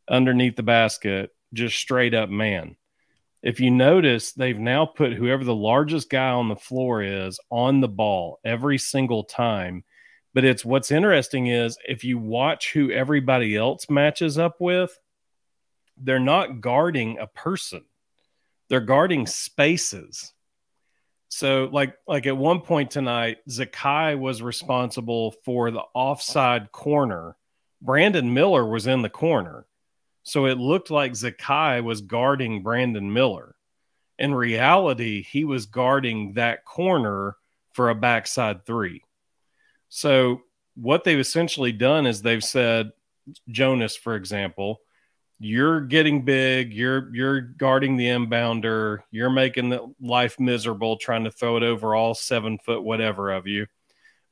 underneath 0.07 0.55
the 0.55 0.63
basket, 0.63 1.31
just 1.53 1.75
straight 1.75 2.13
up 2.13 2.29
man. 2.29 2.75
If 3.41 3.59
you 3.59 3.71
notice, 3.71 4.33
they've 4.33 4.59
now 4.59 4.85
put 4.85 5.13
whoever 5.13 5.43
the 5.43 5.55
largest 5.55 6.09
guy 6.09 6.29
on 6.29 6.49
the 6.49 6.55
floor 6.55 7.01
is 7.01 7.39
on 7.49 7.79
the 7.79 7.87
ball 7.87 8.39
every 8.43 8.77
single 8.77 9.23
time. 9.23 9.83
But 10.33 10.45
it's 10.45 10.63
what's 10.63 10.91
interesting 10.91 11.47
is 11.47 11.77
if 11.87 12.03
you 12.03 12.17
watch 12.17 12.73
who 12.73 12.91
everybody 12.91 13.55
else 13.55 13.89
matches 13.89 14.37
up 14.37 14.57
with, 14.59 14.97
they're 15.97 16.19
not 16.19 16.61
guarding 16.61 17.17
a 17.17 17.27
person. 17.27 17.81
They're 18.69 18.79
guarding 18.79 19.25
spaces. 19.25 20.33
So 21.29 21.69
like 21.71 21.95
like 22.07 22.25
at 22.25 22.37
one 22.37 22.61
point 22.61 22.91
tonight, 22.91 23.37
Zakai 23.49 24.17
was 24.17 24.41
responsible 24.41 25.35
for 25.43 25.71
the 25.71 25.83
offside 25.93 26.71
corner. 26.71 27.35
Brandon 27.81 28.33
Miller 28.33 28.65
was 28.65 28.87
in 28.87 29.01
the 29.01 29.09
corner. 29.09 29.65
So 30.23 30.45
it 30.45 30.57
looked 30.57 30.91
like 30.91 31.13
Zakai 31.13 31.83
was 31.83 32.01
guarding 32.01 32.61
Brandon 32.61 33.11
Miller. 33.11 33.55
In 34.17 34.33
reality, 34.33 35.23
he 35.23 35.45
was 35.45 35.65
guarding 35.65 36.33
that 36.33 36.65
corner 36.65 37.37
for 37.73 37.89
a 37.89 37.95
backside 37.95 38.65
three. 38.65 39.03
So 39.89 40.41
what 40.75 41.03
they've 41.03 41.19
essentially 41.19 41.71
done 41.71 42.05
is 42.05 42.21
they've 42.21 42.43
said, 42.43 42.91
Jonas, 43.49 43.95
for 43.95 44.15
example, 44.15 44.81
you're 45.39 45.81
getting 45.81 46.25
big, 46.25 46.73
you're 46.73 47.13
you're 47.15 47.41
guarding 47.41 47.95
the 47.95 48.07
inbounder, 48.07 48.99
you're 49.11 49.29
making 49.29 49.69
the 49.69 49.93
life 50.01 50.39
miserable 50.39 50.97
trying 50.97 51.23
to 51.23 51.31
throw 51.31 51.57
it 51.57 51.63
over 51.63 51.95
all 51.95 52.13
seven 52.13 52.57
foot 52.59 52.83
whatever 52.83 53.31
of 53.31 53.47
you. 53.47 53.65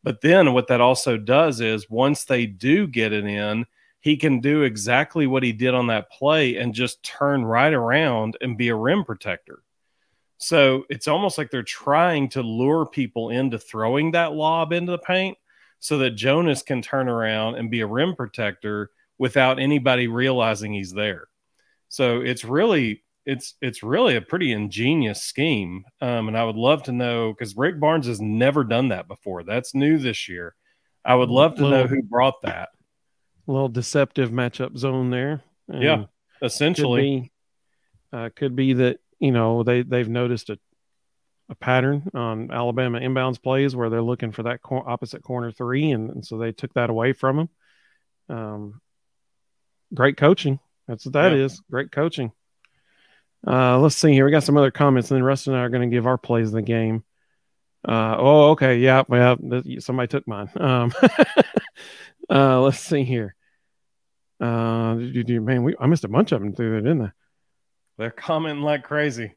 But 0.03 0.22
then 0.22 0.53
what 0.53 0.68
that 0.68 0.82
also 0.82 1.18
does 1.18 1.60
is 1.62 1.89
once 1.89 2.26
they 2.26 2.45
do 2.45 2.88
get 2.88 3.14
it 3.14 3.26
in, 3.26 3.66
he 3.99 4.18
can 4.18 4.39
do 4.39 4.64
exactly 4.64 5.28
what 5.28 5.43
he 5.43 5.51
did 5.53 5.74
on 5.74 5.88
that 5.88 6.12
play 6.12 6.58
and 6.58 6.74
just 6.74 7.03
turn 7.03 7.43
right 7.43 7.74
around 7.74 8.38
and 8.41 8.58
be 8.58 8.70
a 8.70 8.76
rim 8.76 9.03
protector. 9.03 9.60
So 10.38 10.86
it's 10.89 11.08
almost 11.08 11.38
like 11.38 11.49
they're 11.49 11.64
trying 11.64 12.30
to 12.30 12.41
lure 12.41 12.86
people 12.86 13.30
into 13.32 13.58
throwing 13.58 14.12
that 14.12 14.34
lob 14.34 14.72
into 14.72 14.91
the 14.91 14.99
paint 14.99 15.38
so 15.80 15.97
that 15.99 16.11
Jonas 16.11 16.63
can 16.63 16.82
turn 16.82 17.07
around 17.07 17.55
and 17.55 17.71
be 17.71 17.82
a 17.82 17.88
rim 17.88 18.15
protector 18.15 18.91
without 19.17 19.59
anybody 19.59 20.07
realizing 20.07 20.73
he's 20.73 20.91
there. 20.91 21.28
So 21.89 22.21
it's 22.21 22.43
really 22.43 23.03
it's 23.25 23.55
it's 23.61 23.84
really 23.84 24.15
a 24.15 24.21
pretty 24.21 24.53
ingenious 24.53 25.21
scheme, 25.21 25.84
um, 26.01 26.30
and 26.30 26.38
I 26.38 26.45
would 26.45 26.55
love 26.55 26.84
to 26.84 26.91
know 26.93 27.34
because 27.34 27.57
Rick 27.57 27.80
Barnes 27.80 28.07
has 28.07 28.21
never 28.21 28.63
done 28.63 28.89
that 28.89 29.07
before. 29.07 29.43
That's 29.43 29.75
new 29.75 29.97
this 29.97 30.30
year. 30.30 30.55
I 31.03 31.15
would 31.15 31.30
love 31.30 31.55
to 31.55 31.69
know 31.69 31.88
who 31.88 32.01
brought 32.03 32.41
that. 32.43 32.69
A 33.47 33.51
little 33.51 33.69
deceptive 33.69 34.30
matchup 34.30 34.78
zone 34.78 35.09
there. 35.09 35.41
And 35.69 35.84
Yeah, 35.84 35.97
could 36.39 36.45
Essentially, 36.45 37.32
be, 38.11 38.17
uh, 38.17 38.30
could 38.36 38.55
be 38.55 38.73
that 38.73 38.99
you 39.19 39.32
know 39.32 39.63
they 39.63 39.82
they've 39.84 40.09
noticed 40.09 40.49
a 40.49 40.59
a 41.49 41.55
pattern 41.55 42.09
on 42.13 42.51
Alabama 42.51 42.99
inbounds 42.99 43.41
plays 43.41 43.75
where 43.75 43.89
they're 43.89 44.01
looking 44.01 44.31
for 44.31 44.43
that 44.43 44.61
cor- 44.61 44.87
opposite 44.87 45.23
corner 45.23 45.51
three, 45.51 45.91
and, 45.91 46.09
and 46.09 46.25
so 46.25 46.37
they 46.37 46.51
took 46.51 46.73
that 46.73 46.89
away 46.89 47.13
from 47.13 47.39
him. 47.39 47.49
Um, 48.29 48.81
great 49.93 50.17
coaching. 50.17 50.59
That's 50.87 51.05
what 51.05 51.13
that 51.13 51.33
is. 51.33 51.53
Yeah. 51.53 51.71
Great 51.71 51.91
coaching. 51.91 52.31
Uh, 53.45 53.79
let's 53.79 53.95
see 53.95 54.11
here. 54.11 54.25
We 54.25 54.31
got 54.31 54.43
some 54.43 54.57
other 54.57 54.71
comments, 54.71 55.11
and 55.11 55.17
then 55.17 55.23
Rustin 55.23 55.53
and 55.53 55.61
I 55.61 55.65
are 55.65 55.69
going 55.69 55.89
to 55.89 55.95
give 55.95 56.07
our 56.07 56.17
plays 56.17 56.47
of 56.47 56.53
the 56.53 56.61
game. 56.61 57.03
Uh, 57.87 58.15
oh, 58.17 58.49
okay. 58.51 58.77
Yeah. 58.79 59.03
Well, 59.07 59.37
somebody 59.79 60.07
took 60.07 60.27
mine. 60.27 60.49
Um, 60.55 60.93
uh, 62.29 62.61
let's 62.61 62.79
see 62.79 63.03
here. 63.03 63.35
Uh, 64.39 64.95
man, 64.95 65.63
we, 65.63 65.75
I 65.79 65.87
missed 65.87 66.03
a 66.03 66.09
bunch 66.09 66.31
of 66.31 66.41
them 66.41 66.53
through 66.53 66.71
there, 66.71 66.81
didn't 66.81 67.01
I? 67.03 67.11
they're 67.97 68.11
coming 68.11 68.61
like 68.61 68.83
crazy. 68.83 69.33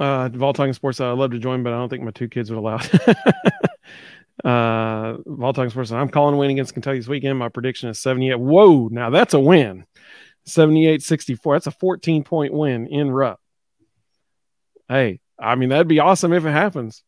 Uh, 0.00 0.28
Vol 0.30 0.52
Talking 0.54 0.72
Sports, 0.72 1.00
I'd 1.00 1.12
love 1.12 1.30
to 1.32 1.38
join, 1.38 1.62
but 1.62 1.72
I 1.72 1.76
don't 1.76 1.88
think 1.90 2.02
my 2.02 2.10
two 2.10 2.28
kids 2.28 2.50
would 2.50 2.58
allow 2.58 2.78
it. 2.80 3.16
uh, 4.44 5.18
Vol 5.26 5.52
Talking 5.52 5.70
Sports, 5.70 5.92
I'm 5.92 6.08
calling 6.08 6.34
a 6.34 6.38
win 6.38 6.50
against 6.50 6.72
Kentucky 6.72 6.98
this 6.98 7.08
weekend. 7.08 7.38
My 7.38 7.50
prediction 7.50 7.90
is 7.90 8.00
78. 8.00 8.36
Whoa, 8.36 8.88
now 8.90 9.10
that's 9.10 9.34
a 9.34 9.40
win. 9.40 9.84
78 10.46 11.02
64. 11.02 11.54
That's 11.56 11.66
a 11.66 11.70
14 11.72 12.24
point 12.24 12.52
win 12.54 12.86
in 12.86 13.10
Rupp. 13.10 13.38
Hey, 14.88 15.20
I 15.38 15.54
mean, 15.54 15.68
that'd 15.68 15.86
be 15.86 16.00
awesome 16.00 16.32
if 16.32 16.44
it 16.46 16.50
happens. 16.50 17.04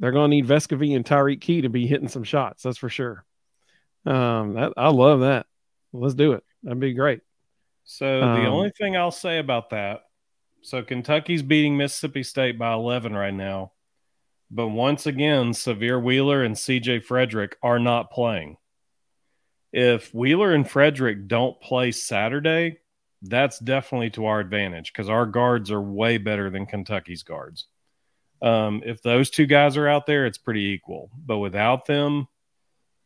They're 0.00 0.12
going 0.12 0.30
to 0.30 0.36
need 0.36 0.46
Vescovi 0.46 0.94
and 0.94 1.04
Tyreke 1.04 1.40
Key 1.40 1.62
to 1.62 1.68
be 1.70 1.86
hitting 1.86 2.08
some 2.08 2.24
shots. 2.24 2.64
That's 2.64 2.76
for 2.76 2.88
sure. 2.90 3.24
Um, 4.04 4.54
that, 4.54 4.72
I 4.76 4.88
love 4.90 5.20
that. 5.20 5.46
Let's 5.92 6.14
do 6.14 6.32
it. 6.32 6.44
That'd 6.62 6.80
be 6.80 6.92
great. 6.92 7.20
So 7.84 8.20
the 8.20 8.26
Um, 8.26 8.46
only 8.46 8.70
thing 8.76 8.96
I'll 8.96 9.10
say 9.12 9.38
about 9.38 9.70
that, 9.70 10.00
so 10.66 10.82
Kentucky's 10.82 11.44
beating 11.44 11.76
Mississippi 11.76 12.24
State 12.24 12.58
by 12.58 12.72
11 12.72 13.14
right 13.14 13.32
now, 13.32 13.70
but 14.50 14.66
once 14.66 15.06
again, 15.06 15.52
Sahvir 15.52 16.02
Wheeler 16.02 16.42
and 16.42 16.56
CJ 16.56 17.04
Frederick 17.04 17.56
are 17.62 17.78
not 17.78 18.10
playing. 18.10 18.56
If 19.72 20.12
Wheeler 20.12 20.52
and 20.52 20.68
Frederick 20.68 21.28
don't 21.28 21.60
play 21.60 21.92
Saturday, 21.92 22.78
that's 23.22 23.60
definitely 23.60 24.10
to 24.10 24.26
our 24.26 24.40
advantage 24.40 24.92
because 24.92 25.08
our 25.08 25.24
guards 25.24 25.70
are 25.70 25.80
way 25.80 26.18
better 26.18 26.50
than 26.50 26.66
Kentucky's 26.66 27.22
guards. 27.22 27.68
Um, 28.42 28.82
if 28.84 29.00
those 29.02 29.30
two 29.30 29.46
guys 29.46 29.76
are 29.76 29.86
out 29.86 30.06
there, 30.06 30.26
it's 30.26 30.38
pretty 30.38 30.72
equal. 30.72 31.10
But 31.16 31.38
without 31.38 31.86
them, 31.86 32.26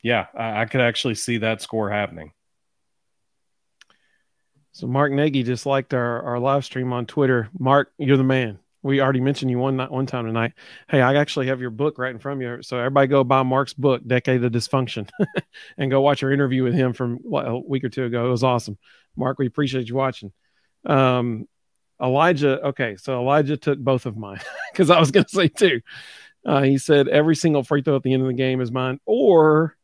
yeah, 0.02 0.28
I, 0.34 0.62
I 0.62 0.64
could 0.64 0.80
actually 0.80 1.14
see 1.14 1.36
that 1.38 1.60
score 1.60 1.90
happening. 1.90 2.32
So 4.80 4.86
Mark 4.86 5.12
Nagi 5.12 5.44
just 5.44 5.66
liked 5.66 5.92
our, 5.92 6.22
our 6.22 6.38
live 6.38 6.64
stream 6.64 6.90
on 6.94 7.04
Twitter. 7.04 7.50
Mark, 7.58 7.92
you're 7.98 8.16
the 8.16 8.24
man. 8.24 8.58
We 8.82 9.02
already 9.02 9.20
mentioned 9.20 9.50
you 9.50 9.58
one 9.58 9.76
one 9.76 10.06
time 10.06 10.24
tonight. 10.24 10.54
Hey, 10.88 11.02
I 11.02 11.16
actually 11.16 11.48
have 11.48 11.60
your 11.60 11.68
book 11.68 11.98
right 11.98 12.10
in 12.10 12.18
front 12.18 12.42
of 12.42 12.48
you. 12.48 12.62
So 12.62 12.78
everybody 12.78 13.06
go 13.08 13.22
buy 13.22 13.42
Mark's 13.42 13.74
book, 13.74 14.00
Decade 14.06 14.42
of 14.42 14.50
Dysfunction, 14.52 15.10
and 15.76 15.90
go 15.90 16.00
watch 16.00 16.22
our 16.22 16.32
interview 16.32 16.64
with 16.64 16.72
him 16.72 16.94
from 16.94 17.18
a 17.30 17.58
week 17.58 17.84
or 17.84 17.90
two 17.90 18.06
ago. 18.06 18.24
It 18.26 18.30
was 18.30 18.42
awesome. 18.42 18.78
Mark, 19.16 19.38
we 19.38 19.46
appreciate 19.46 19.86
you 19.86 19.96
watching. 19.96 20.32
Um, 20.86 21.46
Elijah, 22.02 22.68
okay, 22.68 22.96
so 22.96 23.20
Elijah 23.20 23.58
took 23.58 23.78
both 23.78 24.06
of 24.06 24.16
mine 24.16 24.40
because 24.72 24.88
I 24.88 24.98
was 24.98 25.10
going 25.10 25.26
to 25.26 25.30
say 25.30 25.48
two. 25.48 25.82
Uh, 26.46 26.62
he 26.62 26.78
said 26.78 27.06
every 27.06 27.36
single 27.36 27.64
free 27.64 27.82
throw 27.82 27.96
at 27.96 28.02
the 28.02 28.14
end 28.14 28.22
of 28.22 28.28
the 28.28 28.32
game 28.34 28.62
is 28.62 28.72
mine, 28.72 28.98
or 29.04 29.76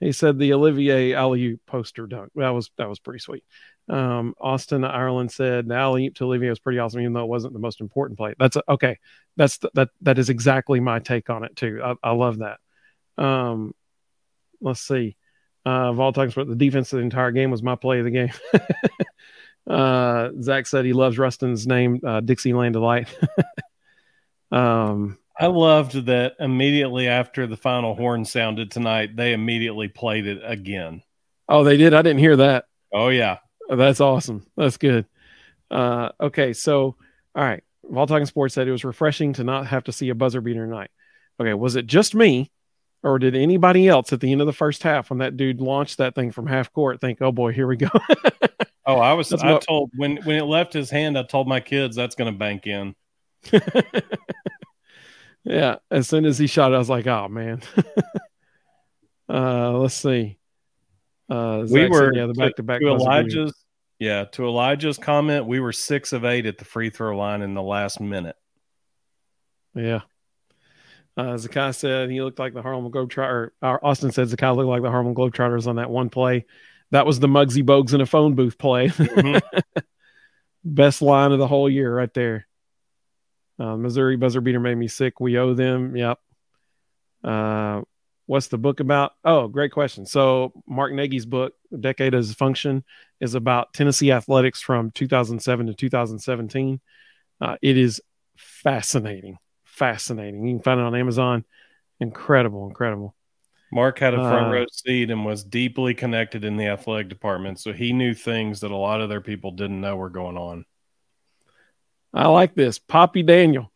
he 0.00 0.12
said 0.12 0.38
the 0.38 0.52
Olivier 0.52 1.12
Aliou 1.12 1.58
poster 1.66 2.06
dunk. 2.06 2.30
That 2.34 2.50
was 2.50 2.70
that 2.76 2.88
was 2.88 2.98
pretty 2.98 3.20
sweet. 3.20 3.44
Um, 3.88 4.34
Austin 4.40 4.84
Ireland 4.84 5.30
said 5.30 5.68
the 5.68 5.76
alley 5.76 6.10
to 6.10 6.24
Olivier 6.24 6.50
was 6.50 6.58
pretty 6.58 6.78
awesome, 6.78 7.00
even 7.00 7.12
though 7.12 7.24
it 7.24 7.28
wasn't 7.28 7.52
the 7.52 7.60
most 7.60 7.80
important 7.80 8.18
play. 8.18 8.34
That's 8.38 8.56
okay. 8.68 8.98
That's 9.36 9.58
that 9.74 9.90
that 10.02 10.18
is 10.18 10.28
exactly 10.28 10.80
my 10.80 10.98
take 10.98 11.30
on 11.30 11.44
it 11.44 11.56
too. 11.56 11.80
I, 11.82 11.94
I 12.02 12.12
love 12.12 12.38
that. 12.38 12.58
Um, 13.16 13.74
let's 14.60 14.80
see. 14.80 15.16
Uh, 15.64 15.92
Vol 15.92 16.12
talks 16.12 16.32
about 16.32 16.48
the 16.48 16.54
defense 16.54 16.92
of 16.92 16.98
the 16.98 17.04
entire 17.04 17.32
game 17.32 17.50
was 17.50 17.62
my 17.62 17.74
play 17.74 17.98
of 17.98 18.04
the 18.04 18.10
game. 18.10 18.32
uh, 19.66 20.30
Zach 20.40 20.66
said 20.66 20.84
he 20.84 20.92
loves 20.92 21.18
Rustin's 21.18 21.66
name, 21.66 22.00
uh, 22.06 22.20
Dixieland 22.20 22.74
Delight. 22.74 23.08
um, 24.52 25.18
I 25.38 25.46
loved 25.46 26.06
that 26.06 26.34
immediately 26.40 27.08
after 27.08 27.46
the 27.46 27.56
final 27.56 27.94
horn 27.94 28.24
sounded 28.24 28.70
tonight, 28.70 29.16
they 29.16 29.32
immediately 29.32 29.88
played 29.88 30.26
it 30.26 30.40
again. 30.44 31.02
oh, 31.48 31.62
they 31.62 31.76
did. 31.76 31.94
I 31.94 32.02
didn't 32.02 32.20
hear 32.20 32.36
that. 32.36 32.64
Oh 32.92 33.08
yeah. 33.08 33.38
That's 33.68 34.00
awesome. 34.00 34.46
That's 34.56 34.76
good. 34.76 35.06
Uh, 35.70 36.10
okay, 36.20 36.52
so 36.52 36.96
all 37.34 37.44
right, 37.44 37.62
Vol 37.84 38.06
Talking 38.06 38.26
Sports 38.26 38.54
said 38.54 38.68
it 38.68 38.72
was 38.72 38.84
refreshing 38.84 39.32
to 39.34 39.44
not 39.44 39.66
have 39.66 39.84
to 39.84 39.92
see 39.92 40.08
a 40.08 40.14
buzzer 40.14 40.40
beater 40.40 40.64
tonight. 40.64 40.90
Okay, 41.40 41.54
was 41.54 41.76
it 41.76 41.86
just 41.86 42.14
me, 42.14 42.50
or 43.02 43.18
did 43.18 43.34
anybody 43.36 43.88
else 43.88 44.12
at 44.12 44.20
the 44.20 44.32
end 44.32 44.40
of 44.40 44.46
the 44.46 44.52
first 44.52 44.82
half 44.82 45.10
when 45.10 45.18
that 45.18 45.36
dude 45.36 45.60
launched 45.60 45.98
that 45.98 46.14
thing 46.14 46.30
from 46.30 46.46
half 46.46 46.72
court 46.72 47.00
think, 47.00 47.20
"Oh 47.20 47.32
boy, 47.32 47.52
here 47.52 47.66
we 47.66 47.76
go"? 47.76 47.90
oh, 48.86 48.96
I 48.96 49.12
was. 49.12 49.28
That's 49.28 49.42
I 49.42 49.52
what, 49.52 49.62
told 49.62 49.90
when 49.96 50.16
when 50.18 50.36
it 50.36 50.44
left 50.44 50.72
his 50.72 50.88
hand, 50.88 51.18
I 51.18 51.24
told 51.24 51.48
my 51.48 51.60
kids 51.60 51.96
that's 51.96 52.14
going 52.14 52.32
to 52.32 52.38
bank 52.38 52.66
in. 52.66 52.94
yeah, 55.46 55.76
as 55.90 56.08
soon 56.08 56.24
as 56.24 56.38
he 56.38 56.46
shot 56.46 56.72
it, 56.72 56.74
I 56.74 56.78
was 56.78 56.90
like, 56.90 57.06
"Oh 57.06 57.28
man." 57.28 57.62
uh, 59.28 59.72
let's 59.72 59.94
see. 59.94 60.38
Uh, 61.28 61.64
we 61.68 61.88
were 61.88 62.14
yeah 62.14 62.26
the 62.26 62.34
back 62.34 62.56
to 62.56 62.62
back. 62.62 62.82
Elijah's 62.82 63.54
yeah, 63.98 64.24
to 64.32 64.44
Elijah's 64.44 64.98
comment, 64.98 65.46
we 65.46 65.60
were 65.60 65.72
six 65.72 66.12
of 66.12 66.24
eight 66.24 66.46
at 66.46 66.58
the 66.58 66.64
free 66.64 66.90
throw 66.90 67.16
line 67.16 67.42
in 67.42 67.54
the 67.54 67.62
last 67.62 68.00
minute. 68.00 68.36
Yeah. 69.74 70.00
Uh, 71.16 71.34
Zakai 71.34 71.74
said 71.74 72.10
he 72.10 72.20
looked 72.20 72.38
like 72.38 72.52
the 72.52 72.60
Harlem 72.60 72.90
Globetrotter. 72.92 73.50
Or 73.62 73.84
Austin 73.84 74.12
said 74.12 74.28
Zakai 74.28 74.54
looked 74.54 74.68
like 74.68 74.82
the 74.82 74.90
Harlem 74.90 75.14
Globetrotters 75.14 75.66
on 75.66 75.76
that 75.76 75.88
one 75.90 76.10
play. 76.10 76.44
That 76.90 77.06
was 77.06 77.20
the 77.20 77.26
Muggsy 77.26 77.62
Bogues 77.62 77.94
in 77.94 78.02
a 78.02 78.06
phone 78.06 78.34
booth 78.34 78.58
play. 78.58 78.88
Mm-hmm. 78.88 79.38
Best 80.64 81.00
line 81.00 81.32
of 81.32 81.38
the 81.38 81.48
whole 81.48 81.70
year 81.70 81.94
right 81.94 82.12
there. 82.12 82.46
Uh, 83.58 83.76
Missouri 83.76 84.16
buzzer 84.16 84.40
beater 84.40 84.60
made 84.60 84.76
me 84.76 84.88
sick. 84.88 85.20
We 85.20 85.38
owe 85.38 85.54
them. 85.54 85.96
Yep. 85.96 86.18
Uh, 87.24 87.82
what's 88.26 88.48
the 88.48 88.58
book 88.58 88.80
about? 88.80 89.12
Oh, 89.24 89.48
great 89.48 89.72
question. 89.72 90.06
So 90.06 90.52
Mark 90.66 90.92
Nagi's 90.92 91.26
book, 91.26 91.54
Decade 91.78 92.14
of 92.14 92.24
Dysfunction, 92.24 92.82
is 93.20 93.34
about 93.34 93.72
Tennessee 93.72 94.12
athletics 94.12 94.60
from 94.60 94.90
2007 94.90 95.66
to 95.66 95.74
2017. 95.74 96.80
Uh, 97.40 97.56
it 97.62 97.76
is 97.76 98.00
fascinating, 98.36 99.38
fascinating. 99.64 100.46
You 100.46 100.54
can 100.54 100.62
find 100.62 100.80
it 100.80 100.84
on 100.84 100.94
Amazon. 100.94 101.44
Incredible, 102.00 102.68
incredible. 102.68 103.14
Mark 103.72 103.98
had 103.98 104.14
a 104.14 104.18
front 104.18 104.46
uh, 104.46 104.50
row 104.50 104.64
seat 104.70 105.10
and 105.10 105.24
was 105.24 105.42
deeply 105.42 105.92
connected 105.92 106.44
in 106.44 106.56
the 106.56 106.66
athletic 106.66 107.08
department, 107.08 107.58
so 107.58 107.72
he 107.72 107.92
knew 107.92 108.14
things 108.14 108.60
that 108.60 108.70
a 108.70 108.76
lot 108.76 109.00
of 109.00 109.08
their 109.08 109.20
people 109.20 109.50
didn't 109.50 109.80
know 109.80 109.96
were 109.96 110.10
going 110.10 110.36
on. 110.36 110.64
I 112.16 112.28
like 112.28 112.54
this, 112.54 112.78
Poppy 112.78 113.22
Daniel. 113.22 113.70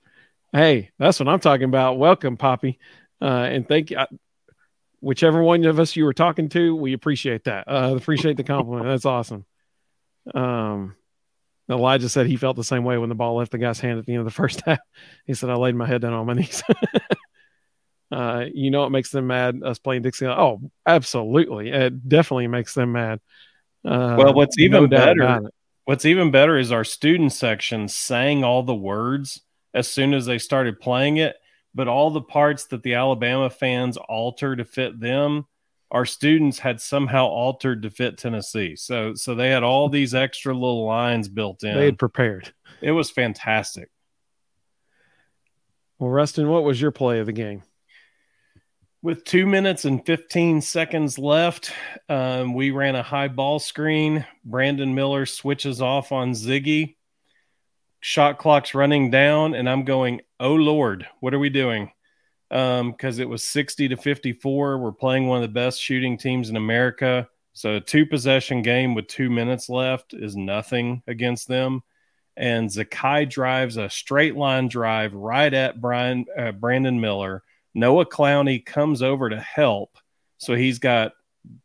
Hey, 0.52 0.90
that's 0.98 1.20
what 1.20 1.28
I'm 1.28 1.40
talking 1.40 1.64
about. 1.64 1.98
Welcome, 1.98 2.36
Poppy, 2.36 2.78
uh, 3.20 3.24
and 3.24 3.68
thank 3.68 3.90
you 3.90 3.98
whichever 5.00 5.42
one 5.42 5.64
of 5.64 5.80
us 5.80 5.96
you 5.96 6.04
were 6.04 6.12
talking 6.12 6.48
to, 6.50 6.74
we 6.76 6.92
appreciate 6.92 7.44
that. 7.44 7.64
Uh, 7.66 7.94
appreciate 7.96 8.36
the 8.36 8.44
compliment. 8.44 8.86
That's 8.86 9.06
awesome. 9.06 9.44
Um, 10.34 10.96
Elijah 11.68 12.08
said 12.08 12.26
he 12.26 12.36
felt 12.36 12.56
the 12.56 12.64
same 12.64 12.84
way 12.84 12.98
when 12.98 13.08
the 13.08 13.14
ball 13.14 13.36
left 13.36 13.52
the 13.52 13.58
guy's 13.58 13.80
hand 13.80 13.98
at 13.98 14.06
the 14.06 14.12
end 14.12 14.20
of 14.20 14.26
the 14.26 14.30
first 14.30 14.60
half. 14.66 14.78
He 15.26 15.34
said, 15.34 15.50
I 15.50 15.54
laid 15.54 15.74
my 15.74 15.86
head 15.86 16.02
down 16.02 16.12
on 16.12 16.26
my 16.26 16.34
knees. 16.34 16.62
uh, 18.12 18.44
you 18.52 18.70
know, 18.70 18.84
it 18.84 18.90
makes 18.90 19.10
them 19.10 19.26
mad 19.26 19.60
us 19.64 19.78
playing 19.78 20.02
Dixie. 20.02 20.26
Oh, 20.26 20.60
absolutely. 20.86 21.70
It 21.70 22.08
definitely 22.08 22.48
makes 22.48 22.74
them 22.74 22.92
mad. 22.92 23.20
Uh, 23.84 24.16
well, 24.18 24.34
what's 24.34 24.58
even 24.58 24.82
no 24.82 24.88
better, 24.88 25.50
what's 25.90 26.04
even 26.04 26.30
better 26.30 26.56
is 26.56 26.70
our 26.70 26.84
student 26.84 27.32
section 27.32 27.88
sang 27.88 28.44
all 28.44 28.62
the 28.62 28.74
words 28.74 29.42
as 29.74 29.90
soon 29.90 30.14
as 30.14 30.24
they 30.24 30.38
started 30.38 30.80
playing 30.80 31.16
it 31.16 31.36
but 31.74 31.88
all 31.88 32.10
the 32.10 32.20
parts 32.20 32.66
that 32.66 32.82
the 32.82 32.94
Alabama 32.94 33.48
fans 33.50 33.96
alter 33.96 34.56
to 34.56 34.64
fit 34.64 34.98
them, 34.98 35.46
our 35.90 36.04
students 36.04 36.58
had 36.58 36.80
somehow 36.80 37.26
altered 37.26 37.82
to 37.82 37.90
fit 37.90 38.18
Tennessee. 38.18 38.76
So 38.76 39.14
so 39.14 39.34
they 39.34 39.50
had 39.50 39.62
all 39.62 39.88
these 39.88 40.14
extra 40.14 40.52
little 40.54 40.86
lines 40.86 41.28
built 41.28 41.62
in. 41.62 41.76
They 41.76 41.86
had 41.86 41.98
prepared. 41.98 42.52
It 42.80 42.92
was 42.92 43.10
fantastic. 43.10 43.90
Well, 45.98 46.10
Rustin, 46.10 46.48
what 46.48 46.64
was 46.64 46.80
your 46.80 46.92
play 46.92 47.18
of 47.18 47.26
the 47.26 47.32
game? 47.32 47.62
With 49.02 49.24
two 49.24 49.46
minutes 49.46 49.86
and 49.86 50.04
15 50.04 50.60
seconds 50.60 51.18
left, 51.18 51.72
um, 52.08 52.52
we 52.52 52.70
ran 52.70 52.96
a 52.96 53.02
high 53.02 53.28
ball 53.28 53.58
screen. 53.58 54.26
Brandon 54.44 54.94
Miller 54.94 55.24
switches 55.24 55.80
off 55.80 56.12
on 56.12 56.32
Ziggy 56.32 56.96
shot 58.00 58.38
clock's 58.38 58.74
running 58.74 59.10
down, 59.10 59.54
and 59.54 59.68
I'm 59.68 59.84
going, 59.84 60.22
oh 60.40 60.54
Lord, 60.54 61.06
what 61.20 61.34
are 61.34 61.38
we 61.38 61.50
doing? 61.50 61.92
Because 62.48 62.80
um, 62.80 63.20
it 63.20 63.28
was 63.28 63.44
60 63.44 63.88
to 63.88 63.96
54. 63.96 64.78
We're 64.78 64.92
playing 64.92 65.28
one 65.28 65.36
of 65.36 65.42
the 65.42 65.54
best 65.54 65.80
shooting 65.80 66.18
teams 66.18 66.50
in 66.50 66.56
America. 66.56 67.28
So 67.52 67.76
a 67.76 67.80
two 67.80 68.06
possession 68.06 68.62
game 68.62 68.94
with 68.94 69.06
two 69.06 69.30
minutes 69.30 69.68
left 69.68 70.14
is 70.14 70.34
nothing 70.34 71.02
against 71.06 71.46
them. 71.46 71.82
And 72.36 72.68
Zakai 72.68 73.28
drives 73.28 73.76
a 73.76 73.90
straight 73.90 74.34
line 74.34 74.68
drive 74.68 75.12
right 75.14 75.52
at 75.52 75.80
Brian 75.80 76.24
uh, 76.36 76.52
Brandon 76.52 77.00
Miller. 77.00 77.42
Noah 77.74 78.06
Clowney 78.06 78.64
comes 78.64 79.02
over 79.02 79.28
to 79.28 79.40
help. 79.40 79.96
So 80.38 80.54
he's 80.54 80.78
got 80.78 81.12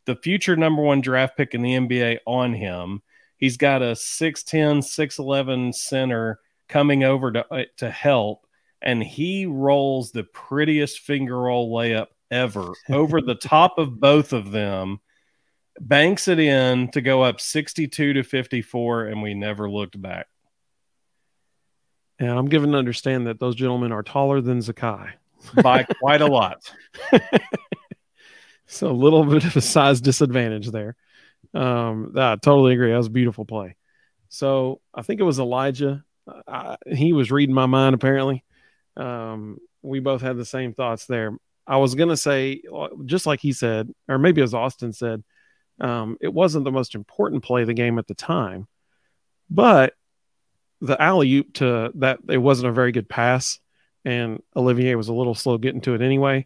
the 0.06 0.16
future 0.16 0.56
number 0.56 0.82
one 0.82 1.02
draft 1.02 1.38
pick 1.38 1.54
in 1.54 1.62
the 1.62 1.74
NBA 1.74 2.20
on 2.26 2.54
him. 2.54 3.02
He's 3.38 3.58
got 3.58 3.82
a 3.82 3.92
6'10, 3.92 4.80
6'11 4.80 5.74
center 5.76 6.40
coming 6.70 7.04
over 7.04 7.32
to, 7.32 7.54
uh, 7.54 7.64
to 7.78 7.90
help, 7.90 8.48
and 8.82 9.04
he 9.04 9.46
rolls 9.46 10.12
the 10.12 10.24
prettiest 10.24 11.00
finger 11.00 11.38
roll 11.38 11.74
layup 11.74 12.08
ever 12.32 12.74
over 12.90 13.22
the 13.22 13.36
top 13.36 13.78
of 13.78 14.00
both 14.00 14.34
of 14.34 14.52
them, 14.52 15.00
banks 15.80 16.28
it 16.28 16.40
in 16.40 16.90
to 16.92 17.02
go 17.02 17.24
up 17.24 17.42
62 17.42 18.14
to 18.14 18.24
54, 18.24 19.06
and 19.06 19.22
we 19.22 19.34
never 19.34 19.70
looked 19.70 20.02
back. 20.02 20.28
And 22.18 22.30
I'm 22.30 22.48
given 22.48 22.72
to 22.72 22.78
understand 22.78 23.28
that 23.28 23.40
those 23.40 23.56
gentlemen 23.56 23.92
are 23.92 24.04
taller 24.04 24.40
than 24.40 24.60
Zakai 24.60 25.12
by 25.62 25.84
quite 25.84 26.22
a 26.22 26.28
lot. 26.28 26.72
so 28.68 28.90
a 28.90 28.92
little 28.92 29.26
bit 29.26 29.46
of 29.46 29.56
a 29.56 29.62
size 29.62 30.02
disadvantage 30.02 30.70
there. 30.70 30.96
Um, 31.54 32.14
I 32.16 32.36
totally 32.36 32.74
agree. 32.74 32.92
That 32.92 32.98
was 32.98 33.08
a 33.08 33.12
beautiful 33.12 33.46
play. 33.46 33.76
So 34.30 34.82
I 34.94 35.02
think 35.02 35.20
it 35.20 35.26
was 35.26 35.40
Elijah. 35.40 36.04
I, 36.48 36.78
he 36.88 37.14
was 37.14 37.32
reading 37.32 37.56
my 37.56 37.68
mind 37.68 37.96
apparently. 37.96 38.44
Um, 38.98 39.60
we 39.82 40.00
both 40.00 40.22
had 40.22 40.38
the 40.38 40.46
same 40.46 40.74
thoughts 40.74 41.06
there. 41.06 41.38
I 41.68 41.78
was 41.78 41.96
gonna 41.96 42.18
say, 42.18 42.62
just 43.06 43.26
like 43.26 43.40
he 43.40 43.54
said, 43.54 43.90
or 44.08 44.18
maybe 44.18 44.42
as 44.42 44.54
Austin 44.54 44.94
said, 44.94 45.24
um, 45.80 46.18
it 46.22 46.34
wasn't 46.34 46.66
the 46.66 46.72
most 46.72 46.96
important 46.96 47.44
play 47.44 47.62
of 47.62 47.68
the 47.68 47.74
game 47.74 48.00
at 48.00 48.08
the 48.08 48.14
time, 48.14 48.68
but 49.50 49.94
the 50.82 51.02
alley 51.02 51.34
oop 51.36 51.54
to 51.56 51.92
that 51.96 52.20
it 52.30 52.38
wasn't 52.38 52.70
a 52.70 52.74
very 52.74 52.92
good 52.92 53.10
pass, 53.10 53.60
and 54.06 54.42
Olivier 54.56 54.96
was 54.96 55.10
a 55.10 55.14
little 55.14 55.36
slow 55.36 55.58
getting 55.58 55.82
to 55.82 55.96
it 55.96 56.02
anyway. 56.02 56.46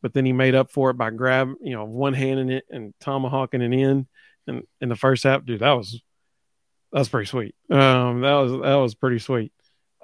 But 0.00 0.14
then 0.14 0.24
he 0.24 0.32
made 0.32 0.54
up 0.54 0.70
for 0.70 0.88
it 0.90 0.94
by 0.94 1.10
grab, 1.10 1.52
you 1.60 1.74
know, 1.74 1.84
one 1.84 2.14
hand 2.14 2.40
in 2.40 2.50
it 2.50 2.64
and 2.70 2.94
tomahawking 3.00 3.60
it 3.60 3.72
in 3.72 4.06
And 4.46 4.62
in 4.80 4.88
the 4.88 4.96
first 4.96 5.24
half, 5.24 5.44
dude, 5.44 5.60
that 5.60 5.72
was 5.72 6.00
that's 6.92 7.08
pretty 7.08 7.26
sweet. 7.26 7.54
Um, 7.70 8.22
that 8.22 8.34
was 8.34 8.52
that 8.52 8.74
was 8.76 8.94
pretty 8.94 9.18
sweet. 9.18 9.52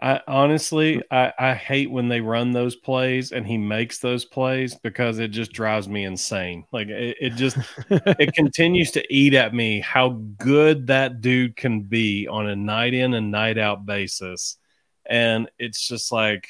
I 0.01 0.21
honestly, 0.29 1.03
I, 1.11 1.33
I 1.39 1.55
hate 1.55 1.91
when 1.91 2.09
they 2.09 2.21
run 2.21 2.53
those 2.53 2.77
plays 2.77 3.33
and 3.33 3.47
he 3.47 3.57
makes 3.57 3.99
those 3.99 4.27
plays 4.27 4.75
because 4.75 5.19
it 5.19 5.29
just 5.29 5.53
drives 5.53 5.89
me 5.89 6.05
insane. 6.05 6.67
Like 6.71 6.89
it, 6.89 7.17
it 7.19 7.31
just 7.31 7.57
it 7.91 8.35
continues 8.35 8.91
to 8.93 9.15
eat 9.15 9.33
at 9.33 9.55
me 9.55 9.81
how 9.81 10.11
good 10.37 10.89
that 10.89 11.23
dude 11.23 11.57
can 11.57 11.81
be 11.81 12.29
on 12.29 12.47
a 12.47 12.55
night 12.55 12.93
in 12.93 13.15
and 13.15 13.31
night 13.31 13.57
out 13.57 13.87
basis, 13.87 14.59
and 15.07 15.49
it's 15.59 15.89
just 15.89 16.13
like 16.13 16.47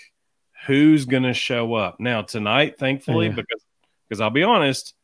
who's 0.67 1.05
gonna 1.05 1.35
show 1.35 1.75
up 1.75 2.01
now 2.01 2.23
tonight? 2.23 2.79
Thankfully, 2.79 3.27
yeah. 3.27 3.33
because 3.33 3.65
because 4.09 4.21
I'll 4.21 4.31
be 4.31 4.43
honest, 4.43 4.95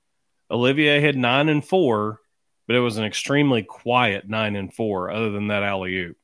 Olivier 0.50 1.00
had 1.00 1.16
nine 1.16 1.48
and 1.48 1.64
four 1.64 2.20
but 2.66 2.76
it 2.76 2.80
was 2.80 2.96
an 2.96 3.04
extremely 3.04 3.62
quiet 3.62 4.28
nine 4.28 4.56
and 4.56 4.72
four, 4.72 5.10
other 5.10 5.30
than 5.30 5.48
that 5.48 5.62
alley 5.62 5.96
oop. 5.96 6.16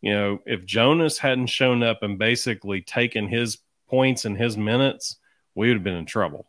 You 0.00 0.14
know, 0.14 0.38
if 0.46 0.64
Jonas 0.64 1.18
hadn't 1.18 1.48
shown 1.48 1.82
up 1.82 2.02
and 2.02 2.18
basically 2.18 2.80
taken 2.80 3.28
his 3.28 3.58
points 3.88 4.24
and 4.24 4.36
his 4.36 4.56
minutes, 4.56 5.16
we 5.54 5.68
would 5.68 5.76
have 5.76 5.84
been 5.84 5.96
in 5.96 6.06
trouble. 6.06 6.46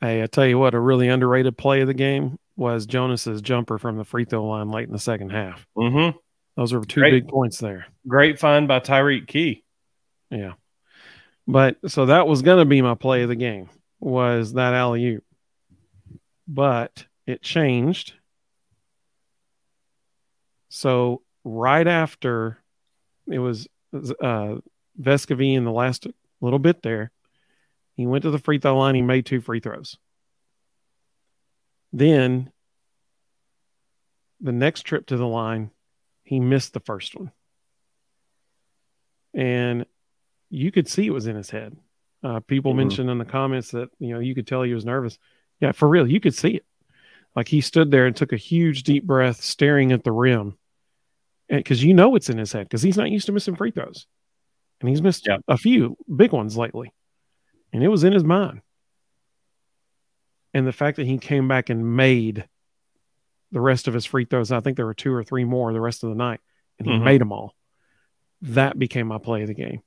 Hey, 0.00 0.22
I 0.22 0.26
tell 0.26 0.46
you 0.46 0.58
what, 0.58 0.74
a 0.74 0.80
really 0.80 1.08
underrated 1.08 1.58
play 1.58 1.80
of 1.80 1.88
the 1.88 1.94
game 1.94 2.38
was 2.56 2.86
Jonas's 2.86 3.42
jumper 3.42 3.78
from 3.78 3.98
the 3.98 4.04
free 4.04 4.24
throw 4.24 4.46
line 4.46 4.70
late 4.70 4.86
in 4.86 4.92
the 4.92 4.98
second 4.98 5.30
half. 5.30 5.66
Mm-hmm. 5.76 6.16
Those 6.56 6.72
are 6.72 6.80
two 6.80 7.00
Great. 7.00 7.10
big 7.10 7.28
points 7.28 7.58
there. 7.58 7.86
Great 8.08 8.38
find 8.38 8.66
by 8.66 8.80
Tyreke 8.80 9.26
Key. 9.26 9.62
Yeah. 10.30 10.52
But 11.46 11.76
so 11.88 12.06
that 12.06 12.26
was 12.26 12.42
going 12.42 12.58
to 12.58 12.64
be 12.64 12.82
my 12.82 12.94
play 12.94 13.22
of 13.22 13.28
the 13.28 13.36
game 13.36 13.68
was 14.00 14.54
that 14.54 14.74
alley 14.74 15.06
oop. 15.06 15.24
But 16.48 17.06
it 17.26 17.42
changed 17.42 18.14
so 20.76 21.22
right 21.42 21.86
after 21.86 22.58
it 23.26 23.38
was 23.38 23.66
uh, 23.94 24.56
Vescovi 25.00 25.54
in 25.54 25.64
the 25.64 25.72
last 25.72 26.06
little 26.42 26.58
bit 26.58 26.82
there, 26.82 27.12
he 27.96 28.06
went 28.06 28.24
to 28.24 28.30
the 28.30 28.38
free 28.38 28.58
throw 28.58 28.76
line. 28.76 28.94
He 28.94 29.00
made 29.00 29.24
two 29.24 29.40
free 29.40 29.60
throws. 29.60 29.96
Then 31.94 32.52
the 34.38 34.52
next 34.52 34.82
trip 34.82 35.06
to 35.06 35.16
the 35.16 35.26
line, 35.26 35.70
he 36.24 36.40
missed 36.40 36.74
the 36.74 36.80
first 36.80 37.14
one. 37.14 37.32
And 39.32 39.86
you 40.50 40.70
could 40.70 40.88
see 40.88 41.06
it 41.06 41.10
was 41.12 41.26
in 41.26 41.36
his 41.36 41.50
head. 41.50 41.76
Uh, 42.22 42.40
people 42.40 42.72
Mhm. 42.72 42.76
mentioned 42.78 43.10
in 43.10 43.18
the 43.18 43.24
comments 43.24 43.70
that 43.72 43.88
you 43.98 44.12
know 44.12 44.20
you 44.20 44.34
could 44.34 44.46
tell 44.46 44.62
he 44.62 44.74
was 44.74 44.84
nervous. 44.84 45.18
Yeah, 45.60 45.72
for 45.72 45.88
real, 45.88 46.06
you 46.06 46.20
could 46.20 46.34
see 46.34 46.56
it. 46.56 46.66
Like 47.34 47.48
he 47.48 47.60
stood 47.60 47.90
there 47.90 48.06
and 48.06 48.16
took 48.16 48.32
a 48.32 48.36
huge 48.38 48.82
deep 48.82 49.04
breath, 49.04 49.42
staring 49.42 49.92
at 49.92 50.04
the 50.04 50.12
rim, 50.12 50.56
because 51.48 51.84
you 51.84 51.92
know 51.94 52.14
it's 52.16 52.30
in 52.30 52.38
his 52.38 52.52
head 52.52 52.64
because 52.66 52.82
he's 52.82 52.96
not 52.96 53.10
used 53.10 53.26
to 53.26 53.32
missing 53.32 53.54
free 53.56 53.70
throws, 53.70 54.06
and 54.80 54.88
he's 54.88 55.02
missed 55.02 55.26
Yeah. 55.26 55.38
a 55.46 55.56
few 55.58 55.96
big 56.14 56.32
ones 56.32 56.56
lately, 56.56 56.92
and 57.72 57.84
it 57.84 57.88
was 57.88 58.04
in 58.04 58.12
his 58.12 58.24
mind. 58.24 58.62
And 60.54 60.66
the 60.66 60.72
fact 60.72 60.96
that 60.96 61.06
he 61.06 61.18
came 61.18 61.48
back 61.48 61.68
and 61.68 61.96
made 61.96 62.48
the 63.52 63.60
rest 63.60 63.86
of 63.88 63.94
his 63.94 64.06
free 64.06 64.24
throws, 64.24 64.50
I 64.50 64.60
think 64.60 64.76
there 64.76 64.86
were 64.86 64.94
two 64.94 65.12
or 65.12 65.22
three 65.22 65.44
more 65.44 65.72
the 65.72 65.80
rest 65.80 66.02
of 66.02 66.08
the 66.08 66.16
night, 66.16 66.40
and 66.78 66.88
he 66.88 66.94
Mhm. 66.94 67.04
made 67.04 67.20
them 67.20 67.32
all. 67.32 67.54
That 68.42 68.78
became 68.78 69.06
my 69.06 69.18
play 69.18 69.42
of 69.42 69.48
the 69.48 69.54
game 69.54 69.82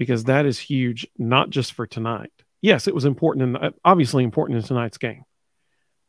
because 0.00 0.24
that 0.24 0.46
is 0.46 0.58
huge, 0.58 1.06
not 1.18 1.50
just 1.50 1.74
for 1.74 1.86
tonight. 1.86 2.32
Yes, 2.62 2.88
it 2.88 2.94
was 2.94 3.04
important 3.04 3.54
and 3.58 3.74
obviously 3.84 4.24
important 4.24 4.58
in 4.58 4.64
tonight's 4.64 4.96
game, 4.96 5.24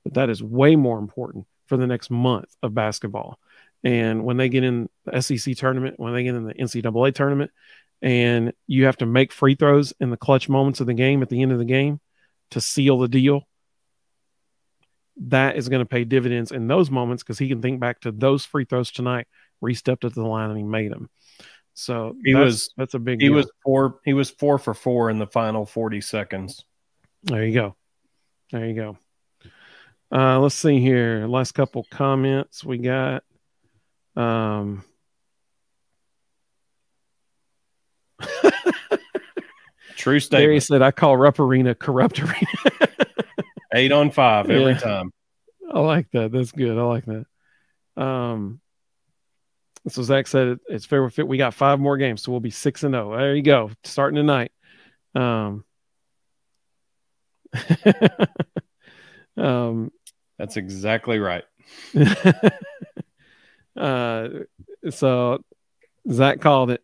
but 0.05 0.13
that 0.13 0.29
is 0.29 0.41
way 0.41 0.77
more 0.77 0.97
important 0.97 1.45
for 1.65 1.75
the 1.75 1.87
next 1.87 2.09
month 2.09 2.45
of 2.63 2.73
basketball. 2.73 3.37
And 3.83 4.23
when 4.23 4.37
they 4.37 4.47
get 4.47 4.63
in 4.63 4.87
the 5.03 5.21
SEC 5.21 5.57
tournament, 5.57 5.99
when 5.99 6.13
they 6.13 6.23
get 6.23 6.35
in 6.35 6.45
the 6.45 6.53
NCAA 6.53 7.13
tournament, 7.13 7.51
and 8.01 8.53
you 8.65 8.85
have 8.85 8.95
to 8.97 9.05
make 9.05 9.33
free 9.33 9.55
throws 9.55 9.93
in 9.99 10.09
the 10.09 10.15
clutch 10.15 10.47
moments 10.47 10.79
of 10.79 10.87
the 10.87 10.93
game 10.93 11.21
at 11.21 11.27
the 11.27 11.41
end 11.41 11.51
of 11.51 11.59
the 11.59 11.65
game 11.65 11.99
to 12.51 12.61
seal 12.61 12.97
the 12.97 13.09
deal, 13.09 13.45
that 15.17 15.57
is 15.57 15.67
going 15.67 15.81
to 15.81 15.85
pay 15.85 16.05
dividends 16.05 16.53
in 16.53 16.65
those 16.65 16.89
moments 16.89 17.23
because 17.23 17.37
he 17.37 17.49
can 17.49 17.61
think 17.61 17.81
back 17.81 17.99
to 17.99 18.11
those 18.13 18.45
free 18.45 18.63
throws 18.63 18.89
tonight 18.89 19.27
where 19.59 19.69
he 19.69 19.75
stepped 19.75 20.05
up 20.05 20.13
to 20.13 20.19
the 20.21 20.25
line 20.25 20.49
and 20.49 20.57
he 20.57 20.63
made 20.63 20.93
them. 20.93 21.09
So 21.73 22.15
He 22.23 22.33
that's- 22.33 22.45
was- 22.45 22.73
that's 22.77 22.93
a 22.93 22.99
big 22.99 23.21
He 23.21 23.27
deal. 23.27 23.35
was 23.37 23.51
four. 23.63 23.99
He 24.05 24.13
was 24.13 24.29
four 24.29 24.57
for 24.57 24.73
four 24.73 25.09
in 25.09 25.19
the 25.19 25.27
final 25.27 25.65
forty 25.65 26.01
seconds. 26.01 26.65
There 27.23 27.45
you 27.45 27.53
go. 27.53 27.75
There 28.51 28.65
you 28.65 28.73
go. 28.75 28.97
Uh, 30.11 30.39
let's 30.39 30.55
see 30.55 30.79
here. 30.81 31.25
Last 31.27 31.53
couple 31.53 31.85
comments 31.89 32.63
we 32.65 32.77
got. 32.79 33.23
Um, 34.15 34.83
True 39.95 40.19
Gary 40.19 40.59
statement. 40.59 40.63
said, 40.63 40.81
"I 40.81 40.91
call 40.91 41.15
Rupp 41.17 41.39
Arena 41.39 41.75
corrupt 41.75 42.19
arena." 42.21 42.47
Eight 43.73 43.91
on 43.91 44.11
five 44.11 44.49
every 44.49 44.71
Yeah. 44.73 44.79
time. 44.79 45.11
I 45.73 45.79
like 45.79 46.09
that. 46.11 46.31
That's 46.31 46.51
good. 46.51 46.77
I 46.77 46.81
like 46.81 47.05
that. 47.05 47.25
Um, 48.01 48.60
so 49.87 50.03
Zach 50.03 50.27
said 50.27 50.47
it, 50.47 50.59
it's 50.69 50.85
fair 50.85 51.09
fit. 51.09 51.27
We 51.27 51.37
got 51.37 51.53
five 51.53 51.79
more 51.79 51.97
games, 51.97 52.21
so 52.21 52.31
we'll 52.31 52.39
be 52.39 52.51
six 52.51 52.83
and 52.83 52.93
zero. 52.93 53.17
There 53.17 53.35
you 53.35 53.41
go, 53.41 53.71
starting 53.83 54.15
tonight. 54.15 54.51
Um, 55.15 55.65
um, 59.37 59.91
That's 60.37 60.57
exactly 60.57 61.19
right. 61.19 61.43
uh, 63.75 64.29
so 64.89 65.43
Zach 66.09 66.41
called 66.41 66.71
it. 66.71 66.83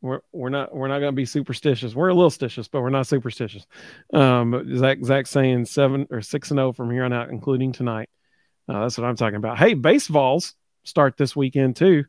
We're 0.00 0.20
we're 0.32 0.50
not 0.50 0.74
we're 0.74 0.88
not 0.88 0.98
going 0.98 1.12
to 1.12 1.16
be 1.16 1.24
superstitious. 1.24 1.94
We're 1.94 2.08
a 2.08 2.14
little 2.14 2.30
stitious, 2.30 2.68
but 2.70 2.82
we're 2.82 2.90
not 2.90 3.06
superstitious. 3.06 3.66
Um, 4.12 4.50
but 4.50 4.66
Zach 4.76 4.98
Zach 5.02 5.26
saying 5.26 5.64
seven 5.66 6.06
or 6.10 6.20
six 6.20 6.50
and 6.50 6.58
zero 6.58 6.72
from 6.72 6.90
here 6.90 7.04
on 7.04 7.12
out, 7.12 7.30
including 7.30 7.72
tonight. 7.72 8.10
Uh, 8.68 8.80
that's 8.80 8.98
what 8.98 9.06
I'm 9.06 9.16
talking 9.16 9.36
about. 9.36 9.58
Hey, 9.58 9.74
baseballs 9.74 10.54
start 10.84 11.16
this 11.16 11.34
weekend 11.34 11.76
too. 11.76 12.04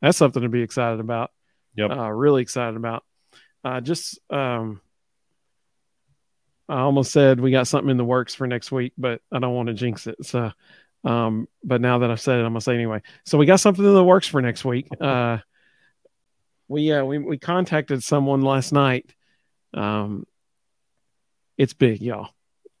That's 0.00 0.18
something 0.18 0.42
to 0.42 0.48
be 0.48 0.62
excited 0.62 1.00
about. 1.00 1.30
Yep. 1.76 1.90
Uh, 1.90 2.10
really 2.10 2.42
excited 2.42 2.76
about. 2.76 3.04
Uh, 3.62 3.80
just 3.80 4.18
um, 4.30 4.80
I 6.68 6.80
almost 6.80 7.12
said 7.12 7.40
we 7.40 7.50
got 7.50 7.66
something 7.66 7.90
in 7.90 7.96
the 7.96 8.04
works 8.04 8.34
for 8.34 8.46
next 8.46 8.70
week, 8.70 8.92
but 8.96 9.20
I 9.32 9.38
don't 9.40 9.54
want 9.54 9.68
to 9.68 9.74
jinx 9.74 10.06
it. 10.06 10.24
So, 10.24 10.52
um, 11.04 11.48
but 11.64 11.80
now 11.80 11.98
that 11.98 12.10
I've 12.10 12.20
said 12.20 12.38
it, 12.38 12.42
I'm 12.44 12.52
gonna 12.52 12.60
say 12.60 12.74
anyway. 12.74 13.02
So 13.26 13.38
we 13.38 13.46
got 13.46 13.60
something 13.60 13.84
in 13.84 13.94
the 13.94 14.04
works 14.04 14.28
for 14.28 14.40
next 14.40 14.64
week. 14.64 14.88
Uh, 15.00 15.38
we 16.68 16.92
uh, 16.92 17.04
we 17.04 17.18
we 17.18 17.38
contacted 17.38 18.04
someone 18.04 18.42
last 18.42 18.72
night. 18.72 19.12
Um, 19.74 20.26
it's 21.58 21.74
big, 21.74 22.00
y'all. 22.00 22.30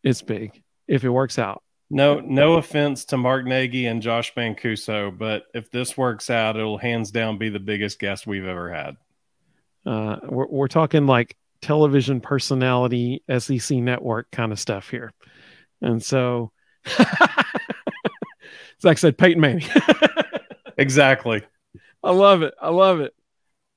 It's 0.04 0.22
big. 0.22 0.62
If 0.86 1.04
it 1.04 1.10
works 1.10 1.38
out, 1.38 1.62
No, 1.90 2.20
no 2.20 2.54
offense 2.54 3.04
to 3.06 3.16
Mark 3.16 3.44
Nagi 3.46 3.90
and 3.90 4.00
Josh 4.00 4.32
Mancuso, 4.34 5.16
but 5.16 5.44
if 5.54 5.70
this 5.70 5.96
works 5.96 6.30
out, 6.30 6.56
it'll 6.56 6.78
hands 6.78 7.10
down 7.10 7.36
be 7.38 7.48
the 7.48 7.58
biggest 7.60 7.98
guest 7.98 8.26
we've 8.26 8.46
ever 8.46 8.72
had. 8.72 8.96
uh, 9.86 10.16
we're 10.24 10.46
we're 10.46 10.68
talking 10.68 11.06
like 11.06 11.36
television 11.62 12.20
personality, 12.20 13.22
SEC 13.38 13.78
network 13.78 14.30
kind 14.30 14.52
of 14.52 14.60
stuff 14.60 14.90
here, 14.90 15.12
and 15.80 16.02
so. 16.02 16.52
Zach 18.82 18.98
said 18.98 19.18
Peyton 19.18 19.40
Manning. 19.40 19.68
Exactly. 20.78 21.42
I 22.02 22.10
love 22.12 22.40
it. 22.42 22.54
I 22.60 22.70
love 22.70 23.00
it. 23.00 23.14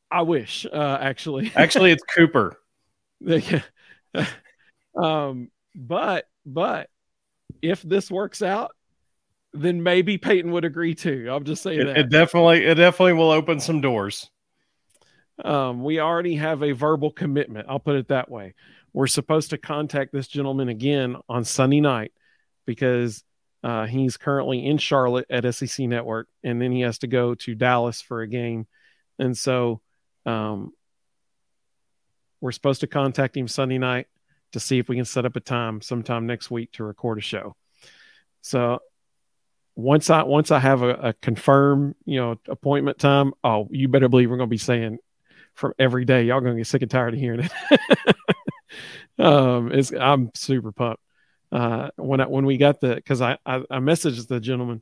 I 0.10 0.22
wish, 0.22 0.66
uh, 0.66 0.98
actually. 1.02 1.52
Actually, 1.58 1.92
it's 1.92 2.04
Cooper. 2.04 2.58
um, 4.96 5.52
but 5.76 6.26
but 6.46 6.90
if 7.62 7.82
this 7.82 8.10
works 8.12 8.42
out, 8.42 8.72
then 9.54 9.84
maybe 9.84 10.18
Peyton 10.18 10.52
would 10.52 10.66
agree 10.66 10.96
too. 10.96 11.28
I'm 11.32 11.44
just 11.44 11.62
saying 11.64 11.82
It, 11.82 11.86
that. 11.86 11.98
it 11.98 12.10
definitely, 12.10 12.66
it 12.66 12.76
definitely 12.76 13.14
will 13.14 13.32
open 13.32 13.60
some 13.60 13.82
doors. 13.82 14.30
um, 15.44 15.84
we 15.84 16.00
already 16.00 16.36
have 16.36 16.62
a 16.64 16.72
verbal 16.74 17.12
commitment. 17.12 17.68
I'll 17.70 17.80
put 17.80 17.96
it 17.96 18.08
that 18.10 18.30
way. 18.30 18.54
We're 18.94 19.08
supposed 19.08 19.50
to 19.52 19.58
contact 19.58 20.12
this 20.14 20.28
gentleman 20.28 20.70
again 20.70 21.16
on 21.28 21.44
Sunday 21.46 21.82
night 21.82 22.14
because 22.66 23.24
uh, 23.64 23.86
he's 23.88 24.18
currently 24.18 24.66
in 24.66 24.78
Charlotte 24.78 25.26
at 25.30 25.52
SEC 25.56 25.88
Network, 25.88 26.28
and 26.44 26.62
then 26.62 26.72
he 26.72 26.82
has 26.82 27.00
to 27.00 27.08
go 27.08 27.34
to 27.36 27.56
Dallas 27.56 28.02
for 28.02 28.22
a 28.22 28.28
game, 28.28 28.68
and 29.18 29.38
so 29.38 29.82
um, 30.26 30.72
we're 32.42 32.52
supposed 32.52 32.82
to 32.82 32.88
contact 32.88 33.36
him 33.38 33.48
Sunday 33.48 33.78
night 33.78 34.08
to 34.54 34.60
see 34.60 34.80
if 34.80 34.88
we 34.88 34.96
can 34.96 35.06
set 35.06 35.26
up 35.26 35.36
a 35.36 35.40
time 35.40 35.82
sometime 35.82 36.26
next 36.26 36.50
week 36.50 36.72
to 36.74 36.84
record 36.84 37.18
a 37.18 37.22
show. 37.22 37.56
So 38.42 38.80
once 39.76 40.10
I 40.10 40.24
once 40.24 40.52
I 40.52 40.60
have 40.60 40.82
a, 40.82 40.90
a 40.90 41.14
confirmed 41.14 41.96
you 42.06 42.20
know 42.20 42.36
appointment 42.48 43.00
time, 43.00 43.34
oh, 43.44 43.68
you 43.72 43.88
better 43.88 44.10
believe 44.10 44.30
we're 44.30 44.38
going 44.38 44.50
to 44.50 44.54
be 44.54 44.58
saying 44.58 45.00
from 45.56 45.74
every 45.78 46.06
day. 46.06 46.24
Y'all 46.24 46.42
going 46.42 46.54
to 46.56 46.60
get 46.60 46.68
sick 46.68 46.82
and 46.82 46.92
tired 46.92 47.14
of 47.14 47.20
hearing 47.20 47.50
it. 47.50 48.16
um, 49.20 49.72
it's 49.72 49.92
I'm 49.92 50.32
super 50.36 50.72
pumped. 50.72 51.02
Uh, 51.52 51.90
when 51.98 52.20
I, 52.20 52.26
when 52.26 52.46
we 52.46 52.58
got 52.58 52.82
the 52.82 52.96
because 52.96 53.22
I, 53.22 53.38
I 53.46 53.58
I 53.70 53.78
messaged 53.80 54.28
the 54.28 54.40
gentleman 54.40 54.82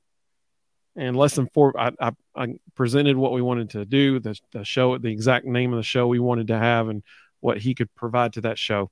and 0.96 1.16
less 1.16 1.36
than 1.36 1.48
four 1.54 1.78
I, 1.80 1.92
I, 2.00 2.12
I 2.36 2.48
presented 2.76 3.18
what 3.18 3.32
we 3.32 3.42
wanted 3.42 3.72
to 3.72 3.86
do 3.86 4.20
the, 4.20 4.38
the 4.52 4.64
show 4.64 4.98
the 4.98 5.12
exact 5.12 5.46
name 5.46 5.74
of 5.74 5.78
the 5.78 5.84
show 5.84 6.08
we 6.08 6.20
wanted 6.20 6.48
to 6.48 6.58
have 6.58 6.90
and 6.90 7.04
what 7.40 7.58
he 7.58 7.76
could 7.76 7.94
provide 7.96 8.34
to 8.34 8.42
that 8.42 8.58
show 8.58 8.90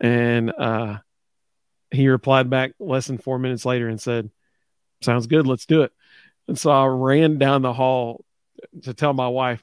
and 0.00 0.50
uh, 0.56 0.98
he 1.90 2.08
replied 2.08 2.48
back 2.48 2.72
less 2.78 3.06
than 3.06 3.18
four 3.18 3.38
minutes 3.38 3.64
later 3.64 3.88
and 3.88 4.00
said 4.00 4.30
sounds 5.02 5.26
good 5.26 5.46
let's 5.46 5.66
do 5.66 5.82
it. 5.82 5.92
And 6.48 6.58
so 6.58 6.70
i 6.70 6.86
ran 6.86 7.38
down 7.38 7.62
the 7.62 7.72
hall 7.72 8.24
to 8.82 8.94
tell 8.94 9.12
my 9.12 9.28
wife 9.28 9.62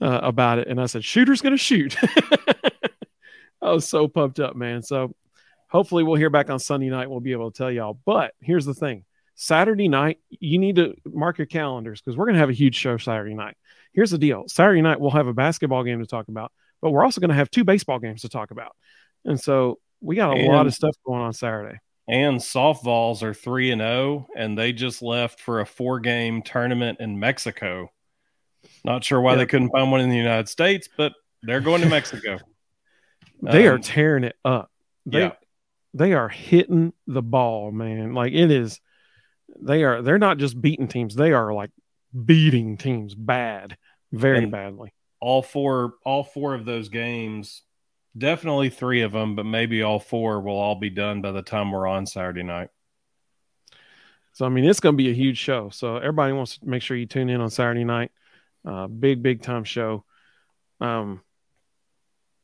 uh, 0.00 0.20
about 0.22 0.58
it. 0.58 0.68
And 0.68 0.80
i 0.80 0.86
said 0.86 1.04
shooter's 1.04 1.42
gonna 1.42 1.56
shoot. 1.56 1.96
I 3.62 3.70
was 3.70 3.88
so 3.88 4.08
pumped 4.08 4.40
up 4.40 4.56
man. 4.56 4.82
So 4.82 5.14
hopefully 5.68 6.02
we'll 6.02 6.16
hear 6.16 6.30
back 6.30 6.50
on 6.50 6.58
sunday 6.58 6.88
night. 6.88 7.10
We'll 7.10 7.20
be 7.20 7.32
able 7.32 7.50
to 7.50 7.56
tell 7.56 7.70
y'all. 7.70 7.98
But 8.04 8.32
here's 8.40 8.64
the 8.64 8.74
thing. 8.74 9.04
Saturday 9.36 9.88
night 9.88 10.18
you 10.30 10.58
need 10.58 10.76
to 10.76 10.94
mark 11.04 11.38
your 11.38 11.46
calendars 11.46 12.00
because 12.00 12.16
we're 12.16 12.26
going 12.26 12.34
to 12.34 12.40
have 12.40 12.50
a 12.50 12.54
huge 12.54 12.76
show 12.76 12.96
saturday 12.96 13.34
night. 13.34 13.56
Here's 13.92 14.10
the 14.10 14.18
deal. 14.18 14.44
Saturday 14.48 14.80
night 14.80 15.00
we'll 15.00 15.10
have 15.10 15.26
a 15.26 15.34
basketball 15.34 15.84
game 15.84 16.00
to 16.00 16.06
talk 16.06 16.28
about 16.28 16.52
but 16.80 16.90
we're 16.90 17.04
also 17.04 17.20
going 17.20 17.30
to 17.30 17.34
have 17.34 17.50
two 17.50 17.64
baseball 17.64 17.98
games 17.98 18.22
to 18.22 18.28
talk 18.28 18.50
about 18.50 18.76
and 19.24 19.40
so 19.40 19.78
we 20.00 20.16
got 20.16 20.36
a 20.36 20.40
And- 20.40 20.48
lot 20.52 20.66
of 20.66 20.74
stuff 20.74 20.94
going 21.06 21.20
on 21.22 21.32
saturday 21.32 21.78
And 22.06 22.38
softballs 22.38 23.22
are 23.22 23.32
three 23.32 23.70
and 23.70 23.80
zero, 23.80 24.26
and 24.36 24.58
they 24.58 24.72
just 24.74 25.00
left 25.02 25.40
for 25.40 25.60
a 25.60 25.66
four 25.66 26.00
game 26.00 26.42
tournament 26.42 27.00
in 27.00 27.18
Mexico. 27.18 27.90
Not 28.84 29.02
sure 29.04 29.20
why 29.22 29.32
Yeah. 29.32 29.38
they 29.38 29.46
couldn't 29.46 29.70
find 29.70 29.90
one 29.90 30.00
in 30.02 30.10
the 30.10 30.16
United 30.16 30.48
States, 30.50 30.86
but 30.98 31.14
they're 31.42 31.62
going 31.62 31.80
to 31.80 31.88
Mexico. 31.98 32.38
they 33.42 33.66
are 33.66 33.76
Um, 33.76 33.80
tearing 33.80 34.24
it 34.24 34.36
up. 34.44 34.70
They 35.06 35.20
yeah. 35.20 35.32
they 35.94 36.12
are 36.12 36.28
hitting 36.28 36.92
the 37.06 37.22
ball, 37.22 37.72
man. 37.72 38.12
Like 38.12 38.32
it 38.34 38.50
is 38.50 38.80
they 39.60 39.82
are 39.84 40.02
they're 40.02 40.18
not 40.18 40.36
just 40.38 40.60
beating 40.60 40.88
teams, 40.88 41.14
they 41.14 41.32
are 41.32 41.54
like 41.54 41.70
beating 42.24 42.76
teams 42.76 43.14
bad, 43.14 43.76
very 44.12 44.38
And- 44.44 44.52
badly. 44.52 44.92
all 45.20 45.40
four 45.42 45.94
all 46.04 46.22
four 46.24 46.54
of 46.54 46.64
those 46.66 46.90
games 46.90 47.62
definitely 48.16 48.70
three 48.70 49.02
of 49.02 49.12
them 49.12 49.34
but 49.34 49.44
maybe 49.44 49.82
all 49.82 49.98
four 49.98 50.40
will 50.40 50.56
all 50.56 50.76
be 50.76 50.90
done 50.90 51.20
by 51.20 51.32
the 51.32 51.42
time 51.42 51.72
we're 51.72 51.86
on 51.86 52.06
saturday 52.06 52.42
night 52.42 52.70
So 54.32 54.46
I 54.46 54.48
mean 54.48 54.64
it's 54.64 54.80
gonna 54.80 54.96
be 54.96 55.10
a 55.10 55.14
huge 55.14 55.38
show. 55.38 55.70
So 55.70 55.96
everybody 55.96 56.32
wants 56.32 56.58
to 56.58 56.68
make 56.68 56.82
sure 56.82 56.96
you 56.96 57.06
tune 57.06 57.30
in 57.30 57.40
on 57.40 57.50
Saturday 57.50 57.84
night. 57.84 58.10
Uh 58.66 58.86
big, 58.88 59.22
big 59.22 59.42
time 59.42 59.64
show. 59.64 60.04
Um 60.80 61.20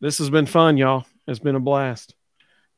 this 0.01 0.19
has 0.19 0.31
been 0.31 0.47
fun, 0.47 0.79
y'all. 0.79 1.05
It's 1.27 1.41
been 1.41 1.57
a 1.57 1.61
blast. 1.61 2.15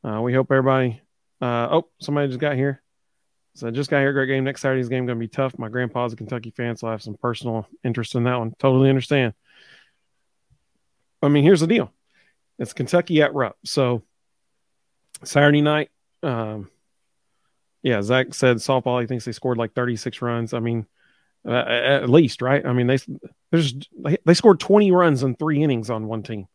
Uh, 0.02 0.20
we 0.20 0.34
hope 0.34 0.50
everybody. 0.50 1.00
Uh, 1.40 1.68
oh, 1.70 1.88
somebody 2.00 2.26
just 2.26 2.40
got 2.40 2.56
here. 2.56 2.82
So 3.54 3.70
just 3.70 3.90
got 3.90 4.00
here. 4.00 4.12
Great 4.12 4.26
game. 4.26 4.42
Next 4.42 4.62
Saturday's 4.62 4.88
game 4.88 5.06
going 5.06 5.18
to 5.18 5.20
be 5.20 5.28
tough. 5.28 5.56
My 5.56 5.68
grandpa's 5.68 6.12
a 6.12 6.16
Kentucky 6.16 6.50
fan, 6.50 6.76
so 6.76 6.88
I 6.88 6.90
have 6.90 7.02
some 7.02 7.14
personal 7.14 7.68
interest 7.84 8.16
in 8.16 8.24
that 8.24 8.38
one. 8.38 8.54
Totally 8.58 8.88
understand. 8.88 9.34
I 11.22 11.28
mean, 11.28 11.44
here's 11.44 11.60
the 11.60 11.68
deal. 11.68 11.92
It's 12.58 12.72
Kentucky 12.72 13.22
at 13.22 13.34
Rupp. 13.34 13.56
So 13.64 14.02
Saturday 15.24 15.62
night, 15.62 15.90
um, 16.22 16.70
yeah, 17.82 18.02
Zach 18.02 18.34
said 18.34 18.58
softball. 18.58 19.00
He 19.00 19.06
thinks 19.06 19.24
they 19.24 19.32
scored 19.32 19.58
like 19.58 19.74
36 19.74 20.22
runs. 20.22 20.54
I 20.54 20.60
mean, 20.60 20.86
uh, 21.46 21.52
at 21.52 22.08
least, 22.08 22.42
right? 22.42 22.64
I 22.64 22.72
mean, 22.72 22.86
they 22.86 22.98
there's 23.50 23.74
they 24.24 24.34
scored 24.34 24.60
20 24.60 24.92
runs 24.92 25.22
in 25.22 25.34
three 25.34 25.62
innings 25.62 25.90
on 25.90 26.06
one 26.06 26.22
team. 26.22 26.46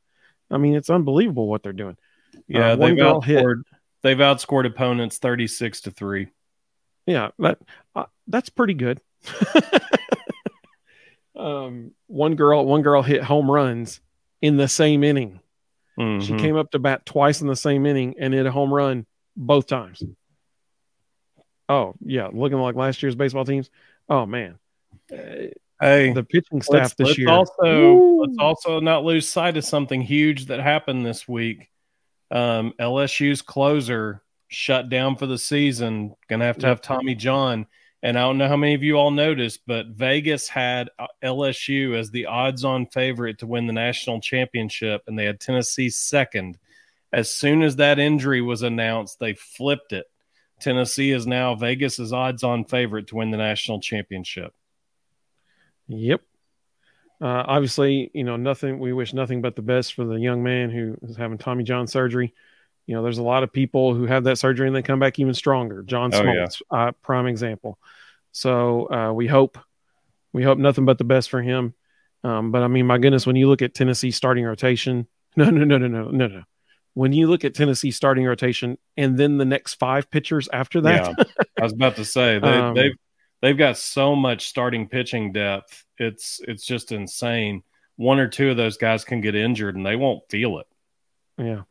I 0.49 0.57
mean, 0.57 0.75
it's 0.75 0.89
unbelievable 0.89 1.47
what 1.47 1.63
they're 1.63 1.73
doing. 1.73 1.97
Yeah, 2.47 2.71
uh, 2.71 2.75
they've 2.77 2.95
outscored, 2.95 3.63
they've 4.01 4.17
outscored 4.17 4.65
opponents 4.65 5.17
36 5.17 5.81
to 5.81 5.91
three. 5.91 6.29
Yeah, 7.05 7.29
that 7.39 7.59
uh, 7.95 8.05
that's 8.27 8.49
pretty 8.49 8.73
good. 8.73 9.01
um, 11.35 11.91
one 12.07 12.35
girl, 12.35 12.65
one 12.65 12.81
girl 12.81 13.01
hit 13.01 13.23
home 13.23 13.51
runs 13.51 13.99
in 14.41 14.55
the 14.55 14.67
same 14.67 15.03
inning. 15.03 15.41
Mm-hmm. 15.99 16.25
She 16.25 16.35
came 16.41 16.55
up 16.55 16.71
to 16.71 16.79
bat 16.79 17.05
twice 17.05 17.41
in 17.41 17.47
the 17.47 17.55
same 17.55 17.85
inning 17.85 18.15
and 18.19 18.33
hit 18.33 18.45
a 18.45 18.51
home 18.51 18.73
run 18.73 19.05
both 19.35 19.67
times. 19.67 20.03
Oh 21.69 21.95
yeah, 22.01 22.29
looking 22.31 22.59
like 22.59 22.75
last 22.75 23.01
year's 23.01 23.15
baseball 23.15 23.45
teams. 23.45 23.69
Oh 24.07 24.25
man, 24.25 24.57
hey, 25.09 25.53
the 25.79 26.25
pitching 26.27 26.61
staff 26.61 26.95
this 26.95 27.07
let's 27.07 27.17
year. 27.17 27.29
Also, 27.29 27.93
Woo! 27.95 28.21
let's 28.21 28.37
also 28.39 28.79
not 28.79 29.03
lose 29.03 29.27
sight 29.27 29.57
of 29.57 29.65
something 29.65 30.01
huge 30.01 30.45
that 30.45 30.59
happened 30.59 31.05
this 31.05 31.27
week. 31.27 31.69
Um, 32.31 32.73
LSU's 32.79 33.41
closer 33.41 34.21
shut 34.47 34.89
down 34.89 35.15
for 35.15 35.25
the 35.25 35.37
season. 35.37 36.15
Going 36.29 36.39
to 36.39 36.45
have 36.45 36.57
to 36.59 36.67
have 36.67 36.81
Tommy 36.81 37.15
John. 37.15 37.67
And 38.03 38.17
I 38.17 38.21
don't 38.21 38.37
know 38.37 38.47
how 38.47 38.57
many 38.57 38.75
of 38.75 38.83
you 38.83 38.95
all 38.95 39.11
noticed, 39.11 39.61
but 39.65 39.87
Vegas 39.87 40.47
had 40.47 40.89
uh, 40.99 41.07
LSU 41.23 41.97
as 41.97 42.11
the 42.11 42.27
odds 42.27 42.63
on 42.63 42.85
favorite 42.85 43.39
to 43.39 43.47
win 43.47 43.65
the 43.65 43.73
national 43.73 44.21
championship, 44.21 45.03
and 45.07 45.17
they 45.17 45.25
had 45.25 45.39
Tennessee 45.39 45.89
second. 45.89 46.57
As 47.11 47.31
soon 47.31 47.63
as 47.63 47.77
that 47.77 47.97
injury 47.97 48.41
was 48.41 48.61
announced, 48.61 49.19
they 49.19 49.33
flipped 49.33 49.93
it. 49.93 50.05
Tennessee 50.59 51.11
is 51.11 51.25
now 51.25 51.55
Vegas's 51.55 52.13
odds 52.13 52.43
on 52.43 52.65
favorite 52.65 53.07
to 53.07 53.15
win 53.15 53.31
the 53.31 53.37
national 53.37 53.79
championship. 53.79 54.53
Yep. 55.87 56.21
Uh, 57.19 57.43
obviously, 57.47 58.11
you 58.13 58.23
know, 58.23 58.35
nothing, 58.37 58.79
we 58.79 58.93
wish 58.93 59.13
nothing 59.13 59.41
but 59.41 59.55
the 59.55 59.61
best 59.61 59.93
for 59.93 60.05
the 60.05 60.19
young 60.19 60.43
man 60.43 60.69
who 60.69 60.97
is 61.01 61.17
having 61.17 61.37
Tommy 61.37 61.63
John 61.63 61.87
surgery. 61.87 62.33
You 62.87 62.95
know, 62.95 63.03
there's 63.03 63.19
a 63.19 63.23
lot 63.23 63.43
of 63.43 63.53
people 63.53 63.93
who 63.93 64.05
have 64.05 64.23
that 64.23 64.37
surgery 64.37 64.65
and 64.65 64.75
they 64.75 64.81
come 64.81 64.99
back 64.99 65.19
even 65.19 65.33
stronger. 65.33 65.83
John 65.83 66.11
Smoltz, 66.11 66.61
oh, 66.71 66.75
yeah. 66.75 66.87
uh, 66.87 66.91
prime 67.03 67.27
example. 67.27 67.77
So 68.31 68.91
uh, 68.91 69.13
we 69.13 69.27
hope, 69.27 69.57
we 70.33 70.43
hope 70.43 70.57
nothing 70.57 70.85
but 70.85 70.97
the 70.97 71.03
best 71.03 71.29
for 71.29 71.41
him. 71.41 71.73
Um, 72.23 72.51
but 72.51 72.63
I 72.63 72.67
mean, 72.67 72.87
my 72.87 72.97
goodness, 72.97 73.27
when 73.27 73.35
you 73.35 73.47
look 73.47 73.61
at 73.61 73.73
Tennessee 73.73 74.11
starting 74.11 74.45
rotation, 74.45 75.07
no, 75.35 75.49
no, 75.49 75.63
no, 75.63 75.77
no, 75.77 75.87
no, 75.87 76.09
no, 76.09 76.27
no 76.27 76.43
when 76.97 77.13
you 77.13 77.27
look 77.27 77.45
at 77.45 77.53
Tennessee 77.53 77.91
starting 77.91 78.25
rotation 78.25 78.75
and 78.97 79.19
then 79.19 79.37
the 79.37 79.45
next 79.45 79.75
five 79.75 80.09
pitchers 80.09 80.49
after 80.51 80.81
that. 80.81 81.15
Yeah, 81.15 81.43
I 81.59 81.63
was 81.63 81.73
about 81.73 81.95
to 81.97 82.05
say 82.05 82.39
they, 82.43 82.47
um, 82.47 82.73
they've 82.73 82.95
they've 83.39 83.57
got 83.57 83.77
so 83.77 84.15
much 84.15 84.47
starting 84.47 84.89
pitching 84.89 85.31
depth. 85.31 85.85
It's 85.99 86.41
it's 86.47 86.65
just 86.65 86.91
insane. 86.91 87.61
One 87.97 88.17
or 88.17 88.27
two 88.27 88.49
of 88.49 88.57
those 88.57 88.77
guys 88.77 89.03
can 89.03 89.21
get 89.21 89.35
injured 89.35 89.75
and 89.75 89.85
they 89.85 89.95
won't 89.95 90.27
feel 90.27 90.57
it. 90.57 90.67
Yeah, 91.37 91.61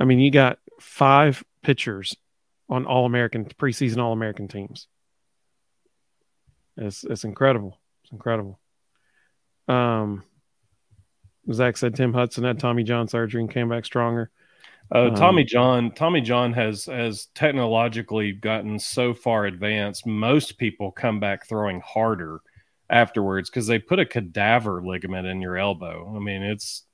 I 0.00 0.04
mean, 0.04 0.18
you 0.18 0.30
got 0.30 0.58
five 0.80 1.44
pitchers 1.62 2.16
on 2.68 2.86
All 2.86 3.06
American 3.06 3.44
preseason 3.44 3.98
All 3.98 4.12
American 4.12 4.48
teams. 4.48 4.88
It's 6.76 7.04
it's 7.04 7.24
incredible. 7.24 7.78
It's 8.02 8.12
incredible. 8.12 8.58
Um, 9.68 10.24
Zach 11.52 11.76
said 11.76 11.94
Tim 11.94 12.12
Hudson 12.12 12.44
had 12.44 12.58
Tommy 12.58 12.82
John 12.82 13.08
surgery 13.08 13.40
and 13.42 13.50
came 13.50 13.68
back 13.68 13.84
stronger. 13.84 14.30
Uh, 14.94 15.08
um, 15.08 15.14
Tommy 15.14 15.44
John, 15.44 15.90
Tommy 15.92 16.20
John 16.20 16.52
has 16.52 16.86
has 16.86 17.26
technologically 17.34 18.32
gotten 18.32 18.78
so 18.78 19.14
far 19.14 19.46
advanced. 19.46 20.06
Most 20.06 20.58
people 20.58 20.90
come 20.90 21.20
back 21.20 21.46
throwing 21.46 21.80
harder 21.80 22.40
afterwards 22.90 23.48
because 23.48 23.66
they 23.66 23.78
put 23.78 24.00
a 24.00 24.06
cadaver 24.06 24.82
ligament 24.82 25.26
in 25.26 25.40
your 25.40 25.56
elbow. 25.56 26.12
I 26.14 26.18
mean, 26.18 26.42
it's 26.42 26.84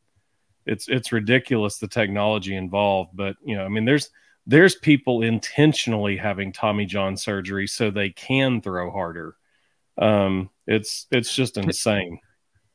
it's 0.68 0.88
it's 0.88 1.12
ridiculous 1.12 1.78
the 1.78 1.88
technology 1.88 2.54
involved. 2.54 3.10
But 3.14 3.36
you 3.44 3.56
know, 3.56 3.64
I 3.64 3.68
mean, 3.68 3.84
there's 3.84 4.10
there's 4.46 4.76
people 4.76 5.22
intentionally 5.22 6.16
having 6.16 6.52
Tommy 6.52 6.86
John 6.86 7.16
surgery 7.16 7.66
so 7.66 7.90
they 7.90 8.10
can 8.10 8.60
throw 8.60 8.90
harder. 8.90 9.36
Um, 9.96 10.50
it's 10.66 11.06
it's 11.10 11.34
just 11.34 11.56
insane. 11.56 12.20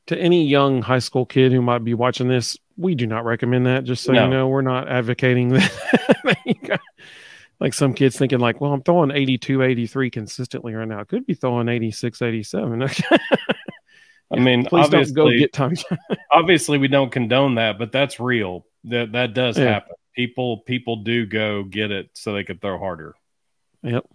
To 0.08 0.18
any 0.18 0.46
young 0.46 0.82
high 0.82 1.00
school 1.00 1.26
kid 1.26 1.54
who 1.54 1.62
might 1.62 1.84
be 1.84 1.94
watching 1.94 2.28
this, 2.28 2.58
we 2.76 2.94
do 2.94 3.08
not 3.08 3.24
recommend 3.24 3.68
that. 3.68 3.86
Just 3.86 4.04
so 4.04 4.12
no. 4.12 4.26
you 4.26 4.30
know, 4.30 4.48
we're 4.50 4.62
not 4.62 4.90
advocating 4.90 5.50
that. 5.50 6.80
like 7.60 7.74
some 7.74 7.94
kids 7.94 8.18
thinking 8.18 8.40
like, 8.40 8.60
well, 8.60 8.74
I'm 8.74 8.84
throwing 8.84 9.12
82, 9.12 9.62
83 9.62 10.10
consistently 10.10 10.74
right 10.74 10.88
now. 10.88 11.00
I 11.00 11.06
could 11.06 11.26
be 11.26 11.34
throwing 11.34 11.70
86, 11.70 12.22
87. 12.22 12.82
I 14.34 14.40
mean, 14.40 14.66
please 14.66 14.90
don't 14.90 15.14
go 15.14 15.30
get 15.30 15.54
Tommy. 15.54 15.78
obviously, 16.32 16.78
we 16.78 16.88
don't 16.88 17.12
condone 17.12 17.56
that, 17.56 17.78
but 17.78 17.92
that's 17.92 18.20
real. 18.20 18.66
That 18.86 19.14
that 19.14 19.34
does 19.34 19.58
yeah. 19.58 19.66
happen. 19.66 19.96
People 20.16 20.60
people 20.60 20.98
do 20.98 21.26
go 21.26 21.64
get 21.64 21.92
it 21.92 22.10
so 22.14 22.34
they 22.34 22.44
could 22.44 22.62
throw 22.62 22.78
harder. 22.78 23.16
Yep. 23.84 24.06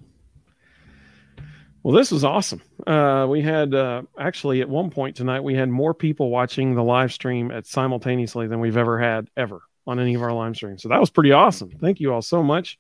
Well, 1.82 1.96
this 1.96 2.10
was 2.10 2.24
awesome. 2.24 2.60
Uh, 2.86 3.26
we 3.30 3.40
had 3.40 3.74
uh, 3.74 4.02
actually 4.18 4.60
at 4.60 4.68
one 4.68 4.90
point 4.90 5.16
tonight 5.16 5.40
we 5.40 5.54
had 5.54 5.68
more 5.68 5.94
people 5.94 6.30
watching 6.30 6.74
the 6.74 6.82
live 6.82 7.12
stream 7.12 7.50
at 7.50 7.66
simultaneously 7.66 8.46
than 8.46 8.60
we've 8.60 8.76
ever 8.76 8.98
had 8.98 9.28
ever 9.36 9.60
on 9.86 9.98
any 9.98 10.14
of 10.14 10.22
our 10.22 10.32
live 10.32 10.56
streams. 10.56 10.82
So 10.82 10.88
that 10.90 11.00
was 11.00 11.10
pretty 11.10 11.32
awesome. 11.32 11.70
Thank 11.80 12.00
you 12.00 12.12
all 12.12 12.22
so 12.22 12.42
much. 12.42 12.78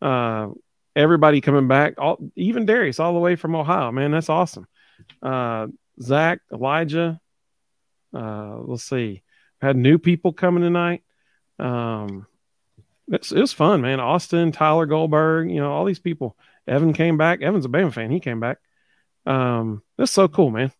Uh, 0.00 0.48
everybody 0.94 1.40
coming 1.40 1.68
back, 1.68 1.94
all, 1.98 2.18
even 2.34 2.64
Darius, 2.64 2.98
all 2.98 3.12
the 3.12 3.20
way 3.20 3.36
from 3.36 3.54
Ohio. 3.54 3.92
Man, 3.92 4.10
that's 4.10 4.30
awesome. 4.30 4.66
Zach, 6.00 6.40
Elijah. 6.52 7.20
Uh, 8.14 8.58
let's 8.60 8.84
see. 8.84 9.22
Had 9.60 9.76
new 9.76 9.98
people 9.98 10.32
coming 10.32 10.62
tonight. 10.62 11.02
Um, 11.58 12.26
it's, 13.08 13.32
it 13.32 13.40
was 13.40 13.52
fun, 13.52 13.80
man. 13.80 14.00
Austin, 14.00 14.52
Tyler 14.52 14.86
Goldberg, 14.86 15.50
you 15.50 15.60
know, 15.60 15.72
all 15.72 15.84
these 15.84 15.98
people. 15.98 16.36
Evan 16.66 16.92
came 16.92 17.16
back. 17.16 17.42
Evan's 17.42 17.64
a 17.64 17.68
Bama 17.68 17.92
fan. 17.92 18.10
He 18.10 18.20
came 18.20 18.40
back. 18.40 18.58
Um, 19.24 19.82
that's 19.96 20.12
so 20.12 20.28
cool, 20.28 20.50
man. 20.50 20.72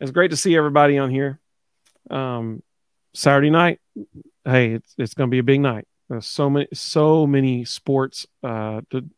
It's 0.00 0.10
great 0.10 0.30
to 0.30 0.36
see 0.36 0.56
everybody 0.56 0.98
on 0.98 1.10
here. 1.10 1.40
Um, 2.10 2.62
Saturday 3.14 3.50
night, 3.50 3.80
hey, 4.44 4.72
it's 4.72 4.94
it's 4.98 5.14
gonna 5.14 5.30
be 5.30 5.38
a 5.38 5.44
big 5.44 5.60
night. 5.60 5.86
There's 6.08 6.26
so 6.26 6.50
many 6.50 6.68
so 6.74 7.26
many 7.26 7.64
sports. 7.64 8.26
Uh, 8.42 8.82
to, 8.90 9.08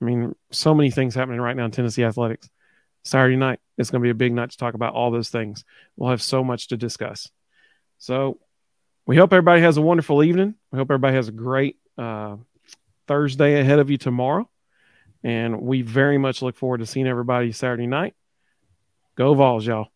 I 0.00 0.04
mean, 0.04 0.34
so 0.50 0.74
many 0.74 0.90
things 0.90 1.14
happening 1.14 1.40
right 1.40 1.56
now 1.56 1.64
in 1.64 1.70
Tennessee 1.70 2.04
athletics. 2.04 2.48
Saturday 3.02 3.36
night, 3.36 3.60
it's 3.76 3.90
going 3.90 4.00
to 4.00 4.04
be 4.04 4.10
a 4.10 4.14
big 4.14 4.32
night 4.32 4.50
to 4.50 4.56
talk 4.56 4.74
about 4.74 4.94
all 4.94 5.10
those 5.10 5.30
things. 5.30 5.64
We'll 5.96 6.10
have 6.10 6.22
so 6.22 6.44
much 6.44 6.68
to 6.68 6.76
discuss. 6.76 7.30
So 7.98 8.38
we 9.06 9.16
hope 9.16 9.32
everybody 9.32 9.62
has 9.62 9.76
a 9.76 9.82
wonderful 9.82 10.22
evening. 10.22 10.54
We 10.70 10.78
hope 10.78 10.90
everybody 10.90 11.16
has 11.16 11.28
a 11.28 11.32
great 11.32 11.76
uh, 11.98 12.36
Thursday 13.06 13.60
ahead 13.60 13.78
of 13.78 13.90
you 13.90 13.98
tomorrow. 13.98 14.48
And 15.22 15.62
we 15.62 15.82
very 15.82 16.18
much 16.18 16.42
look 16.42 16.56
forward 16.56 16.78
to 16.78 16.86
seeing 16.86 17.06
everybody 17.06 17.52
Saturday 17.52 17.86
night. 17.86 18.14
Go 19.16 19.34
Vols, 19.34 19.66
y'all. 19.66 19.88